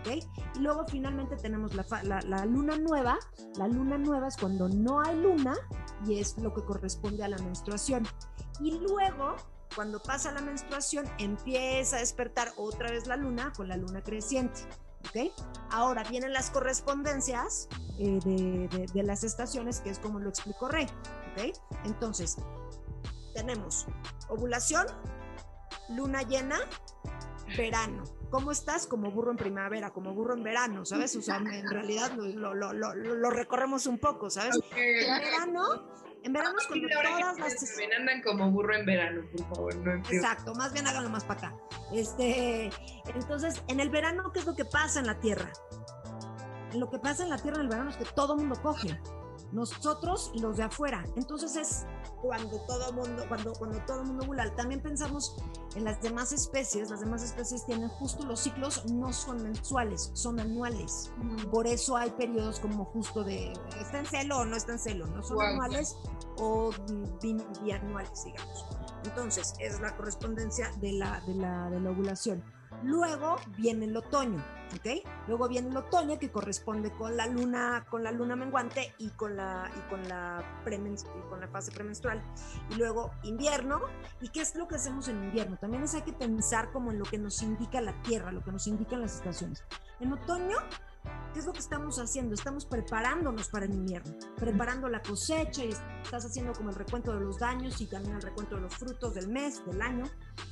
¿ok? 0.00 0.24
Y 0.56 0.58
luego 0.58 0.84
finalmente 0.88 1.36
tenemos 1.36 1.74
la, 1.76 2.46
luna 2.46 2.78
nueva. 2.78 3.16
La 3.58 3.68
luna 3.68 3.96
nueva 3.96 4.26
es 4.26 4.36
cuando 4.36 4.68
no 4.68 5.00
hay 5.02 5.20
luna 5.20 5.54
y 6.04 6.18
es 6.18 6.36
lo 6.38 6.52
que 6.52 6.64
corresponde 6.64 7.22
a 7.22 7.28
la 7.28 7.38
menstruación. 7.38 8.08
Y 8.60 8.72
luego 8.80 9.36
cuando 9.74 10.00
pasa 10.00 10.32
la 10.32 10.40
menstruación, 10.40 11.06
empieza 11.18 11.96
a 11.96 12.00
despertar 12.00 12.52
otra 12.56 12.90
vez 12.90 13.06
la 13.06 13.16
luna 13.16 13.52
con 13.56 13.68
la 13.68 13.76
luna 13.76 14.02
creciente. 14.02 14.60
¿ok? 15.08 15.32
Ahora 15.70 16.04
vienen 16.04 16.32
las 16.32 16.50
correspondencias 16.50 17.68
eh, 17.98 18.18
de, 18.22 19.02
las 19.02 19.24
estaciones, 19.24 19.80
que 19.80 19.90
es 19.90 19.98
como 19.98 20.20
lo 20.20 20.28
explicó 20.28 20.68
Rey. 20.68 20.86
¿ok? 21.32 21.56
Entonces, 21.84 22.36
tenemos 23.34 23.86
ovulación, 24.28 24.86
luna 25.90 26.22
llena, 26.22 26.58
verano. 27.56 28.04
¿Cómo 28.30 28.52
estás? 28.52 28.86
Como 28.86 29.10
burro 29.10 29.30
en 29.30 29.38
primavera, 29.38 29.90
como 29.90 30.12
burro 30.12 30.34
en 30.34 30.42
verano, 30.42 30.84
¿sabes? 30.84 31.16
O 31.16 31.22
sea, 31.22 31.36
en 31.36 31.70
realidad 31.70 32.12
lo, 32.12 32.54
lo, 32.54 32.72
lo, 32.74 32.94
lo 32.94 33.30
recorremos 33.30 33.86
un 33.86 33.98
poco, 33.98 34.28
¿sabes? 34.28 34.58
verano 34.74 35.88
en 36.24 36.32
verano 36.32 36.58
es 36.58 36.66
cuando 36.66 36.88
todas 36.88 37.38
las. 37.38 37.76
Ven, 37.76 37.92
andan 37.92 38.22
como 38.22 38.50
burro 38.50 38.74
en 38.74 38.86
verano, 38.86 39.22
por 39.30 39.48
favor. 39.48 39.76
No 39.76 39.94
Exacto, 39.96 40.54
más 40.54 40.72
bien 40.72 40.86
háganlo 40.86 41.10
más 41.10 41.24
para 41.24 41.48
acá. 41.48 41.56
Este, 41.92 42.70
entonces, 43.14 43.62
en 43.68 43.80
el 43.80 43.90
verano, 43.90 44.32
¿qué 44.32 44.40
es 44.40 44.46
lo 44.46 44.54
que 44.54 44.64
pasa 44.64 45.00
en 45.00 45.06
la 45.06 45.20
Tierra? 45.20 45.50
Lo 46.74 46.90
que 46.90 46.98
pasa 46.98 47.24
en 47.24 47.30
la 47.30 47.38
Tierra 47.38 47.58
en 47.58 47.62
el 47.62 47.68
verano 47.68 47.90
es 47.90 47.96
que 47.96 48.04
todo 48.04 48.34
el 48.34 48.40
mundo 48.40 48.60
coge. 48.62 48.98
Nosotros 49.52 50.30
y 50.34 50.40
los 50.40 50.56
de 50.56 50.64
afuera. 50.64 51.04
Entonces 51.16 51.56
es 51.56 51.86
cuando 52.20 52.60
todo 52.66 52.92
mundo, 52.92 53.24
cuando, 53.28 53.52
cuando 53.54 53.78
todo 53.86 54.04
mundo 54.04 54.24
ovula. 54.24 54.54
También 54.56 54.80
pensamos 54.80 55.36
en 55.74 55.84
las 55.84 56.00
demás 56.02 56.32
especies, 56.32 56.90
las 56.90 57.00
demás 57.00 57.22
especies 57.22 57.64
tienen 57.66 57.88
justo 57.88 58.24
los 58.24 58.40
ciclos 58.40 58.84
no 58.92 59.12
son 59.12 59.42
mensuales, 59.42 60.10
son 60.14 60.40
anuales. 60.40 61.10
Por 61.50 61.66
eso 61.66 61.96
hay 61.96 62.10
periodos 62.10 62.60
como 62.60 62.84
justo 62.86 63.24
de 63.24 63.52
está 63.80 64.00
en 64.00 64.06
celo 64.06 64.38
o 64.38 64.44
no 64.44 64.56
está 64.56 64.72
en 64.72 64.78
celo, 64.78 65.06
no 65.06 65.22
son 65.22 65.40
anuales 65.40 65.96
o 66.38 66.70
bianuales, 67.62 68.24
digamos. 68.24 68.66
Entonces, 69.04 69.54
es 69.60 69.80
la 69.80 69.96
correspondencia 69.96 70.70
de 70.80 70.92
la, 70.92 71.20
de 71.26 71.34
la, 71.34 71.70
de 71.70 71.80
la 71.80 71.90
ovulación. 71.90 72.42
Luego 72.82 73.36
viene 73.56 73.86
el 73.86 73.96
otoño, 73.96 74.42
¿ok? 74.76 75.04
Luego 75.26 75.48
viene 75.48 75.68
el 75.68 75.76
otoño 75.76 76.18
que 76.18 76.30
corresponde 76.30 76.90
con 76.92 77.16
la 77.16 77.26
luna, 77.26 77.86
con 77.90 78.04
la 78.04 78.12
luna 78.12 78.36
menguante 78.36 78.94
y 78.98 79.10
con 79.10 79.36
la, 79.36 79.70
y 79.76 79.90
con 79.90 80.08
la, 80.08 80.44
con 81.28 81.40
la 81.40 81.48
fase 81.48 81.72
premenstrual. 81.72 82.22
Y 82.70 82.74
luego 82.76 83.10
invierno. 83.22 83.80
¿Y 84.20 84.28
qué 84.28 84.40
es 84.40 84.54
lo 84.54 84.68
que 84.68 84.76
hacemos 84.76 85.08
en 85.08 85.22
invierno? 85.24 85.56
También 85.56 85.82
es 85.82 85.94
hay 85.94 86.02
que 86.02 86.12
pensar 86.12 86.70
como 86.72 86.92
en 86.92 86.98
lo 86.98 87.04
que 87.04 87.18
nos 87.18 87.42
indica 87.42 87.80
la 87.80 88.00
tierra, 88.02 88.30
lo 88.32 88.42
que 88.44 88.52
nos 88.52 88.66
indican 88.66 89.00
las 89.00 89.16
estaciones. 89.16 89.64
En 90.00 90.12
otoño 90.12 90.56
¿Qué 91.32 91.40
es 91.40 91.46
lo 91.46 91.52
que 91.52 91.58
estamos 91.58 91.98
haciendo? 91.98 92.34
Estamos 92.34 92.64
preparándonos 92.64 93.48
para 93.48 93.66
el 93.66 93.74
invierno, 93.74 94.12
preparando 94.36 94.88
la 94.88 95.02
cosecha 95.02 95.62
y 95.62 95.68
estás 96.02 96.24
haciendo 96.24 96.52
como 96.52 96.70
el 96.70 96.74
recuento 96.74 97.12
de 97.12 97.20
los 97.20 97.38
daños 97.38 97.80
y 97.80 97.86
también 97.86 98.16
el 98.16 98.22
recuento 98.22 98.56
de 98.56 98.62
los 98.62 98.74
frutos 98.74 99.14
del 99.14 99.28
mes, 99.28 99.64
del 99.66 99.82
año. 99.82 100.04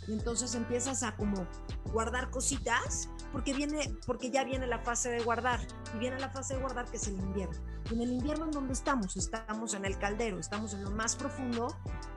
Y 0.06 0.12
entonces 0.12 0.54
empiezas 0.54 1.02
a 1.02 1.16
como 1.16 1.46
guardar 1.92 2.30
cositas 2.30 3.08
porque 3.32 3.54
viene, 3.54 3.96
porque 4.06 4.30
ya 4.30 4.44
viene 4.44 4.66
la 4.66 4.78
fase 4.78 5.10
de 5.10 5.22
guardar 5.22 5.60
y 5.94 5.98
viene 5.98 6.18
la 6.20 6.30
fase 6.30 6.54
de 6.54 6.60
guardar 6.60 6.84
que 6.90 6.98
es 6.98 7.08
el 7.08 7.14
invierno. 7.14 7.56
Y 7.90 7.94
en 7.94 8.02
el 8.02 8.12
invierno 8.12 8.44
en 8.44 8.50
donde 8.50 8.74
estamos, 8.74 9.16
estamos 9.16 9.74
en 9.74 9.86
el 9.86 9.98
caldero, 9.98 10.38
estamos 10.38 10.74
en 10.74 10.84
lo 10.84 10.90
más 10.90 11.16
profundo 11.16 11.74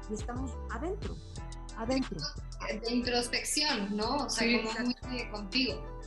y 0.09 0.15
estamos 0.15 0.51
adentro, 0.69 1.15
adentro. 1.77 2.19
De 2.67 2.91
introspección, 2.91 3.95
¿no? 3.95 4.25
O 4.25 4.29
sea, 4.29 4.45
como 4.61 5.07
muy 5.07 5.29
contigo 5.31 5.98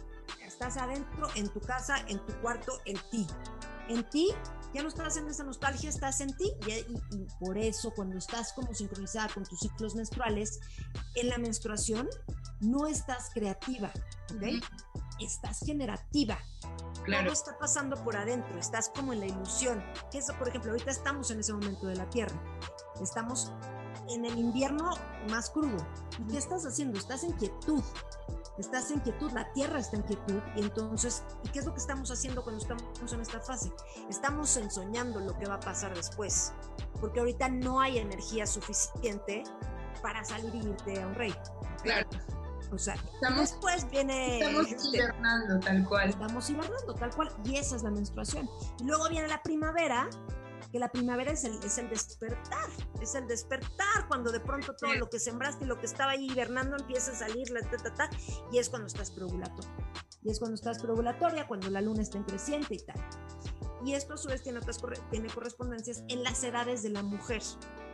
estás 0.63 0.81
adentro, 0.81 1.29
en 1.35 1.49
tu 1.49 1.61
casa, 1.61 1.97
en 2.07 2.25
tu 2.25 2.33
cuarto, 2.41 2.81
en 2.85 2.97
ti. 3.11 3.27
En 3.89 4.09
ti, 4.11 4.33
ya 4.73 4.83
no 4.83 4.89
estás 4.89 5.17
en 5.17 5.27
esa 5.27 5.43
nostalgia, 5.43 5.91
estás 5.91 6.21
en 6.21 6.37
ti. 6.37 6.53
Y, 7.11 7.27
por 7.41 7.59
eso, 7.59 7.91
cuando 7.91 8.17
estás 8.17 8.53
como 8.53 8.73
sincronizada 8.73 9.29
con 9.29 9.45
tus 9.45 9.59
ciclos 9.59 9.97
menstruales, 9.97 10.61
en 11.17 11.29
la 11.31 11.39
menstruación 11.39 12.09
no 12.61 12.87
estás 12.87 13.31
creativa, 13.35 13.91
¿ok? 14.37 14.65
Estás 15.19 15.61
generativa. 15.67 16.39
Claro. 17.05 17.25
Todo 17.25 17.33
está 17.33 17.59
pasando 17.59 17.97
por 18.05 18.17
adentro, 18.17 18.57
estás 18.57 18.89
como 18.89 19.13
en 19.13 19.19
la 19.19 19.27
ilusión. 19.27 19.83
Eso, 20.13 20.33
por 20.39 20.49
ejemplo, 20.49 20.71
ahorita 20.71 20.93
estamos 20.93 21.33
en 21.33 21.41
ese 21.41 21.53
momento 21.53 21.89
de 21.89 21.97
la 21.97 22.09
Tierra. 22.09 22.41
Estamos 23.03 23.51
en 24.15 24.25
el 24.25 24.39
invierno 24.39 24.91
más 25.31 25.51
crudo. 25.51 25.77
¿Y 26.19 26.33
qué 26.33 26.39
estás 26.39 26.65
haciendo? 26.65 26.99
Estás 26.99 27.25
en 27.25 27.33
quietud 27.33 27.83
estás 28.59 28.91
en 28.91 29.01
quietud, 29.01 29.31
la 29.33 29.51
tierra 29.53 29.79
está 29.79 29.97
en 29.97 30.03
quietud 30.03 30.41
y 30.57 30.61
entonces, 30.61 31.25
¿y 31.45 31.49
qué 31.49 31.61
es 31.61 31.67
lo 31.67 31.73
que 31.73 31.81
estamos 31.81 32.11
haciendo 32.11 32.43
cuando 32.43 32.61
estamos 32.61 33.13
en 33.13 33.21
esta 33.21 33.41
fase? 33.41 33.73
Estamos 34.09 34.57
ensoñando 34.57 35.21
lo 35.21 35.37
que 35.39 35.47
va 35.47 35.55
a 35.55 35.61
pasar 35.61 35.95
después, 35.95 36.53
porque 37.01 37.21
ahorita 37.21 37.49
no 37.49 37.81
hay 37.81 37.99
energía 37.99 38.47
suficiente 38.47 39.45
para 40.03 40.25
salir 40.25 40.55
y 40.55 40.59
irte 40.59 41.03
a 41.03 41.07
un 41.07 41.15
rey. 41.15 41.35
Claro. 41.83 42.09
O 42.73 42.79
sea, 42.79 42.97
después 43.37 43.89
viene... 43.91 44.41
Estamos 44.41 44.95
hibernando 44.95 45.61
tal 45.61 45.85
cual. 45.87 46.09
Estamos 46.09 46.49
hibernando 46.49 46.95
tal 46.95 47.15
cual 47.15 47.31
y 47.45 47.57
esa 47.57 47.77
es 47.77 47.83
la 47.83 47.91
menstruación. 47.91 48.49
Y 48.81 48.85
luego 48.85 49.09
viene 49.11 49.29
la 49.29 49.43
primavera 49.43 50.09
que 50.73 50.79
la 50.79 50.91
primavera 50.91 51.31
es 51.31 51.45
el, 51.45 51.63
es 51.63 51.77
el 51.79 51.89
despertar, 51.91 52.71
es 53.01 53.15
el 53.15 53.29
despertar 53.29 54.09
cuando 54.09 54.33
de 54.33 54.41
pronto 54.41 54.75
todo 54.75 54.95
lo 54.95 55.09
que 55.11 55.21
sembraste 55.21 55.65
y 55.65 55.69
lo 55.69 55.79
que 55.79 55.87
estaba 55.87 56.13
ahí 56.13 56.31
hibernando 56.31 56.77
empieza 56.77 57.13
a 57.13 57.15
salir, 57.15 57.51
la, 57.51 57.61
ta, 57.61 58.09
y 58.51 58.59
es 58.59 58.71
cuando 58.71 58.87
estás 58.87 59.11
preovulatoria. 59.11 59.71
Y 60.25 60.31
es 60.31 60.39
cuando 60.39 60.55
estás 60.55 60.81
preovulatoria, 60.81 61.47
cuando 61.47 61.69
la 61.69 61.83
luna 61.83 62.03
está 62.03 62.17
en 62.17 62.25
creciente 62.25 62.75
y 62.75 62.79
tal. 62.79 62.97
Y 63.85 63.95
esto 63.95 64.15
a 64.15 64.17
su 64.17 64.29
vez 64.29 64.43
tiene, 64.43 64.61
tiene 65.11 65.29
correspondencias 65.29 66.05
en 66.09 66.23
las 66.23 66.43
edades 66.45 66.83
de 66.83 66.91
la 66.91 67.03
mujer, 67.03 67.43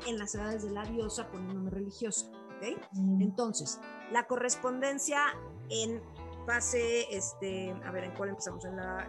en 0.06 0.18
las 0.18 0.34
edades 0.34 0.62
de 0.62 0.70
la 0.70 0.84
diosa 0.84 1.28
con 1.28 1.40
un 1.40 1.54
nombre 1.54 1.76
religioso. 1.76 2.30
Mm. 2.92 3.22
Entonces, 3.22 3.80
la 4.12 4.26
correspondencia 4.26 5.20
en 5.70 6.02
fase, 6.46 7.06
este, 7.14 7.72
a 7.84 7.90
ver, 7.90 8.04
¿en 8.04 8.14
cuál 8.14 8.30
empezamos? 8.30 8.64
En 8.64 8.76
la, 8.76 9.06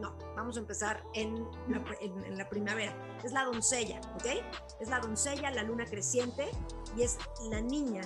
no, 0.00 0.16
vamos 0.36 0.56
a 0.56 0.60
empezar 0.60 1.02
en 1.14 1.46
la, 1.68 2.48
primavera. 2.48 2.94
Es 3.24 3.32
la 3.32 3.44
doncella, 3.44 4.00
¿ok? 4.14 4.26
Es 4.80 4.88
la 4.88 5.00
doncella, 5.00 5.50
la 5.50 5.62
luna 5.62 5.84
creciente 5.84 6.48
y 6.96 7.02
es 7.02 7.18
la 7.50 7.60
niña, 7.60 8.02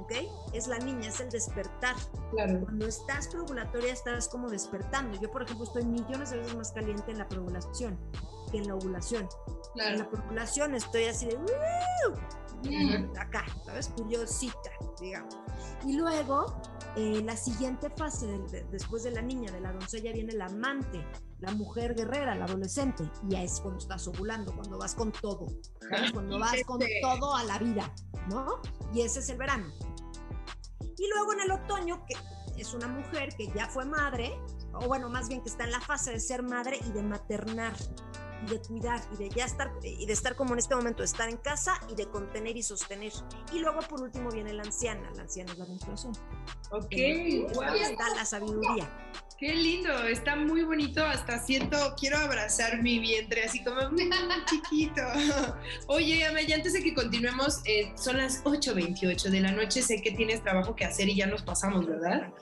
¿ok? 0.00 0.12
Es 0.52 0.66
la 0.66 0.78
niña, 0.78 1.08
es 1.08 1.20
el 1.20 1.30
despertar. 1.30 1.96
Claro. 2.30 2.60
Cuando 2.62 2.86
estás 2.86 3.28
preovulatoria 3.28 3.92
estás 3.92 4.28
como 4.28 4.48
despertando. 4.48 5.18
Yo, 5.20 5.30
por 5.30 5.42
ejemplo, 5.42 5.64
estoy 5.64 5.84
millones 5.84 6.30
de 6.30 6.38
veces 6.38 6.56
más 6.56 6.72
caliente 6.72 7.10
en 7.10 7.18
la 7.18 7.28
preovulación 7.28 7.98
que 8.50 8.58
en 8.58 8.68
la 8.68 8.74
ovulación. 8.74 9.28
Claro. 9.74 9.90
En 9.90 9.98
la 9.98 10.08
preovulación 10.08 10.74
estoy 10.74 11.04
así 11.04 11.26
de... 11.26 11.38
Mm. 11.38 13.16
Acá, 13.18 13.44
¿sabes? 13.64 13.88
Curiosita, 13.96 14.70
digamos. 15.00 15.36
Y 15.84 15.96
luego 15.96 16.46
eh, 16.96 17.22
la 17.22 17.36
siguiente 17.36 17.90
fase, 17.90 18.26
después 18.70 19.02
de 19.02 19.10
la 19.10 19.20
niña, 19.20 19.52
de 19.52 19.60
la 19.60 19.72
doncella, 19.72 20.12
viene 20.12 20.32
la 20.32 20.46
amante, 20.46 21.06
la 21.40 21.52
mujer 21.52 21.94
guerrera, 21.94 22.34
la 22.34 22.46
adolescente. 22.46 23.04
Y 23.28 23.32
ya 23.32 23.42
es 23.42 23.60
cuando 23.60 23.78
estás 23.78 24.08
ovulando, 24.08 24.54
cuando 24.54 24.78
vas 24.78 24.94
con 24.94 25.12
todo, 25.12 25.46
cuando 26.14 26.38
vas 26.38 26.56
con 26.64 26.80
todo 27.02 27.36
a 27.36 27.44
la 27.44 27.58
vida, 27.58 27.92
¿no? 28.30 28.60
Y 28.94 29.02
ese 29.02 29.20
es 29.20 29.28
el 29.28 29.36
verano. 29.36 29.66
Y 30.80 31.08
luego 31.14 31.34
en 31.34 31.40
el 31.40 31.50
otoño, 31.50 32.04
que 32.06 32.14
es 32.60 32.72
una 32.72 32.88
mujer 32.88 33.28
que 33.36 33.52
ya 33.54 33.68
fue 33.68 33.84
madre, 33.84 34.40
o 34.72 34.86
bueno, 34.86 35.10
más 35.10 35.28
bien 35.28 35.42
que 35.42 35.50
está 35.50 35.64
en 35.64 35.72
la 35.72 35.80
fase 35.80 36.12
de 36.12 36.20
ser 36.20 36.42
madre 36.42 36.78
y 36.88 36.92
de 36.92 37.02
maternar 37.02 37.74
de 38.48 38.60
cuidar 38.60 39.00
y 39.12 39.16
de 39.16 39.28
ya 39.30 39.44
estar 39.44 39.72
y 39.82 40.06
de 40.06 40.12
estar 40.12 40.36
como 40.36 40.52
en 40.52 40.58
este 40.58 40.74
momento, 40.74 41.02
de 41.02 41.06
estar 41.06 41.28
en 41.28 41.36
casa 41.36 41.80
y 41.90 41.94
de 41.94 42.06
contener 42.08 42.56
y 42.56 42.62
sostener. 42.62 43.12
Y 43.52 43.58
luego 43.58 43.80
por 43.80 44.02
último 44.02 44.30
viene 44.30 44.52
la 44.52 44.62
anciana, 44.62 45.10
la 45.14 45.22
anciana 45.22 45.52
es 45.52 45.58
la 45.58 45.66
menstruación. 45.66 46.12
Ok, 46.70 46.92
está 46.92 48.14
la 48.14 48.24
sabiduría. 48.24 48.90
Qué 49.38 49.54
lindo, 49.54 49.92
está 50.04 50.34
muy 50.34 50.62
bonito, 50.62 51.04
hasta 51.04 51.38
siento, 51.38 51.76
quiero 52.00 52.16
abrazar 52.16 52.82
mi 52.82 52.98
vientre 52.98 53.44
así 53.44 53.62
como 53.62 53.80
chiquito. 54.50 55.02
Oye, 55.88 56.24
Amaya, 56.24 56.56
antes 56.56 56.72
de 56.72 56.82
que 56.82 56.94
continuemos, 56.94 57.60
eh, 57.66 57.92
son 57.96 58.16
las 58.16 58.42
8.28 58.44 59.28
de 59.28 59.40
la 59.40 59.52
noche, 59.52 59.82
sé 59.82 60.00
que 60.00 60.12
tienes 60.12 60.42
trabajo 60.42 60.74
que 60.74 60.86
hacer 60.86 61.10
y 61.10 61.16
ya 61.16 61.26
nos 61.26 61.42
pasamos, 61.42 61.86
¿verdad? 61.86 62.32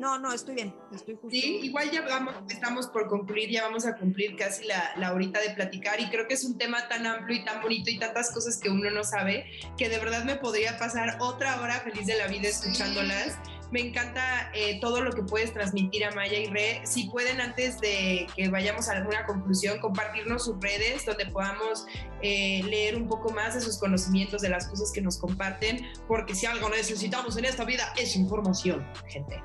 No, 0.00 0.18
no, 0.18 0.32
estoy 0.32 0.54
bien, 0.54 0.74
estoy 0.94 1.14
justo. 1.16 1.28
Sí, 1.30 1.60
igual 1.62 1.90
ya 1.90 2.00
vamos, 2.00 2.34
estamos 2.48 2.86
por 2.86 3.06
concluir, 3.06 3.50
ya 3.50 3.64
vamos 3.64 3.84
a 3.84 3.96
cumplir 3.96 4.34
casi 4.34 4.64
la, 4.64 4.92
la 4.96 5.12
horita 5.12 5.40
de 5.42 5.50
platicar 5.50 6.00
y 6.00 6.08
creo 6.08 6.26
que 6.26 6.32
es 6.32 6.44
un 6.44 6.56
tema 6.56 6.88
tan 6.88 7.04
amplio 7.04 7.38
y 7.38 7.44
tan 7.44 7.60
bonito 7.60 7.90
y 7.90 7.98
tantas 7.98 8.32
cosas 8.32 8.56
que 8.56 8.70
uno 8.70 8.90
no 8.90 9.04
sabe 9.04 9.44
que 9.76 9.90
de 9.90 9.98
verdad 9.98 10.24
me 10.24 10.36
podría 10.36 10.78
pasar 10.78 11.18
otra 11.20 11.60
hora 11.60 11.80
feliz 11.80 12.06
de 12.06 12.16
la 12.16 12.28
vida 12.28 12.48
escuchándolas. 12.48 13.36
Me 13.70 13.80
encanta 13.80 14.50
eh, 14.54 14.80
todo 14.80 15.02
lo 15.02 15.12
que 15.12 15.22
puedes 15.22 15.52
transmitir 15.52 16.02
a 16.06 16.12
Maya 16.12 16.38
y 16.38 16.46
Re. 16.46 16.80
Si 16.84 17.04
pueden, 17.10 17.38
antes 17.42 17.78
de 17.80 18.26
que 18.34 18.48
vayamos 18.48 18.88
a 18.88 18.92
alguna 18.92 19.26
conclusión, 19.26 19.80
compartirnos 19.80 20.46
sus 20.46 20.58
redes 20.60 21.04
donde 21.04 21.26
podamos 21.26 21.86
eh, 22.22 22.62
leer 22.64 22.96
un 22.96 23.06
poco 23.06 23.30
más 23.32 23.52
de 23.52 23.60
sus 23.60 23.78
conocimientos, 23.78 24.40
de 24.40 24.48
las 24.48 24.66
cosas 24.66 24.90
que 24.92 25.02
nos 25.02 25.18
comparten, 25.18 25.86
porque 26.08 26.34
si 26.34 26.46
algo 26.46 26.70
necesitamos 26.70 27.36
en 27.36 27.44
esta 27.44 27.64
vida 27.64 27.92
es 27.98 28.16
información, 28.16 28.84
gente 29.06 29.40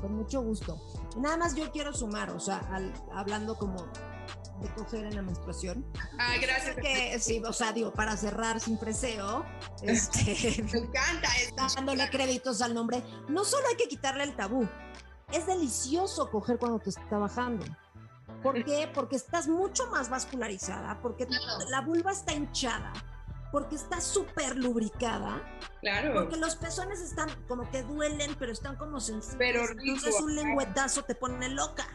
con 0.00 0.14
mucho 0.14 0.40
gusto. 0.42 0.80
Nada 1.16 1.36
más 1.36 1.54
yo 1.54 1.70
quiero 1.70 1.92
sumar, 1.92 2.30
o 2.30 2.40
sea, 2.40 2.60
hablando 3.12 3.56
como 3.56 3.86
de 4.60 4.68
coger 4.74 5.06
en 5.06 5.16
la 5.16 5.22
menstruación. 5.22 5.84
Ah, 6.18 6.34
gracias. 6.40 6.76
Que, 6.76 7.18
sí, 7.18 7.42
o 7.46 7.52
sea, 7.52 7.72
digo, 7.72 7.92
para 7.92 8.16
cerrar 8.16 8.60
sin 8.60 8.78
preseo, 8.78 9.44
este, 9.82 10.62
me 10.72 10.78
encanta 10.78 11.28
dándole 11.76 12.08
créditos 12.10 12.60
al 12.62 12.74
nombre. 12.74 13.02
No 13.28 13.44
solo 13.44 13.66
hay 13.68 13.76
que 13.76 13.88
quitarle 13.88 14.24
el 14.24 14.36
tabú, 14.36 14.68
es 15.32 15.46
delicioso 15.46 16.30
coger 16.30 16.58
cuando 16.58 16.78
te 16.78 16.90
está 16.90 17.18
bajando. 17.18 17.64
¿Por 18.42 18.64
qué? 18.64 18.90
Porque 18.92 19.16
estás 19.16 19.48
mucho 19.48 19.86
más 19.88 20.08
vascularizada, 20.08 21.00
porque 21.02 21.26
la 21.68 21.82
vulva 21.82 22.12
está 22.12 22.32
hinchada, 22.32 22.92
porque 23.52 23.76
está 23.76 24.00
súper 24.00 24.56
lubricada. 24.56 25.42
Claro. 25.80 26.14
Porque 26.14 26.36
los 26.36 26.56
pezones 26.56 27.00
están 27.00 27.28
como 27.48 27.70
que 27.70 27.82
duelen, 27.82 28.34
pero 28.38 28.52
están 28.52 28.76
como 28.76 29.00
sensibles. 29.00 29.36
Pero 29.38 29.62
Entonces 29.70 30.20
un 30.20 30.34
lengüetazo 30.34 31.04
te 31.04 31.14
pone 31.14 31.48
loca. 31.48 31.86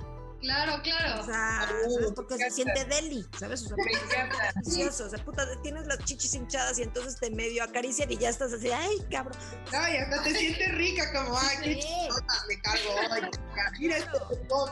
Claro, 0.42 0.82
claro. 0.84 1.22
O 1.22 1.26
sea, 1.26 1.68
¿sabes? 1.68 2.12
Porque 2.16 2.38
se 2.38 2.52
siente 2.52 2.86
deli, 2.86 3.26
¿sabes? 3.40 3.64
O 3.64 3.68
sea, 3.70 3.78
me 3.78 4.86
O 4.88 4.92
sea, 4.92 5.26
puta, 5.26 5.44
tienes 5.64 5.88
las 5.88 6.00
chichis 6.00 6.36
hinchadas 6.36 6.78
y 6.78 6.84
entonces 6.84 7.20
te 7.20 7.32
medio 7.32 7.64
acarician 7.64 8.12
y 8.12 8.18
ya 8.18 8.30
estás 8.30 8.54
así, 8.54 8.70
ay, 8.70 8.98
cabrón. 9.10 9.38
Ay, 9.74 9.98
hasta 9.98 10.22
te 10.24 10.36
sientes 10.36 10.76
rica, 10.76 11.12
como, 11.14 11.38
ay, 11.38 11.58
qué 11.64 11.80
chichotas 11.80 12.46
me 12.48 12.62
cargo 12.62 12.90
hoy. 13.12 13.30
Mira 13.80 13.98
este 13.98 14.12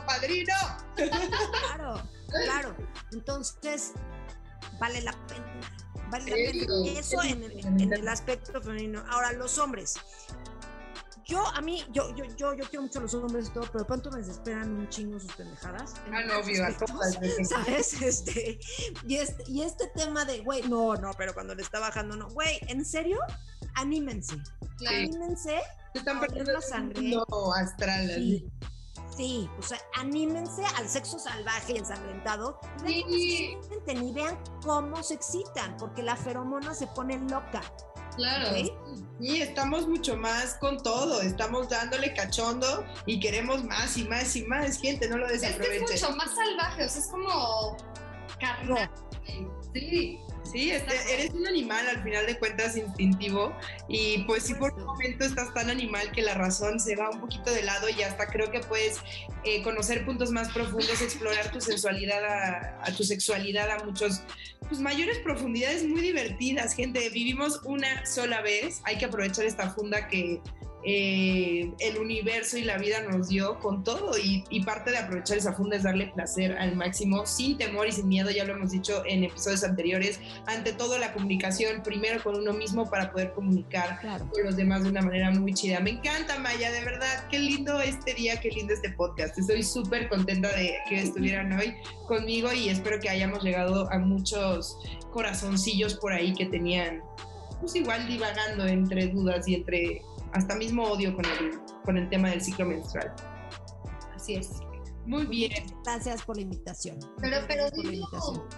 padrino. 0.06 0.54
Claro, 0.94 2.08
claro. 2.28 2.76
Entonces, 3.12 3.92
vale 4.78 5.02
la 5.02 5.12
pena. 5.26 5.60
Vale 6.14 6.30
la 6.30 6.66
pena. 6.66 7.00
Eso 7.00 7.22
en 7.24 7.92
el, 7.92 8.08
aspecto 8.08 8.60
femenino. 8.62 9.04
Ahora, 9.08 9.32
los 9.32 9.58
hombres. 9.58 9.96
Yo, 11.24 11.44
a 11.48 11.60
mí, 11.60 11.82
yo, 11.90 12.14
yo, 12.14 12.24
yo, 12.36 12.54
yo 12.54 12.64
quiero 12.68 12.82
mucho 12.82 12.98
a 12.98 13.02
los 13.02 13.14
hombres 13.14 13.48
y 13.48 13.50
todo, 13.50 13.64
pero 13.72 13.86
¿cuánto 13.86 14.10
me 14.10 14.18
desesperan 14.18 14.70
un 14.76 14.88
chingo 14.90 15.18
sus 15.18 15.32
pendejadas? 15.32 15.94
Ah, 16.12 16.20
no, 16.20 16.42
viva, 16.44 16.68
¿Sabes? 17.48 17.94
Este, 18.02 18.60
y 19.08 19.16
este, 19.16 19.42
y 19.48 19.62
este 19.62 19.88
tema 19.96 20.26
de, 20.26 20.40
güey, 20.40 20.62
no, 20.68 20.94
no, 20.96 21.12
pero 21.16 21.32
cuando 21.32 21.54
le 21.54 21.62
está 21.62 21.80
bajando, 21.80 22.14
no, 22.14 22.28
güey, 22.28 22.60
¿en 22.68 22.84
serio? 22.84 23.18
Anímense. 23.74 24.36
Anímense. 24.86 25.62
Están 25.94 26.20
perdiendo 26.20 26.52
la 26.52 26.60
sangre. 26.60 27.00
No, 27.00 27.52
astral. 27.54 28.14
Sí. 28.16 28.46
Sí, 29.16 29.48
o 29.58 29.62
sea, 29.62 29.78
anímense 29.94 30.62
al 30.76 30.88
sexo 30.88 31.18
salvaje 31.18 31.74
y 31.74 31.78
ensangrentado. 31.78 32.58
Sí. 32.84 33.56
Ni 33.86 34.12
vean 34.12 34.38
cómo 34.62 35.02
se 35.02 35.14
excitan, 35.14 35.76
porque 35.76 36.02
la 36.02 36.16
feromona 36.16 36.74
se 36.74 36.86
pone 36.88 37.18
loca. 37.18 37.62
Claro. 38.16 38.50
Sí, 39.20 39.42
estamos 39.42 39.88
mucho 39.88 40.16
más 40.16 40.54
con 40.54 40.82
todo, 40.82 41.20
estamos 41.20 41.68
dándole 41.68 42.14
cachondo 42.14 42.84
y 43.06 43.20
queremos 43.20 43.64
más 43.64 43.96
y 43.96 44.04
más 44.04 44.34
y 44.36 44.44
más. 44.44 44.80
Gente, 44.80 45.08
no 45.08 45.18
lo 45.18 45.28
desaprovechen. 45.28 45.84
Es, 45.84 45.90
que 45.90 45.94
es 45.96 46.02
mucho 46.02 46.16
más 46.16 46.34
salvaje, 46.34 46.84
o 46.84 46.88
sea, 46.88 47.00
es 47.00 47.08
como 47.08 47.76
carnal. 48.40 48.90
Sí. 49.72 50.20
Sí, 50.50 50.70
eres 50.70 51.30
un 51.32 51.46
animal 51.46 51.88
al 51.88 52.02
final 52.02 52.26
de 52.26 52.38
cuentas 52.38 52.76
instintivo. 52.76 53.56
Y 53.88 54.24
pues 54.24 54.44
sí 54.44 54.54
por 54.54 54.72
un 54.74 54.84
momento 54.84 55.24
estás 55.24 55.52
tan 55.54 55.70
animal 55.70 56.12
que 56.12 56.22
la 56.22 56.34
razón 56.34 56.78
se 56.78 56.96
va 56.96 57.10
un 57.10 57.20
poquito 57.20 57.50
de 57.50 57.62
lado 57.62 57.88
y 57.88 58.02
hasta 58.02 58.26
creo 58.26 58.50
que 58.50 58.60
puedes 58.60 58.98
eh, 59.44 59.62
conocer 59.62 60.04
puntos 60.04 60.30
más 60.30 60.52
profundos, 60.52 61.00
explorar 61.00 61.50
tu 61.50 61.60
sensualidad 61.60 62.24
a, 62.80 62.92
tu 62.96 63.04
sexualidad 63.04 63.70
a 63.70 63.84
muchos, 63.84 64.22
pues 64.68 64.80
mayores 64.80 65.18
profundidades 65.18 65.84
muy 65.84 66.00
divertidas, 66.00 66.74
gente. 66.74 67.08
Vivimos 67.10 67.60
una 67.64 68.06
sola 68.06 68.40
vez, 68.42 68.80
hay 68.84 68.98
que 68.98 69.06
aprovechar 69.06 69.44
esta 69.46 69.70
funda 69.70 70.08
que 70.08 70.40
eh, 70.86 71.72
el 71.78 71.98
universo 71.98 72.58
y 72.58 72.62
la 72.62 72.76
vida 72.76 73.00
nos 73.02 73.28
dio 73.28 73.58
con 73.58 73.84
todo 73.84 74.12
y, 74.18 74.44
parte 74.64 74.90
de 74.90 74.98
aprovechar 74.98 75.36
esa 75.36 75.52
funda 75.52 75.76
es 75.76 75.82
darle 75.82 76.06
placer 76.14 76.56
al 76.56 76.74
máximo, 76.74 77.26
sin 77.26 77.58
temor 77.58 77.86
y 77.86 77.92
sin 77.92 78.08
miedo, 78.08 78.30
ya 78.30 78.44
lo 78.44 78.54
hemos 78.54 78.70
dicho 78.70 79.02
en 79.06 79.24
episodios 79.24 79.62
anteriores, 79.62 80.20
ante 80.46 80.72
todo 80.72 80.98
la 80.98 81.12
comunicación 81.12 81.82
primero 81.82 82.22
con 82.22 82.36
uno 82.36 82.54
mismo 82.54 82.88
para 82.88 83.12
poder 83.12 83.32
comunicar 83.32 84.00
con 84.00 84.44
los 84.44 84.56
demás 84.56 84.84
de 84.84 84.90
una 84.90 85.02
manera 85.02 85.30
muy 85.30 85.52
chida. 85.52 85.80
Me 85.80 85.90
encanta 85.90 86.38
Maya, 86.38 86.72
de 86.72 86.82
verdad, 86.82 87.28
qué 87.30 87.38
lindo 87.38 87.80
este 87.80 88.14
día, 88.14 88.40
qué 88.40 88.50
lindo 88.50 88.72
este 88.72 88.90
podcast. 88.90 89.38
Estoy 89.38 89.62
súper 89.62 90.08
contenta 90.08 90.48
de 90.56 90.76
que 90.88 91.00
estuvieran 91.00 91.52
hoy 91.52 91.74
conmigo 92.06 92.52
y 92.52 92.70
espero 92.70 93.00
que 93.00 93.10
hayamos 93.10 93.42
llegado 93.42 93.90
a 93.90 93.98
muchos 93.98 94.78
corazoncillos 95.12 95.94
por 95.94 96.12
ahí 96.12 96.32
que 96.32 96.46
tenían 96.46 97.02
pues 97.60 97.76
igual 97.76 98.06
divagando 98.06 98.66
entre 98.66 99.08
dudas 99.08 99.48
y 99.48 99.54
entre 99.54 100.02
hasta 100.34 100.54
mismo 100.56 100.84
odio 100.84 101.14
con 101.14 101.24
el, 101.24 101.58
con 101.84 101.96
el 101.96 102.08
tema 102.10 102.30
del 102.30 102.40
ciclo 102.40 102.66
menstrual. 102.66 103.12
Así 104.14 104.34
es. 104.34 104.50
Muy 105.06 105.26
bien. 105.26 105.52
Gracias 105.84 106.22
por 106.22 106.36
la 106.36 106.42
invitación. 106.42 106.98
Pero, 107.20 107.38
pero 107.46 107.64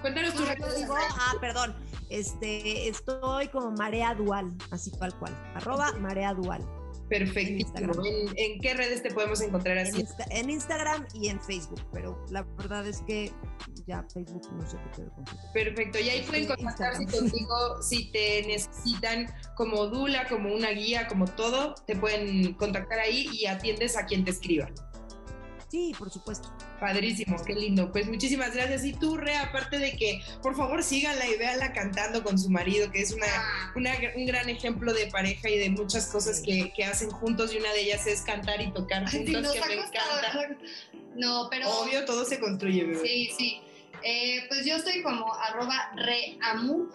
Cuéntanos 0.00 0.34
tus 0.34 0.48
ah, 0.48 1.08
ah, 1.18 1.34
perdón. 1.40 1.74
Este, 2.08 2.88
estoy 2.88 3.48
como 3.48 3.72
Marea 3.72 4.14
Dual, 4.14 4.52
así 4.70 4.90
tal 4.92 5.16
cual. 5.18 5.34
Arroba 5.54 5.92
Marea 5.98 6.34
Dual. 6.34 6.64
Perfecto. 7.08 7.82
¿En, 8.36 8.60
qué 8.60 8.74
redes 8.74 9.02
te 9.02 9.12
podemos 9.12 9.40
encontrar 9.40 9.78
así? 9.78 10.04
En, 10.30 10.50
Instagram 10.50 11.06
y 11.14 11.28
en 11.28 11.40
Facebook, 11.40 11.80
pero 11.92 12.24
la 12.30 12.42
verdad 12.58 12.86
es 12.86 13.00
que 13.02 13.32
ya 13.86 14.04
Facebook 14.12 14.42
no 14.52 14.68
sé 14.68 14.76
qué 14.94 15.04
Perfecto, 15.52 15.98
y 16.00 16.08
ahí 16.08 16.22
pueden 16.22 16.46
contactarse 16.46 17.06
contigo 17.06 17.82
si 17.82 18.10
te 18.10 18.42
necesitan 18.46 19.26
como 19.54 19.86
Dula, 19.86 20.26
como 20.28 20.52
una 20.52 20.70
guía, 20.70 21.06
como 21.06 21.26
todo, 21.26 21.74
te 21.86 21.94
pueden 21.96 22.54
contactar 22.54 22.98
ahí 22.98 23.28
y 23.32 23.46
atiendes 23.46 23.96
a 23.96 24.04
quien 24.06 24.24
te 24.24 24.32
escriba. 24.32 24.68
Sí, 25.76 25.92
por 25.98 26.10
supuesto. 26.10 26.48
Padrísimo, 26.80 27.36
qué 27.44 27.52
lindo. 27.52 27.92
Pues 27.92 28.08
muchísimas 28.08 28.54
gracias. 28.54 28.82
Y 28.86 28.94
tú, 28.94 29.18
Re, 29.18 29.36
aparte 29.36 29.78
de 29.78 29.94
que, 29.94 30.22
por 30.42 30.56
favor, 30.56 30.82
síganla 30.82 31.26
y 31.26 31.36
véanla 31.36 31.74
cantando 31.74 32.24
con 32.24 32.38
su 32.38 32.48
marido, 32.48 32.90
que 32.90 33.02
es 33.02 33.12
una, 33.12 33.26
un 33.74 34.24
gran 34.24 34.48
ejemplo 34.48 34.94
de 34.94 35.08
pareja 35.08 35.50
y 35.50 35.58
de 35.58 35.68
muchas 35.68 36.06
cosas 36.06 36.40
que, 36.40 36.72
hacen 36.82 37.10
juntos. 37.10 37.52
Y 37.52 37.58
una 37.58 37.70
de 37.74 37.82
ellas 37.82 38.06
es 38.06 38.22
cantar 38.22 38.62
y 38.62 38.72
tocar 38.72 39.02
juntos, 39.10 39.52
que 39.52 39.68
me 39.68 39.74
encanta. 39.74 40.56
No, 41.14 41.48
pero. 41.50 41.68
Obvio, 41.68 42.06
todo 42.06 42.24
se 42.24 42.40
construye, 42.40 42.84
bebé. 42.84 43.06
Sí, 43.06 43.30
sí. 43.36 43.60
Eh, 44.02 44.46
pues 44.48 44.64
yo 44.64 44.76
estoy 44.76 45.02
como 45.02 45.34
arroba 45.34 45.92
reamu 45.96 46.88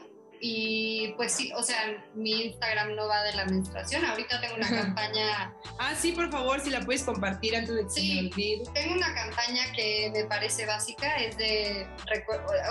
y 0.43 1.13
pues 1.17 1.33
sí, 1.33 1.51
o 1.55 1.61
sea, 1.61 2.03
mi 2.15 2.45
Instagram 2.45 2.95
no 2.95 3.07
va 3.07 3.23
de 3.23 3.33
la 3.33 3.45
menstruación. 3.45 4.03
Ahorita 4.03 4.41
tengo 4.41 4.55
una 4.55 4.69
campaña. 4.81 5.53
Ah, 5.77 5.93
sí, 5.95 6.13
por 6.13 6.31
favor, 6.31 6.59
si 6.59 6.71
la 6.71 6.81
puedes 6.81 7.03
compartir 7.03 7.55
antes 7.55 7.75
de 7.75 7.83
que 7.83 7.89
sí, 7.89 8.07
se 8.07 8.21
me 8.23 8.29
olvide. 8.29 8.63
Tengo 8.73 8.95
una 8.95 9.13
campaña 9.13 9.71
que 9.75 10.11
me 10.11 10.25
parece 10.25 10.65
básica, 10.65 11.15
es 11.17 11.37
de. 11.37 11.87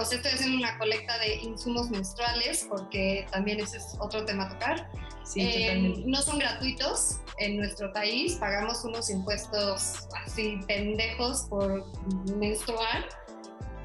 O 0.01 0.05
sea, 0.05 0.16
estoy 0.16 0.33
haciendo 0.33 0.59
una 0.59 0.77
colecta 0.79 1.16
de 1.18 1.37
insumos 1.37 1.91
menstruales, 1.91 2.66
porque 2.68 3.27
también 3.31 3.61
ese 3.61 3.77
es 3.77 3.97
otro 4.01 4.25
tema 4.25 4.47
a 4.47 4.49
tocar. 4.49 4.91
Sí, 5.23 5.43
eh, 5.43 6.03
no 6.07 6.21
son 6.23 6.41
gratuitos 6.41 7.21
en 7.39 7.59
nuestro 7.59 7.93
país, 7.93 8.35
pagamos 8.35 8.85
unos 8.85 9.11
impuestos 9.11 10.09
así 10.25 10.59
pendejos 10.66 11.47
por 11.49 11.85
menstruar 12.37 13.09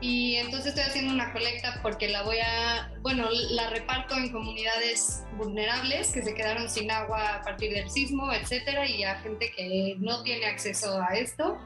y 0.02 0.36
entonces 0.36 0.68
estoy 0.68 0.84
haciendo 0.84 1.14
una 1.14 1.32
colecta 1.32 1.80
porque 1.82 2.10
la 2.10 2.24
voy 2.24 2.38
a, 2.40 2.92
bueno, 3.02 3.30
la 3.52 3.70
reparto 3.70 4.16
en 4.16 4.32
comunidades 4.32 5.24
vulnerables 5.38 6.12
que 6.12 6.22
se 6.22 6.34
quedaron 6.34 6.70
sin 6.70 6.92
agua 6.92 7.36
a 7.36 7.42
partir 7.42 7.74
del 7.74 7.90
sismo, 7.90 8.32
etcétera, 8.32 8.88
y 8.88 9.04
a 9.04 9.16
gente 9.22 9.52
que 9.56 9.96
no 10.00 10.22
tiene 10.24 10.46
acceso 10.48 11.02
a 11.02 11.16
esto. 11.16 11.58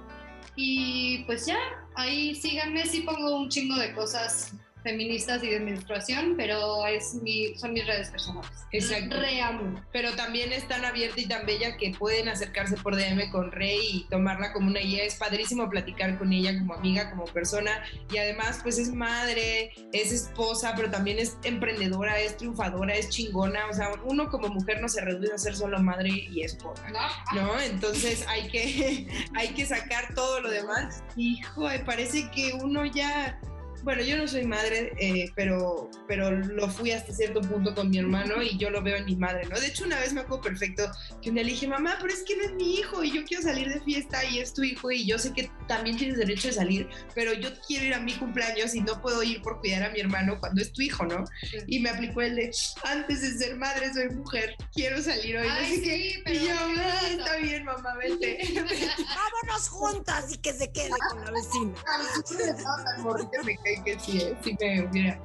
Y 0.56 1.24
pues 1.26 1.46
ya, 1.46 1.58
ahí 1.96 2.36
síganme, 2.36 2.86
sí 2.86 3.02
pongo 3.02 3.36
un 3.36 3.50
chingo 3.50 3.76
de 3.76 3.94
cosas 3.94 4.54
feministas 4.84 5.44
y 5.44 5.50
de 5.50 5.60
menstruación, 5.60 6.36
pero 6.38 6.86
es 6.86 7.16
mi, 7.16 7.56
son 7.56 7.74
mis 7.74 7.86
redes 7.86 8.10
personales. 8.10 8.50
Exacto. 8.72 9.20
Reamo. 9.20 9.82
Pero 9.92 10.16
también 10.16 10.54
es 10.54 10.68
tan 10.68 10.86
abierta 10.86 11.20
y 11.20 11.28
tan 11.28 11.46
bella 11.46 11.78
que 11.78 11.92
pueden 11.98 12.30
acercarse 12.30 12.78
por 12.78 12.96
DM 12.96 13.30
con 13.32 13.52
Rey 13.52 13.80
y 13.82 14.04
tomarla 14.10 14.54
como 14.54 14.68
una 14.68 14.80
guía. 14.80 15.04
Es 15.04 15.16
padrísimo 15.16 15.70
platicar 15.70 16.18
con 16.18 16.32
ella 16.32 16.58
como 16.58 16.74
amiga, 16.74 17.10
como 17.10 17.26
persona. 17.26 17.84
Y 18.12 18.18
además, 18.18 18.60
pues 18.64 18.78
es 18.78 18.94
madre, 18.94 19.72
es 19.92 20.12
esposa, 20.12 20.74
pero 20.76 20.90
también 20.90 21.20
es 21.20 21.38
emprendedora, 21.44 22.20
es 22.20 22.38
triunfadora, 22.38 22.94
es 22.94 23.10
chingona. 23.10 23.68
O 23.70 23.74
sea, 23.74 23.92
uno 24.06 24.30
como 24.30 24.50
mujer 24.50 24.82
no 24.82 24.88
se 24.88 25.02
reduce 25.02 25.34
a 25.34 25.38
ser 25.38 25.56
solo 25.56 25.80
madre 25.80 26.10
y 26.10 26.42
esposa. 26.42 26.90
¿No? 27.34 27.60
Entonces 27.60 28.26
hay 28.28 28.48
que, 28.50 29.08
hay 29.36 29.50
que 29.50 29.66
sacar 29.66 30.14
todo 30.14 30.42
lo 30.42 30.50
demás. 30.50 31.04
Hijo, 31.16 31.68
parece 31.86 32.30
que 32.32 32.54
uno 32.54 32.86
ya 32.86 33.40
bueno, 33.84 34.02
yo 34.02 34.18
no 34.18 34.28
soy 34.28 34.46
madre, 34.46 34.94
eh, 35.00 35.32
pero, 35.36 35.90
pero 36.08 36.32
lo 36.32 36.70
fui 36.70 36.92
hasta 36.92 37.14
cierto 37.14 37.42
punto 37.42 37.74
con 37.74 37.90
mi 37.90 37.98
hermano 37.98 38.42
y 38.42 38.58
yo 38.58 38.70
lo 38.70 38.82
veo 38.82 38.98
en 38.98 39.06
mi 39.06 39.16
madre, 39.16 39.48
¿no? 39.48 39.60
De 39.60 39.68
hecho, 39.68 39.86
una 39.86 40.00
vez 40.00 40.14
me 40.14 40.22
acuerdo 40.22 40.44
perfecto 40.44 40.90
que 41.22 41.30
un 41.30 41.36
día 41.36 41.44
le 41.44 41.52
dije, 41.52 41.68
mamá, 41.68 41.98
pero 42.02 42.14
es 42.14 42.24
que 42.24 42.36
no 42.36 42.44
es 42.44 42.54
mi 42.54 42.76
hijo 42.76 43.04
y 43.04 43.12
yo 43.12 43.24
quiero 43.24 43.44
salir 43.44 43.70
de 43.70 43.80
fiesta 43.82 44.24
y 44.26 44.40
es 44.40 44.54
tu 44.54 44.64
hijo 44.64 44.92
y 44.92 45.06
yo 45.06 45.18
sé 45.18 45.34
que 45.34 45.50
también 45.68 45.98
tienes 45.98 46.18
derecho 46.18 46.48
de 46.50 46.54
salir, 46.54 46.90
pero 47.16 47.34
yo 47.34 47.50
quiero 47.68 47.86
ir 47.86 47.94
a 47.94 48.00
mi 48.00 48.14
cumpleaños 48.14 48.76
y 48.76 48.82
no 48.82 49.02
puedo 49.02 49.24
ir 49.24 49.42
por 49.42 49.60
cuidar 49.60 49.84
a 49.84 49.90
mi 49.92 50.00
hermano 50.00 50.40
cuando 50.40 50.62
es 50.62 50.72
tu 50.74 50.82
hijo, 50.82 51.06
¿no? 51.06 51.24
Y 51.68 51.80
me 51.80 51.90
aplicó 51.90 52.22
el 52.22 52.36
de, 52.36 52.52
antes 52.84 53.22
de 53.22 53.46
ser 53.46 53.58
madre 53.58 53.94
soy 53.94 54.10
mujer, 54.10 54.56
quiero 54.74 55.02
salir 55.02 55.38
hoy. 55.38 55.48
Ay, 55.50 55.76
sí, 55.78 56.14
pero 56.26 56.40
y 56.40 56.48
yo, 56.48 56.54
ah, 56.78 57.02
está 57.10 57.36
bien, 57.38 57.64
mamá, 57.64 57.96
vete. 57.96 58.40
Vámonos 59.16 59.70
juntas 59.70 60.32
y 60.32 60.38
que 60.38 60.54
se 60.54 60.72
quede 60.72 60.92
con 61.10 61.26
la 61.26 61.32
vecina. 61.32 61.74
Que 63.84 64.00
sí, 64.00 64.20
eh, 64.20 64.36
sí 64.44 64.56
me 64.60 64.82
hubiera. 64.82 65.22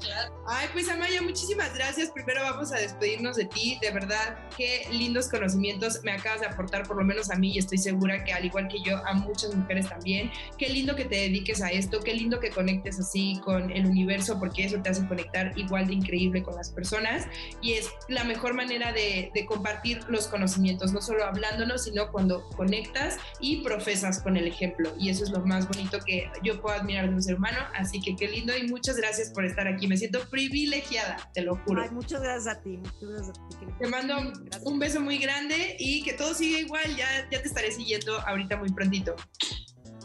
Ay, 0.46 0.68
pues 0.72 0.88
Amaya, 0.88 1.22
muchísimas 1.22 1.74
gracias. 1.74 2.10
Primero 2.10 2.42
vamos 2.42 2.72
a 2.72 2.76
despedirnos 2.76 3.36
de 3.36 3.46
ti. 3.46 3.78
De 3.80 3.90
verdad, 3.90 4.36
qué 4.56 4.86
lindos 4.90 5.28
conocimientos 5.28 6.00
me 6.04 6.12
acabas 6.12 6.40
de 6.40 6.46
aportar, 6.46 6.86
por 6.86 6.98
lo 6.98 7.04
menos 7.04 7.30
a 7.30 7.36
mí, 7.36 7.52
y 7.54 7.58
estoy 7.58 7.78
segura 7.78 8.22
que 8.24 8.32
al 8.32 8.44
igual 8.44 8.68
que 8.68 8.82
yo, 8.82 8.98
a 9.06 9.14
muchas 9.14 9.54
mujeres 9.54 9.88
también. 9.88 10.30
Qué 10.58 10.68
lindo 10.68 10.94
que 10.96 11.04
te 11.04 11.16
dediques 11.16 11.62
a 11.62 11.70
esto, 11.70 12.00
qué 12.00 12.12
lindo 12.14 12.40
que 12.40 12.50
conectes 12.50 13.00
así 13.00 13.40
con 13.44 13.70
el 13.70 13.86
universo, 13.86 14.38
porque 14.38 14.64
eso 14.64 14.78
te 14.82 14.90
hace 14.90 15.06
conectar 15.06 15.52
igual 15.56 15.86
de 15.86 15.94
increíble 15.94 16.42
con 16.42 16.56
las 16.56 16.70
personas. 16.70 17.26
Y 17.62 17.74
es 17.74 17.88
la 18.08 18.24
mejor 18.24 18.54
manera 18.54 18.92
de, 18.92 19.30
de 19.34 19.46
compartir 19.46 20.02
los 20.08 20.28
conocimientos, 20.28 20.92
no 20.92 21.00
solo 21.00 21.24
hablándonos, 21.24 21.84
sino 21.84 22.10
cuando 22.12 22.48
conectas 22.50 23.16
y 23.40 23.62
profesas 23.62 24.20
con 24.20 24.36
el 24.36 24.46
ejemplo. 24.46 24.92
Y 24.98 25.08
eso 25.08 25.24
es 25.24 25.30
lo 25.30 25.40
más 25.40 25.68
bonito 25.68 25.98
que 26.04 26.30
yo 26.42 26.60
puedo 26.60 26.76
admirar 26.76 27.08
de 27.08 27.14
un 27.14 27.22
ser 27.22 27.36
humano. 27.36 27.58
Así 27.74 28.00
que 28.00 28.14
qué 28.14 28.28
lindo 28.34 28.56
y 28.56 28.66
muchas 28.68 28.96
gracias 28.96 29.30
por 29.30 29.44
estar 29.44 29.66
aquí. 29.68 29.86
Me 29.86 29.96
siento 29.96 30.20
privilegiada, 30.28 31.16
te 31.32 31.42
lo 31.42 31.56
juro. 31.56 31.82
Ay, 31.82 31.90
muchas 31.90 32.22
gracias 32.22 32.56
a 32.56 32.62
ti, 32.62 32.76
muchas 32.76 33.02
gracias 33.02 33.38
a 33.38 33.58
ti. 33.58 33.66
Te 33.80 33.88
mando 33.88 34.32
un 34.64 34.78
beso 34.78 35.00
muy 35.00 35.18
grande 35.18 35.76
y 35.78 36.02
que 36.02 36.12
todo 36.12 36.34
siga 36.34 36.58
igual. 36.58 36.96
Ya, 36.96 37.28
ya 37.30 37.40
te 37.40 37.48
estaré 37.48 37.70
siguiendo 37.72 38.18
ahorita 38.20 38.56
muy 38.56 38.72
prontito. 38.72 39.14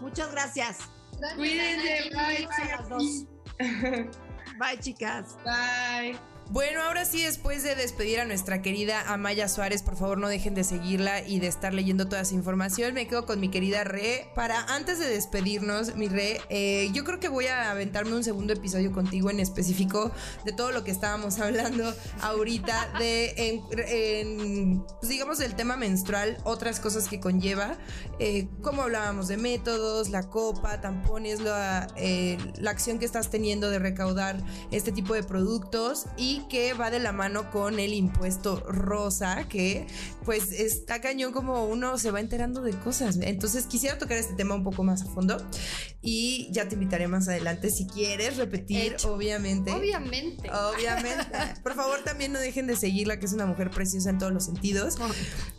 Muchas 0.02 0.32
gracias. 0.32 0.80
Cuídense, 1.36 2.10
bye. 2.16 2.48
bye. 3.58 4.10
Bye, 4.58 4.80
chicas. 4.80 5.38
Bye. 5.46 6.39
Bueno, 6.52 6.82
ahora 6.82 7.06
sí, 7.06 7.22
después 7.22 7.62
de 7.62 7.76
despedir 7.76 8.20
a 8.20 8.26
nuestra 8.26 8.64
querida 8.64 9.04
Amaya 9.14 9.48
Suárez, 9.48 9.84
por 9.84 9.96
favor 9.96 10.18
no 10.18 10.28
dejen 10.28 10.56
de 10.56 10.64
seguirla 10.64 11.22
y 11.22 11.40
de 11.40 11.46
estar 11.46 11.76
leyendo 11.76 12.08
toda 12.08 12.22
esa 12.22 12.34
información. 12.34 12.96
Me 12.96 13.08
quedo 13.08 13.28
con 13.28 13.40
mi 13.40 13.50
querida 13.50 13.84
Re. 13.84 14.28
Para 14.34 14.64
antes 14.64 14.98
de 14.98 15.08
despedirnos, 15.08 15.96
mi 15.96 16.08
Re, 16.08 16.42
eh, 16.50 16.90
yo 16.92 17.04
creo 17.04 17.20
que 17.20 17.30
voy 17.30 17.46
a 17.46 17.70
aventarme 17.70 18.16
un 18.16 18.24
segundo 18.24 18.52
episodio 18.52 18.92
contigo 18.92 19.30
en 19.30 19.40
específico 19.40 20.12
de 20.44 20.52
todo 20.52 20.72
lo 20.72 20.84
que 20.84 20.90
estábamos 20.90 21.38
hablando 21.40 21.94
ahorita, 22.22 22.94
de, 22.98 23.36
en, 23.38 24.84
pues 25.00 25.08
digamos, 25.08 25.38
del 25.38 25.54
tema 25.54 25.78
menstrual, 25.78 26.40
otras 26.46 26.80
cosas 26.80 27.08
que 27.08 27.20
conlleva, 27.20 27.78
eh, 28.18 28.48
como 28.64 28.82
hablábamos 28.82 29.28
de 29.28 29.38
métodos, 29.38 30.10
la 30.10 30.24
copa, 30.24 30.82
tampones, 30.82 31.42
la, 31.42 31.86
eh, 31.96 32.40
la 32.58 32.72
acción 32.72 32.98
que 32.98 33.06
estás 33.06 33.30
teniendo 33.30 33.70
de 33.70 33.78
recaudar 33.78 34.42
este 34.72 34.92
tipo 34.92 35.14
de 35.14 35.22
productos 35.22 36.08
y 36.18 36.39
que 36.48 36.74
va 36.74 36.92
de 36.92 37.00
la 37.00 37.12
mano 37.12 37.50
con 37.52 37.80
el 37.80 37.94
impuesto 37.94 38.60
rosa, 38.68 39.48
que 39.48 39.88
pues 40.26 40.52
está 40.52 41.02
cañón 41.02 41.32
como 41.32 41.66
uno 41.66 41.98
se 41.98 42.12
va 42.12 42.20
enterando 42.20 42.62
de 42.62 42.72
cosas. 42.74 43.18
Entonces 43.22 43.66
quisiera 43.66 43.98
tocar 43.98 44.18
este 44.18 44.34
tema 44.34 44.56
un 44.56 44.64
poco 44.64 44.84
más 44.84 45.02
a 45.02 45.06
fondo 45.06 45.38
y 46.02 46.50
ya 46.52 46.68
te 46.68 46.76
invitaré 46.76 47.08
más 47.08 47.28
adelante 47.28 47.70
si 47.70 47.88
quieres 47.88 48.38
repetir, 48.38 48.96
obviamente. 49.06 49.72
Obviamente. 49.72 50.50
Obviamente. 50.52 51.38
Por 51.64 51.76
favor, 51.76 52.04
también 52.04 52.32
no 52.32 52.40
dejen 52.40 52.68
de 52.68 52.76
seguirla, 52.76 53.20
que 53.20 53.26
es 53.26 53.34
una 53.34 53.46
mujer 53.46 53.70
preciosa 53.70 54.10
en 54.10 54.18
todos 54.18 54.32
los 54.32 54.46
sentidos. 54.46 54.98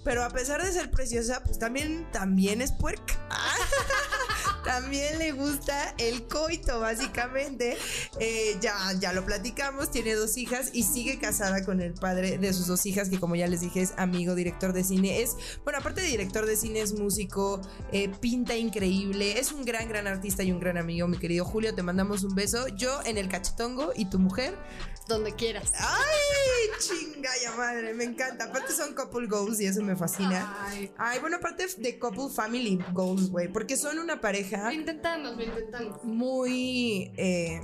Pero 0.05 0.25
a 0.25 0.31
pesar 0.31 0.63
de 0.65 0.73
ser 0.73 0.91
preciosa, 0.91 1.43
pues 1.45 1.59
también, 1.59 2.07
también 2.13 2.63
es 2.63 2.73
puerca. 2.73 3.15
también 4.65 5.19
le 5.19 5.33
gusta 5.33 5.95
el 5.99 6.27
coito, 6.27 6.81
básicamente. 6.81 7.77
Eh, 8.19 8.57
ya, 8.61 8.75
ya 8.99 9.13
lo 9.13 9.25
platicamos, 9.25 9.91
tiene 9.91 10.15
dos 10.15 10.37
hijas 10.37 10.71
y 10.73 10.83
sigue 10.85 11.19
casada 11.19 11.65
con 11.65 11.81
el 11.81 11.95
padre 11.95 12.39
de 12.39 12.53
sus 12.53 12.67
dos 12.67 12.85
hijas, 12.87 13.09
que 13.09 13.19
como 13.19 13.37
ya 13.37 13.47
les 13.47 13.61
dije 13.61 13.81
es 13.81 13.93
amigo, 13.97 14.35
director 14.35 14.73
de 14.73 14.85
cine. 14.85 15.23
Es, 15.23 15.37
bueno, 15.65 15.79
aparte 15.79 16.01
de 16.01 16.09
director 16.09 16.47
de 16.47 16.57
cine, 16.57 16.81
es 16.81 16.93
músico, 16.93 17.61
eh, 17.93 18.09
pinta 18.21 18.57
increíble, 18.57 19.39
es 19.39 19.53
un 19.53 19.65
gran, 19.65 19.89
gran 19.89 20.07
artista 20.07 20.43
y 20.43 20.53
un 20.53 20.61
gran 20.61 20.77
amigo, 20.77 21.09
mi 21.09 21.19
querido 21.19 21.45
Julio. 21.45 21.75
Te 21.75 21.83
mandamos 21.83 22.25
un 22.25 22.35
beso. 22.35 22.69
Yo 22.69 23.01
en 23.05 23.19
el 23.19 23.29
cachetongo 23.29 23.93
y 23.95 24.07
tu 24.07 24.19
mujer. 24.19 24.57
Donde 25.09 25.35
quieras. 25.35 25.73
¡Ay! 25.79 26.01
Chinga 26.79 27.31
ya 27.43 27.53
madre, 27.57 27.95
me 27.95 28.05
encanta. 28.05 28.45
Aparte 28.45 28.73
son 28.73 28.95
couple 28.95 29.27
goals 29.27 29.61
y 29.61 29.67
eso 29.67 29.83
me 29.83 29.97
fascina. 29.97 30.57
Ay, 30.97 31.19
bueno, 31.19 31.37
aparte 31.37 31.67
de 31.77 31.99
couple 31.99 32.29
family 32.35 32.79
goals, 32.93 33.31
güey, 33.31 33.49
porque 33.49 33.77
son 33.77 33.99
una 33.99 34.21
pareja. 34.21 34.50
Lo 34.59 34.73
intentamos, 34.73 35.37
lo 35.37 35.43
intentamos. 35.43 36.05
Muy. 36.05 37.13
Eh, 37.17 37.61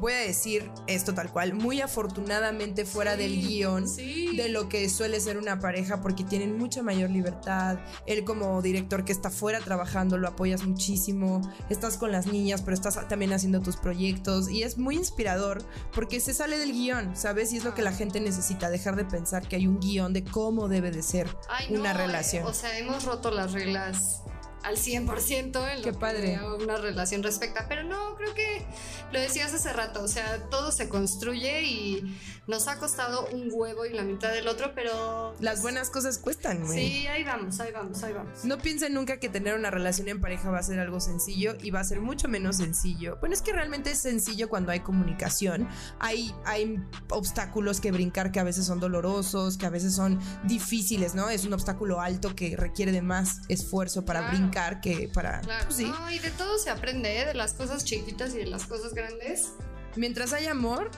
voy 0.00 0.14
a 0.14 0.18
decir 0.18 0.70
esto 0.86 1.14
tal 1.14 1.30
cual, 1.30 1.54
muy 1.54 1.80
afortunadamente 1.80 2.84
fuera 2.84 3.16
del 3.16 3.40
guion 3.40 3.84
de 3.84 4.48
lo 4.48 4.68
que 4.68 4.88
suele 4.88 5.20
ser 5.20 5.36
una 5.36 5.60
pareja 5.60 6.00
porque 6.00 6.24
tienen 6.24 6.56
mucha 6.56 6.82
mayor 6.82 7.10
libertad. 7.10 7.78
Él 8.06 8.24
como 8.24 8.62
director 8.62 9.04
que 9.04 9.12
está 9.12 9.30
fuera 9.30 9.60
trabajando 9.60 10.16
lo 10.16 10.28
apoyas 10.28 10.64
muchísimo, 10.64 11.42
estás 11.68 11.98
con 11.98 12.10
las 12.10 12.26
niñas 12.26 12.62
pero 12.62 12.74
estás 12.74 13.08
también 13.08 13.32
haciendo 13.32 13.60
tus 13.60 13.76
proyectos 13.76 14.50
y 14.50 14.62
es 14.62 14.78
muy 14.78 14.96
inspirador 14.96 15.62
porque 15.94 16.20
se 16.20 16.32
sale 16.32 16.58
del 16.58 16.72
guion, 16.72 17.14
¿sabes? 17.14 17.52
Y 17.52 17.58
es 17.58 17.64
lo 17.64 17.74
que 17.74 17.82
la 17.82 17.92
gente 17.92 18.20
necesita, 18.20 18.70
dejar 18.70 18.96
de 18.96 19.04
pensar 19.04 19.46
que 19.46 19.56
hay 19.56 19.66
un 19.66 19.80
guion 19.80 20.12
de 20.12 20.24
cómo 20.24 20.68
debe 20.68 20.90
de 20.90 21.02
ser 21.02 21.28
una 21.68 21.92
relación. 21.92 22.46
o 22.46 22.54
sea, 22.54 22.78
hemos 22.78 23.04
roto 23.04 23.30
las 23.30 23.52
reglas 23.52 24.22
al 24.62 24.76
100% 24.76 25.72
en 25.72 25.82
lo 25.82 25.98
padre. 25.98 26.38
que 26.38 26.62
una 26.62 26.76
relación 26.76 27.22
respecta. 27.22 27.66
Pero 27.68 27.84
no, 27.84 28.16
creo 28.16 28.34
que 28.34 28.64
lo 29.12 29.20
decías 29.20 29.52
hace 29.52 29.72
rato, 29.72 30.02
o 30.02 30.08
sea, 30.08 30.48
todo 30.50 30.72
se 30.72 30.88
construye 30.88 31.62
y 31.62 32.16
nos 32.46 32.68
ha 32.68 32.78
costado 32.78 33.26
un 33.28 33.48
huevo 33.52 33.86
y 33.86 33.92
la 33.92 34.02
mitad 34.02 34.32
del 34.32 34.48
otro, 34.48 34.72
pero... 34.74 35.34
Las 35.40 35.62
buenas 35.62 35.90
cosas 35.90 36.18
cuestan, 36.18 36.64
güey. 36.66 36.78
Sí, 36.78 37.06
ahí 37.06 37.24
vamos, 37.24 37.60
ahí 37.60 37.72
vamos, 37.72 38.02
ahí 38.02 38.12
vamos. 38.12 38.44
No 38.44 38.58
piensen 38.58 38.94
nunca 38.94 39.18
que 39.18 39.28
tener 39.28 39.54
una 39.54 39.70
relación 39.70 40.08
en 40.08 40.20
pareja 40.20 40.50
va 40.50 40.58
a 40.58 40.62
ser 40.62 40.80
algo 40.80 41.00
sencillo 41.00 41.56
y 41.62 41.70
va 41.70 41.80
a 41.80 41.84
ser 41.84 42.00
mucho 42.00 42.28
menos 42.28 42.56
sencillo. 42.56 43.16
Bueno, 43.20 43.34
es 43.34 43.42
que 43.42 43.52
realmente 43.52 43.92
es 43.92 43.98
sencillo 43.98 44.48
cuando 44.48 44.72
hay 44.72 44.80
comunicación. 44.80 45.68
Hay, 46.00 46.34
hay 46.44 46.82
obstáculos 47.08 47.80
que 47.80 47.92
brincar 47.92 48.32
que 48.32 48.40
a 48.40 48.44
veces 48.44 48.66
son 48.66 48.80
dolorosos, 48.80 49.56
que 49.56 49.66
a 49.66 49.70
veces 49.70 49.94
son 49.94 50.18
difíciles, 50.44 51.14
¿no? 51.14 51.30
Es 51.30 51.44
un 51.44 51.52
obstáculo 51.52 52.00
alto 52.00 52.34
que 52.34 52.56
requiere 52.56 52.92
de 52.92 53.02
más 53.02 53.40
esfuerzo 53.48 54.04
para 54.04 54.28
brincar 54.30 54.49
que 54.80 55.08
para... 55.12 55.40
Claro. 55.40 55.64
Pues 55.66 55.76
sí. 55.76 55.92
y 56.12 56.18
de 56.18 56.30
todo 56.30 56.58
se 56.58 56.70
aprende, 56.70 57.20
¿eh? 57.20 57.24
de 57.24 57.34
las 57.34 57.54
cosas 57.54 57.84
chiquitas 57.84 58.34
y 58.34 58.38
de 58.38 58.46
las 58.46 58.64
cosas 58.64 58.94
grandes. 58.94 59.52
Mientras 59.96 60.32
hay 60.32 60.46
amor, 60.46 60.90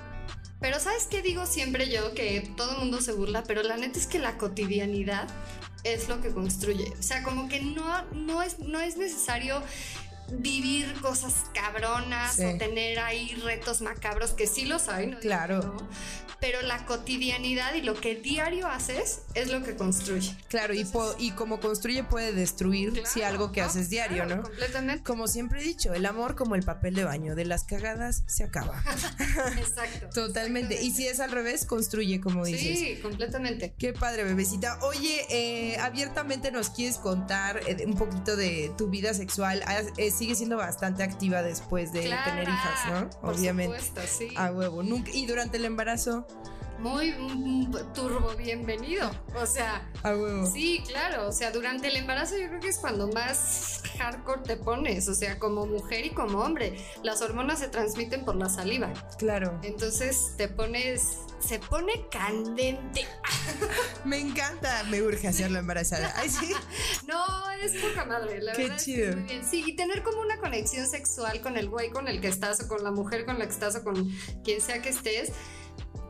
pero 0.61 0.79
¿sabes 0.79 1.07
qué 1.11 1.23
digo 1.23 1.47
siempre 1.47 1.91
yo? 1.91 2.15
Que 2.15 2.53
todo 2.57 2.73
el 2.73 2.79
mundo 2.79 3.01
se 3.01 3.13
burla, 3.13 3.43
pero 3.43 3.63
la 3.63 3.77
neta 3.77 3.99
es 3.99 4.07
que 4.07 4.19
la 4.19 4.39
cotidianidad 4.39 5.29
es 5.85 6.09
lo 6.09 6.21
que 6.21 6.31
construye. 6.31 6.93
O 6.99 7.03
sea, 7.03 7.23
como 7.23 7.49
que 7.49 7.61
no, 7.61 8.05
no, 8.13 8.43
es, 8.43 8.59
no 8.59 8.81
es 8.81 8.97
necesario 8.97 9.63
vivir 10.31 10.93
cosas 11.01 11.35
cabronas 11.55 12.39
o 12.39 12.57
tener 12.59 12.99
ahí 12.99 13.35
retos 13.45 13.81
macabros, 13.81 14.31
que 14.33 14.47
sí 14.47 14.65
los 14.65 14.89
hay, 14.89 15.09
¿no? 15.09 15.21
Claro 15.21 15.77
pero 16.43 16.61
la 16.61 16.85
cotidianidad 16.87 17.73
y 17.75 17.83
lo 17.83 17.95
que 17.95 18.17
diario 18.17 18.67
haces 18.67 19.21
es 19.35 19.53
lo 19.53 19.63
que 19.63 19.77
construye. 19.77 20.37
Claro, 20.49 20.75
y, 20.75 20.85
y 21.21 21.31
como 21.31 21.61
construye 21.61 22.03
puede 22.03 22.33
destruir 22.33 23.01
si 23.07 23.23
algo 23.23 23.53
que 23.53 23.61
haces 23.61 23.91
diario, 23.91 24.27
¿no? 24.27 24.43
Completamente. 24.43 25.05
Como 25.05 25.29
siempre 25.29 25.61
he 25.61 25.63
dicho, 25.63 25.95
el 25.95 26.05
amor 26.05 26.35
como 26.35 26.57
el 26.57 26.65
papel 26.65 26.97
de 26.97 27.05
baño, 27.05 27.37
de 27.37 27.45
las 27.45 27.63
cagadas 27.63 28.25
se 28.27 28.43
acaba. 28.43 28.83
Exacto. 29.57 30.09
Totalmente. 30.15 30.83
Y 30.83 30.91
si 30.91 31.07
es 31.07 31.21
al 31.21 31.31
revés, 31.31 31.65
construye, 31.65 32.21
como 32.21 32.45
dices. 32.45 32.77
Sí, 32.77 32.99
completamente. 33.01 33.75
Qué 33.79 33.93
padre, 33.93 34.25
bebecita. 34.25 34.81
Oye, 34.83 35.25
eh, 35.31 35.77
abiertamente 35.79 36.51
nos 36.51 36.71
quieres 36.71 36.99
contar 36.99 37.61
eh, 37.69 37.85
un 37.87 37.95
poquito 37.95 38.35
de 38.35 38.73
tu 38.77 38.89
vida 38.89 39.15
sexual. 39.15 39.63
Eh, 39.97 40.11
sigue 40.23 40.37
siendo 40.37 40.57
bastante 40.57 41.03
activa 41.03 41.43
después 41.43 41.93
de 41.93 42.03
tener 42.03 42.49
hijas, 42.49 42.91
¿no? 42.93 43.29
Obviamente. 43.29 43.81
Supuesto, 43.81 44.19
sí. 44.19 44.33
A 44.37 44.53
huevo. 44.53 44.85
Nunca, 44.85 45.11
y 45.13 45.27
durante 45.27 45.57
el 45.57 45.65
embarazo 45.65 46.29
muy 46.79 47.13
turbo 47.93 48.33
bienvenido. 48.37 49.11
O 49.35 49.47
sea, 49.47 49.89
sí, 50.53 50.81
claro. 50.87 51.27
O 51.27 51.33
sea, 51.33 51.51
durante 51.51 51.89
el 51.89 51.97
embarazo 51.97 52.39
yo 52.39 52.47
creo 52.47 52.61
que 52.61 52.69
es 52.69 52.79
cuando 52.79 53.09
más 53.09 53.83
hardcore 53.99 54.43
te 54.43 54.57
pones. 54.57 55.09
O 55.09 55.15
sea, 55.15 55.41
como 55.41 55.67
mujer 55.67 56.07
y 56.07 56.11
como 56.11 56.39
hombre. 56.39 56.77
Las 57.03 57.21
hormonas 57.21 57.59
se 57.59 57.67
transmiten 57.67 58.25
por 58.25 58.37
la 58.37 58.49
saliva. 58.49 58.93
Claro. 59.19 59.59
Entonces 59.65 60.35
te 60.37 60.47
pones, 60.47 61.19
se 61.43 61.59
pone 61.59 61.93
candente. 62.11 63.07
Me 64.05 64.19
encanta, 64.19 64.85
me 64.85 65.03
urge 65.03 65.29
hacerlo 65.29 65.59
embarazada. 65.59 66.13
Ay, 66.17 66.29
sí. 66.29 66.53
no, 67.07 67.51
es 67.63 67.81
poca 67.81 68.05
madre, 68.05 68.41
la 68.41 68.53
Qué 68.53 68.71
chido. 68.77 69.15
Sí, 69.49 69.65
y 69.67 69.77
tener 69.77 70.03
como 70.03 70.21
una 70.21 70.39
conexión 70.39 70.87
sexual 70.87 71.41
con 71.41 71.57
el 71.57 71.69
güey 71.69 71.91
con 71.91 72.09
el 72.09 72.21
que 72.21 72.29
estás 72.29 72.63
o 72.63 72.69
con 72.69 72.83
la 72.83 72.91
mujer 72.91 73.25
con 73.25 73.39
la 73.39 73.47
que 73.47 73.53
estás 73.53 73.77
o 73.77 73.85
con 73.85 74.11
quien 74.45 74.61
sea 74.61 74.83
que 74.83 74.89
estés 74.89 75.33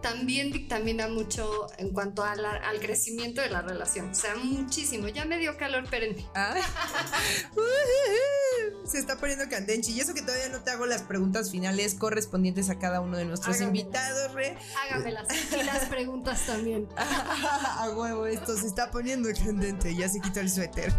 también 0.03 0.51
dictamina 0.51 1.09
mucho 1.09 1.69
en 1.79 1.91
cuanto 1.91 2.25
al 2.25 2.81
crecimiento 2.81 3.41
de 3.41 3.49
la 3.49 3.63
relación. 3.63 4.11
O 4.11 4.15
sea, 4.15 4.35
muchísimo. 4.35 5.09
Ya 5.09 5.25
me 5.25 5.39
dio 5.39 5.57
calor 5.57 5.89
perenne. 5.89 6.27
Ah. 6.35 6.55
Se 8.85 8.99
está 8.99 9.17
poniendo 9.17 9.49
candenchi. 9.49 9.93
Y 9.93 10.01
eso 10.01 10.13
que 10.13 10.23
todavía 10.23 10.49
no 10.49 10.63
te 10.63 10.71
hago 10.71 10.87
las 10.87 11.03
preguntas 11.03 11.51
finales 11.51 11.95
correspondientes 11.95 12.69
a 12.69 12.79
cada 12.79 13.01
uno 13.01 13.17
de 13.17 13.25
nuestros 13.25 13.61
invitados, 13.61 14.35
Re. 14.35 14.57
Hágamelas. 14.85 15.29
Y 15.53 15.63
las 15.63 15.87
preguntas 15.87 16.45
también. 16.47 16.89
a 16.97 17.91
huevo, 17.91 18.27
esto 18.27 18.57
se 18.57 18.67
está 18.67 18.91
poniendo 18.91 19.29
candente. 19.33 19.95
Ya 19.95 20.09
se 20.09 20.21
quitó 20.21 20.41
el 20.41 20.51
suéter. 20.51 20.93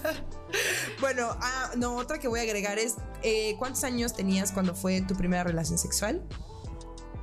bueno, 1.00 1.36
ah, 1.40 1.70
no, 1.76 1.96
otra 1.96 2.18
que 2.18 2.28
voy 2.28 2.40
a 2.40 2.42
agregar 2.42 2.78
es: 2.78 2.96
eh, 3.22 3.54
¿cuántos 3.58 3.84
años 3.84 4.14
tenías 4.14 4.52
cuando 4.52 4.74
fue 4.74 5.00
tu 5.02 5.14
primera 5.14 5.44
relación 5.44 5.78
sexual? 5.78 6.22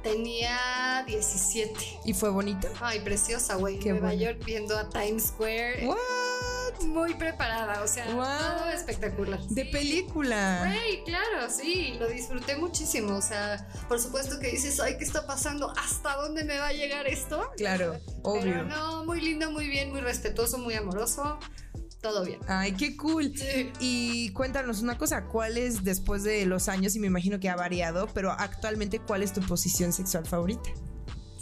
Tenía 0.07 1.03
17. 1.05 1.99
¿Y 2.05 2.13
fue 2.13 2.29
bonita? 2.29 2.69
Ay, 2.79 3.01
preciosa, 3.01 3.55
güey. 3.55 3.77
Nueva 3.79 4.13
York 4.13 4.41
viendo 4.45 4.77
a 4.77 4.87
Times 4.87 5.27
Square. 5.27 5.85
What? 5.85 6.87
Muy 6.87 7.13
preparada, 7.15 7.83
o 7.83 7.87
sea, 7.87 8.05
todo 8.05 8.69
espectacular. 8.69 9.39
De 9.49 9.65
película. 9.65 10.59
Güey, 10.65 11.03
claro, 11.03 11.49
sí, 11.49 11.95
lo 11.99 12.07
disfruté 12.07 12.55
muchísimo. 12.55 13.17
O 13.17 13.21
sea, 13.21 13.67
por 13.89 13.99
supuesto 13.99 14.39
que 14.39 14.51
dices, 14.51 14.79
ay, 14.79 14.97
¿qué 14.97 15.03
está 15.03 15.27
pasando? 15.27 15.73
¿Hasta 15.75 16.15
dónde 16.15 16.45
me 16.45 16.57
va 16.57 16.67
a 16.67 16.73
llegar 16.73 17.05
esto? 17.07 17.51
Claro, 17.57 17.99
obvio. 18.21 18.43
Pero 18.43 18.63
no, 18.63 19.03
muy 19.03 19.19
lindo, 19.19 19.51
muy 19.51 19.67
bien, 19.67 19.89
muy 19.89 19.99
respetuoso, 19.99 20.57
muy 20.57 20.75
amoroso 20.75 21.37
todo 22.01 22.23
bien. 22.25 22.39
Ay, 22.47 22.73
qué 22.73 22.95
cool. 22.95 23.33
Y 23.79 24.29
cuéntanos 24.31 24.81
una 24.81 24.97
cosa, 24.97 25.25
¿cuál 25.25 25.57
es 25.57 25.83
después 25.83 26.23
de 26.23 26.45
los 26.45 26.69
años, 26.69 26.95
y 26.95 26.99
me 26.99 27.07
imagino 27.07 27.39
que 27.39 27.49
ha 27.49 27.55
variado, 27.55 28.07
pero 28.13 28.31
actualmente 28.31 28.99
cuál 28.99 29.23
es 29.23 29.33
tu 29.33 29.41
posición 29.41 29.93
sexual 29.93 30.25
favorita? 30.25 30.69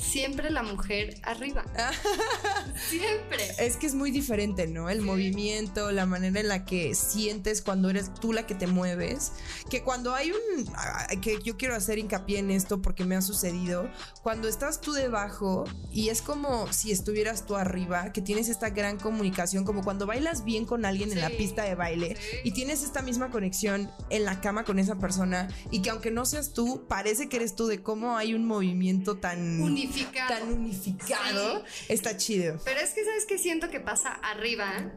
Siempre 0.06 0.50
la 0.50 0.64
mujer 0.64 1.20
arriba. 1.24 1.66
siempre. 2.90 3.44
Es 3.60 3.78
que 3.78 3.88
es 3.88 3.96
muy 3.96 4.12
diferente, 4.12 4.68
¿no? 4.68 4.90
El 4.90 5.02
movimiento, 5.02 5.92
la 5.92 6.06
manera 6.06 6.40
en 6.40 6.48
la 6.48 6.66
que 6.66 6.96
sientes 6.96 7.62
cuando 7.62 7.90
eres 7.90 8.14
tú 8.14 8.34
la 8.34 8.46
que 8.46 8.56
te 8.56 8.68
mueves. 8.68 9.34
Que 9.70 9.84
cuando 9.84 10.14
hay 10.14 10.32
un. 10.32 11.22
que 11.22 11.40
yo 11.44 11.58
quiero 11.58 11.76
hacer 11.76 11.98
hincapié 11.98 12.40
en 12.40 12.52
esto 12.52 12.82
porque 12.82 13.06
me 13.06 13.16
ha 13.16 13.22
sucedido. 13.22 13.90
Cuando 14.24 14.48
estás 14.48 14.82
tú 14.82 14.94
debajo 14.94 15.66
y 15.92 16.10
es 16.10 16.22
como 16.22 16.72
si 16.72 16.92
estuvieras 16.92 17.46
tú 17.46 17.56
arriba, 17.56 18.14
que 18.14 18.22
tienes 18.22 18.50
esta 18.50 18.70
gran 18.70 18.98
comunicación, 18.98 19.64
como 19.66 19.84
cuando 19.84 20.06
bailas 20.06 20.44
bien 20.44 20.66
con 20.66 20.86
alguien 20.86 21.12
en 21.12 21.22
la 21.22 21.30
pista 21.30 21.64
de 21.64 21.76
baile 21.76 22.18
y 22.44 22.52
tienes 22.52 22.84
esta 22.84 23.02
misma 23.02 23.30
conexión 23.30 23.90
en 24.10 24.26
la 24.26 24.42
cama 24.42 24.64
con 24.64 24.80
esa 24.80 24.96
persona 24.96 25.48
y 25.72 25.82
que 25.82 25.90
aunque 25.90 26.12
no 26.12 26.26
seas 26.26 26.54
tú, 26.54 26.86
parece 26.88 27.30
que 27.30 27.38
eres 27.38 27.56
tú 27.56 27.68
de 27.68 27.82
cómo 27.82 28.18
hay 28.18 28.34
un 28.34 28.46
movimiento 28.46 29.18
tan 29.18 29.62
unificado. 29.62 29.95
Tan 30.28 30.44
unificado. 30.52 31.64
Está 31.88 32.18
chido. 32.18 32.60
Pero 32.66 32.80
es 32.80 32.94
que, 32.94 33.04
¿sabes 33.06 33.26
qué 33.26 33.38
siento 33.38 33.70
que 33.70 33.80
pasa 33.80 34.12
arriba? 34.12 34.92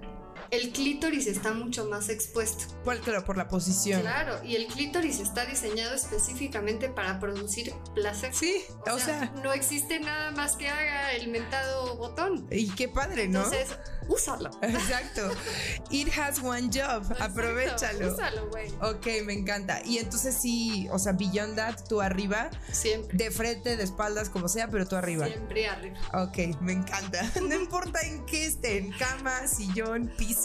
El 0.51 0.71
clítoris 0.73 1.27
está 1.27 1.53
mucho 1.53 1.87
más 1.87 2.09
expuesto. 2.09 2.65
¿Cuál? 2.85 3.01
Claro, 3.01 3.25
por 3.25 3.37
la 3.37 3.49
posición. 3.49 4.01
Claro, 4.01 4.43
y 4.45 4.57
el 4.57 4.67
clítoris 4.67 5.21
está 5.21 5.45
diseñado 5.45 5.95
específicamente 5.95 6.89
para 6.89 7.21
producir 7.21 7.73
placer. 7.95 8.35
Sí, 8.35 8.63
o, 8.91 8.99
sea, 8.99 9.33
no 9.43 9.53
existe 9.53 10.01
nada 10.01 10.31
más 10.31 10.57
que 10.57 10.69
haga 10.69 11.13
el 11.13 11.29
mentado 11.29 11.97
botón. 11.97 12.47
Y 12.51 12.71
qué 12.71 12.89
padre, 12.89 13.29
¿no? 13.29 13.45
Entonces, 13.45 13.77
úsalo. 14.09 14.51
Exacto. 14.63 15.31
It 15.91 16.09
has 16.17 16.43
one 16.43 16.71
job. 16.73 17.05
Aprovechalo. 17.21 18.15
Úsalo, 18.15 18.49
güey. 18.49 18.71
Ok, 18.81 19.07
me 19.25 19.35
encanta. 19.35 19.83
Y 19.85 19.99
entonces 19.99 20.35
sí, 20.35 20.89
o 20.91 20.99
sea, 20.99 21.13
beyond 21.13 21.57
that, 21.57 21.87
tú 21.89 22.01
arriba. 22.01 22.51
Siempre. 22.73 23.17
De 23.17 23.31
frente, 23.31 23.77
de 23.77 23.85
espaldas, 23.85 24.31
como 24.31 24.49
sea, 24.49 24.69
pero 24.69 24.87
tú 24.87 24.97
arriba. 24.97 25.27
Siempre 25.27 25.69
arriba. 25.69 25.99
Ok, 26.15 26.61
me 26.61 26.73
encanta. 26.73 27.31
No 27.49 27.55
importa 27.55 28.01
en 28.03 28.27
qué 28.27 28.45
estén, 28.45 28.91
cama, 28.93 29.47
sillón, 29.47 30.13
piso. 30.19 30.38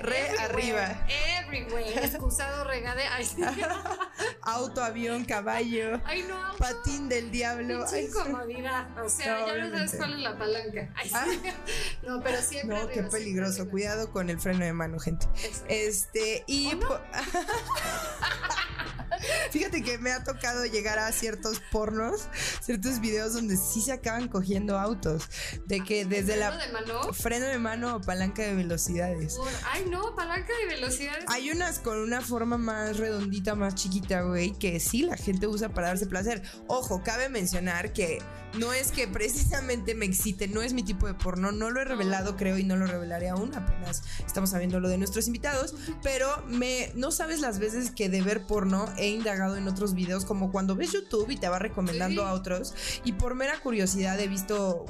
Re 0.00 0.28
arriba. 0.38 1.06
Everywhere. 1.40 2.04
Excusado, 2.04 2.64
regade. 2.64 3.02
Auto, 4.42 4.82
avión, 4.82 5.24
caballo. 5.24 6.00
Ay, 6.04 6.24
no. 6.28 6.56
Patín 6.58 7.08
del 7.08 7.30
diablo. 7.30 7.84
Ay, 7.90 8.06
incomodidad. 8.06 8.86
O 8.98 9.08
sea, 9.08 9.46
ya 9.46 9.54
no 9.56 9.70
sabes 9.70 9.94
cuál 9.96 10.14
es 10.14 10.20
la 10.20 10.36
palanca. 10.38 10.92
Ay, 10.94 11.10
ah. 11.14 11.26
No, 12.02 12.20
pero 12.22 12.42
siempre 12.42 12.78
qué 12.92 13.02
peligroso. 13.04 13.68
Cuidado 13.68 14.10
con 14.10 14.30
el 14.30 14.40
freno 14.40 14.64
de 14.64 14.72
mano, 14.72 14.98
gente. 14.98 15.26
Este, 15.68 16.44
y. 16.46 16.72
Fíjate 19.50 19.82
que 19.82 19.98
me 19.98 20.10
ha 20.12 20.24
tocado 20.24 20.64
llegar 20.64 20.98
a 20.98 21.12
ciertos 21.12 21.60
pornos, 21.70 22.28
ciertos 22.60 23.00
videos 23.00 23.34
donde 23.34 23.56
sí 23.56 23.80
se 23.80 23.92
acaban 23.92 24.28
cogiendo 24.28 24.78
autos. 24.78 25.28
De 25.66 25.84
que 25.84 26.04
desde 26.04 26.36
la. 26.36 26.52
¿Freno 26.52 26.66
de 26.66 26.72
mano? 26.72 27.12
Freno 27.12 27.46
de 27.46 27.58
mano 27.58 27.96
o 27.96 28.00
palanca 28.00 28.42
de 28.42 28.54
velocidades. 29.14 29.60
Ay, 29.70 29.86
no, 29.90 30.14
palanca 30.14 30.52
de 30.60 30.74
velocidades. 30.74 31.24
Hay 31.28 31.50
unas 31.50 31.78
con 31.78 31.98
una 31.98 32.20
forma 32.20 32.58
más 32.58 32.96
redondita, 32.96 33.54
más 33.54 33.74
chiquita, 33.74 34.22
güey, 34.22 34.52
que 34.52 34.80
sí 34.80 35.02
la 35.02 35.16
gente 35.16 35.46
usa 35.46 35.70
para 35.70 35.88
darse 35.88 36.06
placer. 36.06 36.42
Ojo, 36.66 37.02
cabe 37.02 37.28
mencionar 37.28 37.92
que 37.92 38.20
no 38.58 38.72
es 38.72 38.92
que 38.92 39.08
precisamente 39.08 39.94
me 39.94 40.04
excite, 40.04 40.48
no 40.48 40.62
es 40.62 40.74
mi 40.74 40.82
tipo 40.82 41.06
de 41.06 41.14
porno, 41.14 41.52
no 41.52 41.70
lo 41.70 41.80
he 41.80 41.84
revelado, 41.84 42.36
creo, 42.36 42.58
y 42.58 42.64
no 42.64 42.76
lo 42.76 42.86
revelaré 42.86 43.28
aún, 43.28 43.54
apenas 43.54 44.02
estamos 44.26 44.50
sabiendo 44.50 44.80
lo 44.80 44.88
de 44.88 44.98
nuestros 44.98 45.26
invitados, 45.26 45.74
pero 46.02 46.28
me 46.46 46.92
no 46.94 47.10
sabes 47.10 47.40
las 47.40 47.58
veces 47.58 47.90
que 47.90 48.08
de 48.08 48.20
ver 48.20 48.46
porno 48.46 48.92
he 48.98 49.08
indagado 49.08 49.56
en 49.56 49.68
otros 49.68 49.94
videos, 49.94 50.24
como 50.24 50.52
cuando 50.52 50.76
ves 50.76 50.92
YouTube 50.92 51.30
y 51.30 51.36
te 51.36 51.48
va 51.48 51.58
recomendando 51.58 52.26
a 52.26 52.32
otros, 52.32 52.74
y 53.04 53.12
por 53.12 53.34
mera 53.34 53.58
curiosidad 53.60 54.20
he 54.20 54.28
visto 54.28 54.84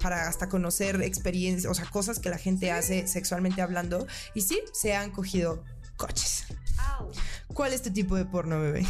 para 0.00 0.28
hasta 0.28 0.48
conocer 0.48 1.00
experiencias, 1.02 1.70
o 1.70 1.74
sea, 1.74 1.86
cosas 1.86 2.18
que 2.18 2.28
la 2.28 2.38
gente 2.38 2.70
hace 2.70 3.06
sexualmente 3.06 3.62
hablando, 3.66 4.06
y 4.34 4.40
sí, 4.40 4.60
se 4.72 4.96
han 4.96 5.10
cogido 5.10 5.62
coches. 5.96 6.46
¿Cuál 7.52 7.72
es 7.72 7.82
tu 7.82 7.92
tipo 7.92 8.16
de 8.16 8.24
porno, 8.24 8.60
bebé? 8.60 8.86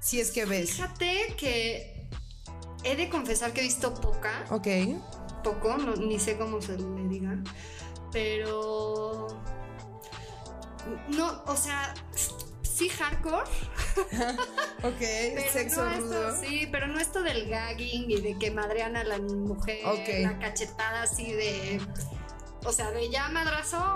Si 0.00 0.20
es 0.20 0.30
que 0.30 0.44
ves. 0.44 0.70
Fíjate 0.70 1.34
que 1.36 1.98
He 2.84 2.96
de 2.96 3.08
confesar 3.08 3.52
que 3.52 3.60
he 3.60 3.64
visto 3.64 3.94
poca. 3.94 4.44
Ok. 4.50 4.66
Poco, 5.42 5.76
ni 5.98 6.18
sé 6.18 6.36
cómo 6.36 6.60
se 6.60 6.76
le 6.78 7.08
diga. 7.08 7.36
Pero. 8.12 9.26
No, 11.08 11.42
o 11.46 11.56
sea, 11.56 11.94
sí 12.62 12.88
hardcore. 12.88 13.50
ok, 14.84 15.50
sexo 15.52 15.84
rudo. 15.88 16.40
sí, 16.40 16.68
pero 16.70 16.86
no 16.86 17.00
esto 17.00 17.22
del 17.22 17.48
gagging 17.48 18.10
y 18.10 18.20
de 18.20 18.38
que 18.38 18.50
madrean 18.50 18.96
a 18.96 19.04
la 19.04 19.18
mujer, 19.18 19.80
la 20.22 20.38
cachetada 20.38 21.02
así 21.02 21.32
de 21.32 21.80
o 22.64 22.72
sea, 22.72 22.90
de 22.90 23.08
ya 23.10 23.28
madrazo, 23.28 23.94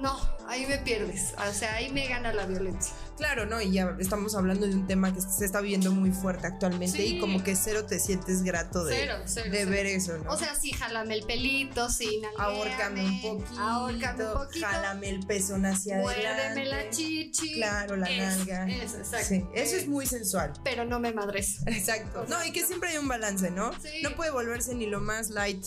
no, 0.00 0.18
ahí 0.48 0.66
me 0.66 0.78
pierdes. 0.78 1.34
O 1.48 1.52
sea, 1.52 1.74
ahí 1.74 1.92
me 1.92 2.06
gana 2.08 2.32
la 2.32 2.46
violencia. 2.46 2.94
Claro, 3.16 3.46
¿no? 3.46 3.60
Y 3.60 3.72
ya 3.72 3.96
estamos 4.00 4.34
hablando 4.34 4.66
de 4.66 4.74
un 4.74 4.86
tema 4.86 5.14
que 5.14 5.20
se 5.20 5.44
está 5.44 5.60
viendo 5.60 5.92
muy 5.92 6.10
fuerte 6.10 6.46
actualmente 6.46 7.04
y 7.04 7.20
como 7.20 7.44
que 7.44 7.54
cero 7.54 7.84
te 7.86 8.00
sientes 8.00 8.42
grato 8.42 8.84
de, 8.84 9.08
de 9.50 9.64
ver 9.66 9.86
eso, 9.86 10.18
¿no? 10.18 10.32
O 10.32 10.36
sea, 10.36 10.54
sí, 10.54 10.72
jálame 10.72 11.14
el 11.14 11.24
pelito, 11.24 11.88
sí, 11.90 12.22
Ahórcame 12.38 13.04
un 13.04 13.22
poquito. 13.22 13.60
Ahórcame 13.60 14.24
un 14.24 14.32
poquito. 14.32 14.66
Jálame 14.66 15.08
el 15.10 15.26
pezón 15.26 15.66
hacia 15.66 15.98
Muérdeme 15.98 16.66
la 16.66 16.90
chichi. 16.90 17.54
Claro, 17.54 17.96
la 17.96 18.08
nalga. 18.08 18.68
Eso, 18.68 18.98
exacto. 18.98 19.26
Sí, 19.28 19.44
eso 19.54 19.76
es 19.76 19.86
muy 19.86 20.06
sensual. 20.06 20.52
Pero 20.64 20.84
no 20.84 20.98
me 20.98 21.12
madres. 21.12 21.60
Exacto. 21.66 22.24
no, 22.28 22.44
y 22.44 22.52
que 22.52 22.66
siempre 22.66 22.90
hay 22.90 22.98
un 22.98 23.08
balance, 23.08 23.50
¿no? 23.50 23.70
No 24.02 24.16
puede 24.16 24.30
volverse 24.30 24.74
ni 24.74 24.86
lo 24.86 25.00
más 25.00 25.30
light 25.30 25.64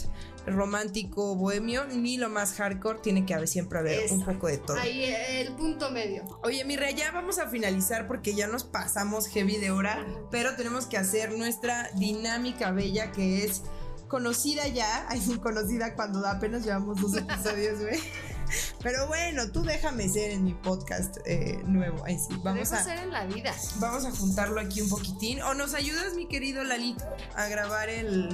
romántico, 0.47 1.35
bohemio, 1.35 1.85
ni 1.85 2.17
lo 2.17 2.29
más 2.29 2.53
hardcore, 2.53 2.99
tiene 2.99 3.25
que 3.25 3.33
haber 3.33 3.47
siempre 3.47 3.79
haber 3.79 4.11
un 4.11 4.23
poco 4.23 4.47
de 4.47 4.57
todo. 4.57 4.77
Ahí 4.77 5.03
el 5.31 5.53
punto 5.53 5.91
medio. 5.91 6.23
Oye, 6.43 6.63
mi 6.65 6.77
rey, 6.77 6.95
ya 6.95 7.11
vamos 7.11 7.37
a 7.37 7.47
finalizar 7.47 8.07
porque 8.07 8.33
ya 8.33 8.47
nos 8.47 8.63
pasamos 8.63 9.27
heavy 9.27 9.57
de 9.57 9.71
hora, 9.71 10.05
pero 10.31 10.55
tenemos 10.55 10.85
que 10.85 10.97
hacer 10.97 11.37
nuestra 11.37 11.89
dinámica 11.95 12.71
bella 12.71 13.11
que 13.11 13.43
es 13.43 13.63
conocida 14.07 14.67
ya, 14.67 15.07
conocida 15.43 15.95
cuando 15.95 16.25
apenas 16.25 16.63
llevamos 16.63 17.01
dos 17.01 17.15
episodios, 17.17 17.79
güey. 17.81 17.99
Pero 18.83 19.07
bueno, 19.07 19.51
tú 19.51 19.63
déjame 19.63 20.09
ser 20.09 20.31
en 20.31 20.43
mi 20.43 20.53
podcast 20.53 21.17
eh, 21.25 21.59
nuevo. 21.65 22.03
Ahí 22.05 22.17
sí, 22.17 22.39
vamos 22.43 22.71
a 22.71 22.83
ser 22.83 22.99
en 22.99 23.11
la 23.11 23.25
vida. 23.25 23.53
Vamos 23.79 24.05
a 24.05 24.11
juntarlo 24.11 24.59
aquí 24.59 24.81
un 24.81 24.89
poquitín. 24.89 25.41
O 25.41 25.53
nos 25.53 25.73
ayudas, 25.73 26.13
mi 26.15 26.27
querido 26.27 26.63
Lalito, 26.63 27.05
a 27.35 27.47
grabar 27.47 27.89
el, 27.89 28.29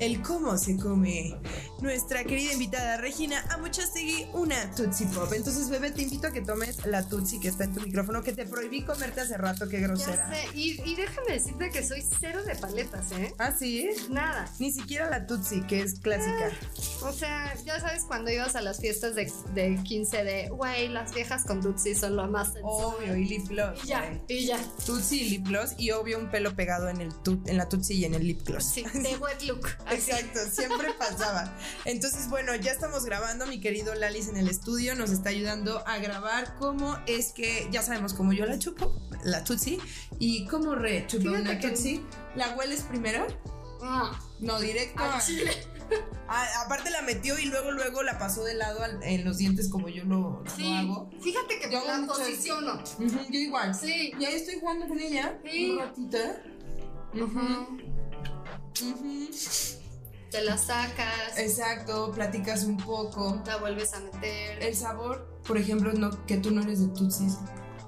el 0.00 0.22
cómo 0.22 0.56
se 0.58 0.76
come 0.76 1.36
nuestra 1.80 2.24
querida 2.24 2.52
invitada 2.52 2.96
Regina 2.96 3.44
Amuchastegui 3.50 4.28
una 4.32 4.70
Tutsi 4.74 5.04
Pop. 5.06 5.32
Entonces, 5.32 5.68
bebé, 5.68 5.90
te 5.90 6.02
invito 6.02 6.28
a 6.28 6.30
que 6.30 6.40
tomes 6.40 6.84
la 6.86 7.06
Tutsi 7.06 7.40
que 7.40 7.48
está 7.48 7.64
en 7.64 7.74
tu 7.74 7.80
micrófono, 7.80 8.22
que 8.22 8.32
te 8.32 8.46
prohibí 8.46 8.84
comerte 8.84 9.20
hace 9.20 9.36
rato, 9.36 9.68
qué 9.68 9.80
grosera. 9.80 10.28
Ya 10.30 10.50
sé. 10.50 10.56
Y, 10.56 10.94
déjame 10.94 11.32
decirte 11.32 11.70
que 11.70 11.84
soy 11.84 12.04
cero 12.20 12.42
de 12.44 12.54
paletas, 12.54 13.10
¿eh? 13.12 13.34
Ah, 13.38 13.52
sí. 13.56 13.88
Nada. 14.10 14.48
Ni 14.58 14.72
siquiera 14.72 15.10
la 15.10 15.26
Tutsi, 15.26 15.62
que 15.62 15.82
es 15.82 15.98
clásica. 15.98 16.50
Ah, 17.02 17.08
o 17.08 17.12
sea, 17.12 17.54
ya 17.64 17.80
sabes 17.80 18.04
cuando 18.04 18.30
ibas 18.30 18.54
a 18.54 18.60
las 18.60 18.80
fiestas 18.80 19.14
de 19.14 19.22
de 19.54 19.78
15 19.82 20.24
de, 20.24 20.48
güey, 20.48 20.88
las 20.88 21.14
viejas 21.14 21.44
con 21.44 21.60
Tutsi 21.60 21.94
son 21.94 22.16
lo 22.16 22.26
más 22.28 22.54
Obvio, 22.62 23.16
y 23.16 23.24
lip 23.24 23.48
gloss. 23.48 23.84
Y 23.84 23.88
ya, 23.88 24.20
y 24.28 24.46
ya. 24.46 24.58
Tutsi 24.84 25.20
y 25.20 25.30
lip 25.30 25.48
gloss 25.48 25.74
y 25.78 25.90
obvio 25.90 26.18
un 26.18 26.30
pelo 26.30 26.54
pegado 26.54 26.88
en, 26.88 27.00
el 27.00 27.12
en 27.46 27.56
la 27.56 27.68
Tutsi 27.68 27.94
y 27.94 28.04
en 28.04 28.14
el 28.14 28.26
lip 28.26 28.42
gloss. 28.46 28.64
Sí, 28.64 28.82
de 28.82 29.16
wet 29.20 29.42
look. 29.42 29.68
Exacto, 29.90 30.40
siempre 30.50 30.88
pasaba. 30.98 31.56
Entonces, 31.84 32.28
bueno, 32.28 32.54
ya 32.56 32.72
estamos 32.72 33.04
grabando, 33.04 33.46
mi 33.46 33.60
querido 33.60 33.94
Lalis 33.94 34.28
en 34.28 34.36
el 34.36 34.48
estudio 34.48 34.94
nos 34.94 35.10
está 35.10 35.30
ayudando 35.30 35.86
a 35.86 35.98
grabar 35.98 36.56
cómo 36.58 36.98
es 37.06 37.32
que, 37.32 37.68
ya 37.70 37.82
sabemos 37.82 38.14
cómo 38.14 38.32
yo 38.32 38.46
la 38.46 38.58
chupo, 38.58 38.94
la 39.24 39.44
Tutsi, 39.44 39.78
y 40.18 40.46
cómo 40.46 40.74
re 40.74 41.06
chupo 41.06 41.30
una 41.30 41.60
Tutsi. 41.60 42.02
¿La 42.34 42.56
hueles 42.56 42.82
primero? 42.82 43.26
Ah. 43.82 44.18
No, 44.42 44.60
directo 44.60 45.02
a 45.02 45.20
chile. 45.20 45.52
Aparte 46.64 46.90
la 46.90 47.02
metió 47.02 47.38
y 47.38 47.46
luego 47.46 47.70
luego 47.70 48.02
la 48.02 48.18
pasó 48.18 48.44
de 48.44 48.54
lado 48.54 48.80
en 49.02 49.24
los 49.24 49.38
dientes 49.38 49.68
como 49.68 49.88
yo 49.88 50.04
lo, 50.04 50.42
hago. 50.76 51.10
Fíjate 51.20 51.58
que 51.60 51.70
yo 51.70 51.84
la 51.86 52.06
posiciono. 52.06 52.82
yo 52.98 53.38
igual. 53.38 53.74
Sí. 53.74 54.12
Y 54.18 54.24
ahí 54.24 54.34
estoy 54.34 54.58
jugando 54.58 54.88
con 54.88 54.98
ella 54.98 55.38
un 55.44 55.78
ratito. 55.78 56.18
Te 60.30 60.42
la 60.42 60.56
sacas. 60.56 61.38
Exacto, 61.38 62.10
platicas 62.12 62.64
un 62.64 62.78
poco. 62.78 63.42
La 63.46 63.58
vuelves 63.58 63.92
a 63.92 64.00
meter. 64.00 64.62
El 64.62 64.74
sabor, 64.74 65.38
por 65.46 65.58
ejemplo, 65.58 65.92
no, 65.92 66.24
que 66.26 66.38
tú 66.38 66.50
no 66.50 66.62
eres 66.62 66.80
de 66.80 66.88
Tutsis. 66.88 67.36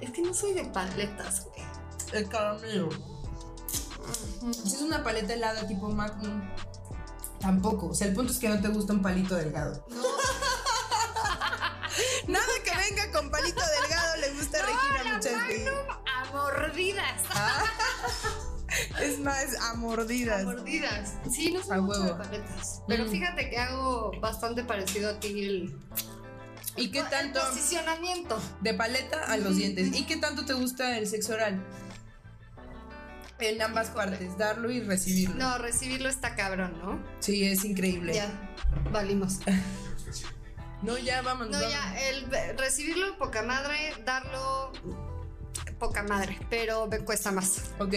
Es 0.01 0.11
que 0.11 0.23
no 0.23 0.35
soy 0.35 0.53
de 0.53 0.65
paletas, 0.67 1.47
güey. 1.47 1.67
El 2.13 2.29
caramelo. 2.29 3.14
Si 4.53 4.75
es 4.75 4.83
una 4.83 5.03
paleta 5.03 5.35
helada 5.35 5.67
tipo 5.67 5.89
Magnum. 5.89 6.43
Tampoco. 7.41 7.89
O 7.89 7.95
sea, 7.95 8.07
el 8.07 8.15
punto 8.15 8.33
es 8.33 8.39
que 8.39 8.49
no 8.49 8.61
te 8.61 8.69
gusta 8.69 8.93
un 8.93 9.03
palito 9.03 9.35
delgado. 9.35 9.87
Nada 12.28 12.47
que 12.65 12.70
venga 12.70 13.12
con 13.12 13.31
palito 13.31 13.61
delgado 13.81 14.16
le 14.16 14.33
gusta 14.33 14.59
a 14.59 14.62
Regina 14.62 15.15
muchas. 15.15 15.35
A 16.07 16.24
mordidas. 16.33 17.23
Ah. 17.31 17.65
Es 19.01 19.20
más, 19.20 19.55
a 19.61 19.74
mordidas. 19.74 20.41
A 20.43 20.45
mordidas. 20.45 21.12
Sí, 21.31 21.53
no 21.53 21.62
soy 21.62 21.81
mucho 21.81 22.01
de 22.01 22.15
paletas. 22.15 22.83
Pero 22.89 23.05
mm. 23.05 23.09
fíjate 23.09 23.51
que 23.51 23.59
hago 23.59 24.11
bastante 24.20 24.65
parecido 24.65 25.11
a 25.11 25.20
ti 25.20 25.45
el. 25.45 25.78
¿Y 26.77 26.91
qué 26.91 27.03
tanto? 27.05 27.41
El 27.41 27.47
posicionamiento. 27.49 28.41
De 28.62 28.74
paleta 28.74 29.23
a 29.24 29.37
los 29.37 29.57
dientes. 29.57 29.95
¿Y 29.95 30.07
qué 30.07 30.16
tanto 30.16 30.45
te 30.45 30.55
gusta 30.55 30.99
el 30.99 31.07
sexo 31.07 31.35
oral? 31.35 31.65
En 33.40 33.61
ambas 33.61 33.90
partes, 33.90 34.39
darlo 34.39 34.70
y 34.70 34.81
recibirlo. 34.81 35.35
No, 35.35 35.59
recibirlo 35.59 36.09
está 36.09 36.36
cabrón, 36.36 36.78
¿no? 36.78 37.02
Sí, 37.19 37.44
es 37.44 37.65
increíble. 37.65 38.15
Ya, 38.15 38.31
valimos. 38.93 39.40
no, 40.82 40.97
ya, 40.98 41.20
vamos. 41.23 41.51
No, 41.51 41.61
ya, 41.61 42.01
el 42.09 42.27
recibirlo, 42.56 43.19
poca 43.19 43.43
madre, 43.43 43.94
darlo, 44.05 44.73
poca 45.78 46.02
madre, 46.05 46.39
pero 46.48 46.86
me 46.86 47.01
cuesta 47.01 47.32
más. 47.32 47.73
Ok. 47.81 47.94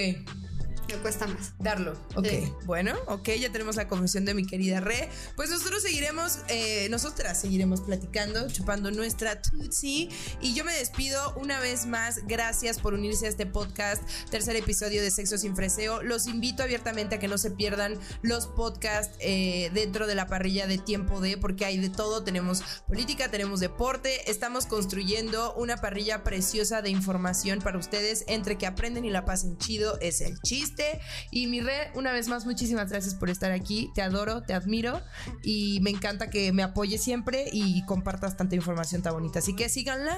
Me 0.88 0.96
cuesta 1.00 1.28
más. 1.28 1.54
Darlo. 1.60 1.94
Ok. 2.16 2.28
Bueno, 2.66 2.96
ok, 3.08 3.30
ya 3.40 3.52
tenemos 3.52 3.76
la 3.76 3.88
confesión 3.90 4.24
de 4.24 4.34
mi 4.34 4.46
querida 4.46 4.80
Re. 4.80 5.10
Pues 5.36 5.50
nosotros 5.50 5.82
seguiremos, 5.82 6.40
eh, 6.48 6.88
nosotras 6.90 7.42
seguiremos 7.42 7.82
platicando, 7.82 8.50
chupando 8.50 8.90
nuestra 8.92 9.42
Tutsi. 9.42 10.10
Y 10.42 10.54
yo 10.54 10.64
me 10.64 10.74
despido 10.74 11.34
una 11.36 11.60
vez 11.60 11.86
más. 11.86 12.26
Gracias 12.26 12.80
por 12.80 12.94
unirse 12.94 13.26
a 13.26 13.30
este 13.30 13.46
podcast, 13.46 14.02
tercer 14.30 14.56
episodio 14.56 15.02
de 15.02 15.12
Sexo 15.12 15.38
sin 15.38 15.56
Freseo. 15.56 16.02
Los 16.04 16.28
invito 16.28 16.64
abiertamente 16.64 17.16
a 17.16 17.20
que 17.20 17.28
no 17.28 17.38
se 17.38 17.52
pierdan 17.52 18.00
los 18.22 18.48
podcasts 18.48 19.18
eh, 19.20 19.70
dentro 19.74 20.08
de 20.08 20.16
la 20.16 20.28
parrilla 20.28 20.68
de 20.68 20.78
tiempo 20.78 21.20
de, 21.20 21.38
porque 21.38 21.66
hay 21.66 21.78
de 21.80 21.90
todo. 21.90 22.24
Tenemos 22.24 22.64
política, 22.88 23.30
tenemos 23.30 23.60
deporte. 23.60 24.32
Estamos 24.32 24.66
construyendo 24.66 25.54
una 25.56 25.78
parrilla 25.78 26.24
preciosa 26.24 26.82
de 26.82 26.92
información 26.92 27.60
para 27.60 27.78
ustedes 27.78 28.24
entre 28.28 28.58
que 28.58 28.68
aprenden 28.68 29.04
y 29.04 29.10
la 29.10 29.26
pasen 29.26 29.58
chido. 29.58 30.00
Es 30.00 30.22
el 30.22 30.40
chiste 30.42 30.77
y 31.32 31.48
mi 31.48 31.62
re, 31.62 31.92
una 31.94 32.12
vez 32.12 32.28
más, 32.28 32.46
muchísimas 32.46 32.90
gracias 32.90 33.16
por 33.16 33.30
estar 33.30 33.52
aquí. 33.52 33.92
Te 33.96 34.02
adoro, 34.02 34.44
te 34.44 34.54
admiro 34.54 35.02
y 35.44 35.80
me 35.82 35.90
encanta 35.90 36.30
que 36.30 36.52
me 36.52 36.64
apoyes 36.64 37.04
siempre 37.04 37.46
y 37.52 37.86
compartas 37.86 38.38
tanta 38.38 38.56
información 38.56 39.02
tan 39.02 39.14
bonita. 39.14 39.40
Así 39.40 39.56
que 39.56 39.70
síganla. 39.70 40.18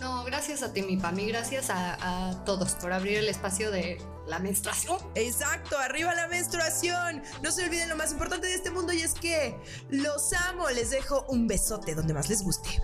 No, 0.00 0.24
gracias 0.24 0.62
a 0.62 0.72
ti, 0.72 0.82
mi 0.82 0.96
Pami. 0.96 1.26
Gracias 1.26 1.70
a, 1.70 2.30
a 2.30 2.44
todos 2.44 2.72
por 2.72 2.92
abrir 2.92 3.18
el 3.18 3.28
espacio 3.28 3.70
de 3.70 3.98
la 4.26 4.38
menstruación. 4.38 4.98
Exacto, 5.14 5.78
arriba 5.78 6.14
la 6.14 6.28
menstruación. 6.28 7.22
No 7.42 7.50
se 7.50 7.64
olviden 7.64 7.88
lo 7.88 7.96
más 7.96 8.12
importante 8.12 8.46
de 8.46 8.54
este 8.54 8.70
mundo 8.70 8.92
y 8.92 9.00
es 9.00 9.14
que 9.14 9.56
los 9.90 10.32
amo. 10.32 10.68
Les 10.70 10.90
dejo 10.90 11.24
un 11.28 11.46
besote 11.46 11.94
donde 11.94 12.14
más 12.14 12.28
les 12.28 12.42
guste. 12.42 12.80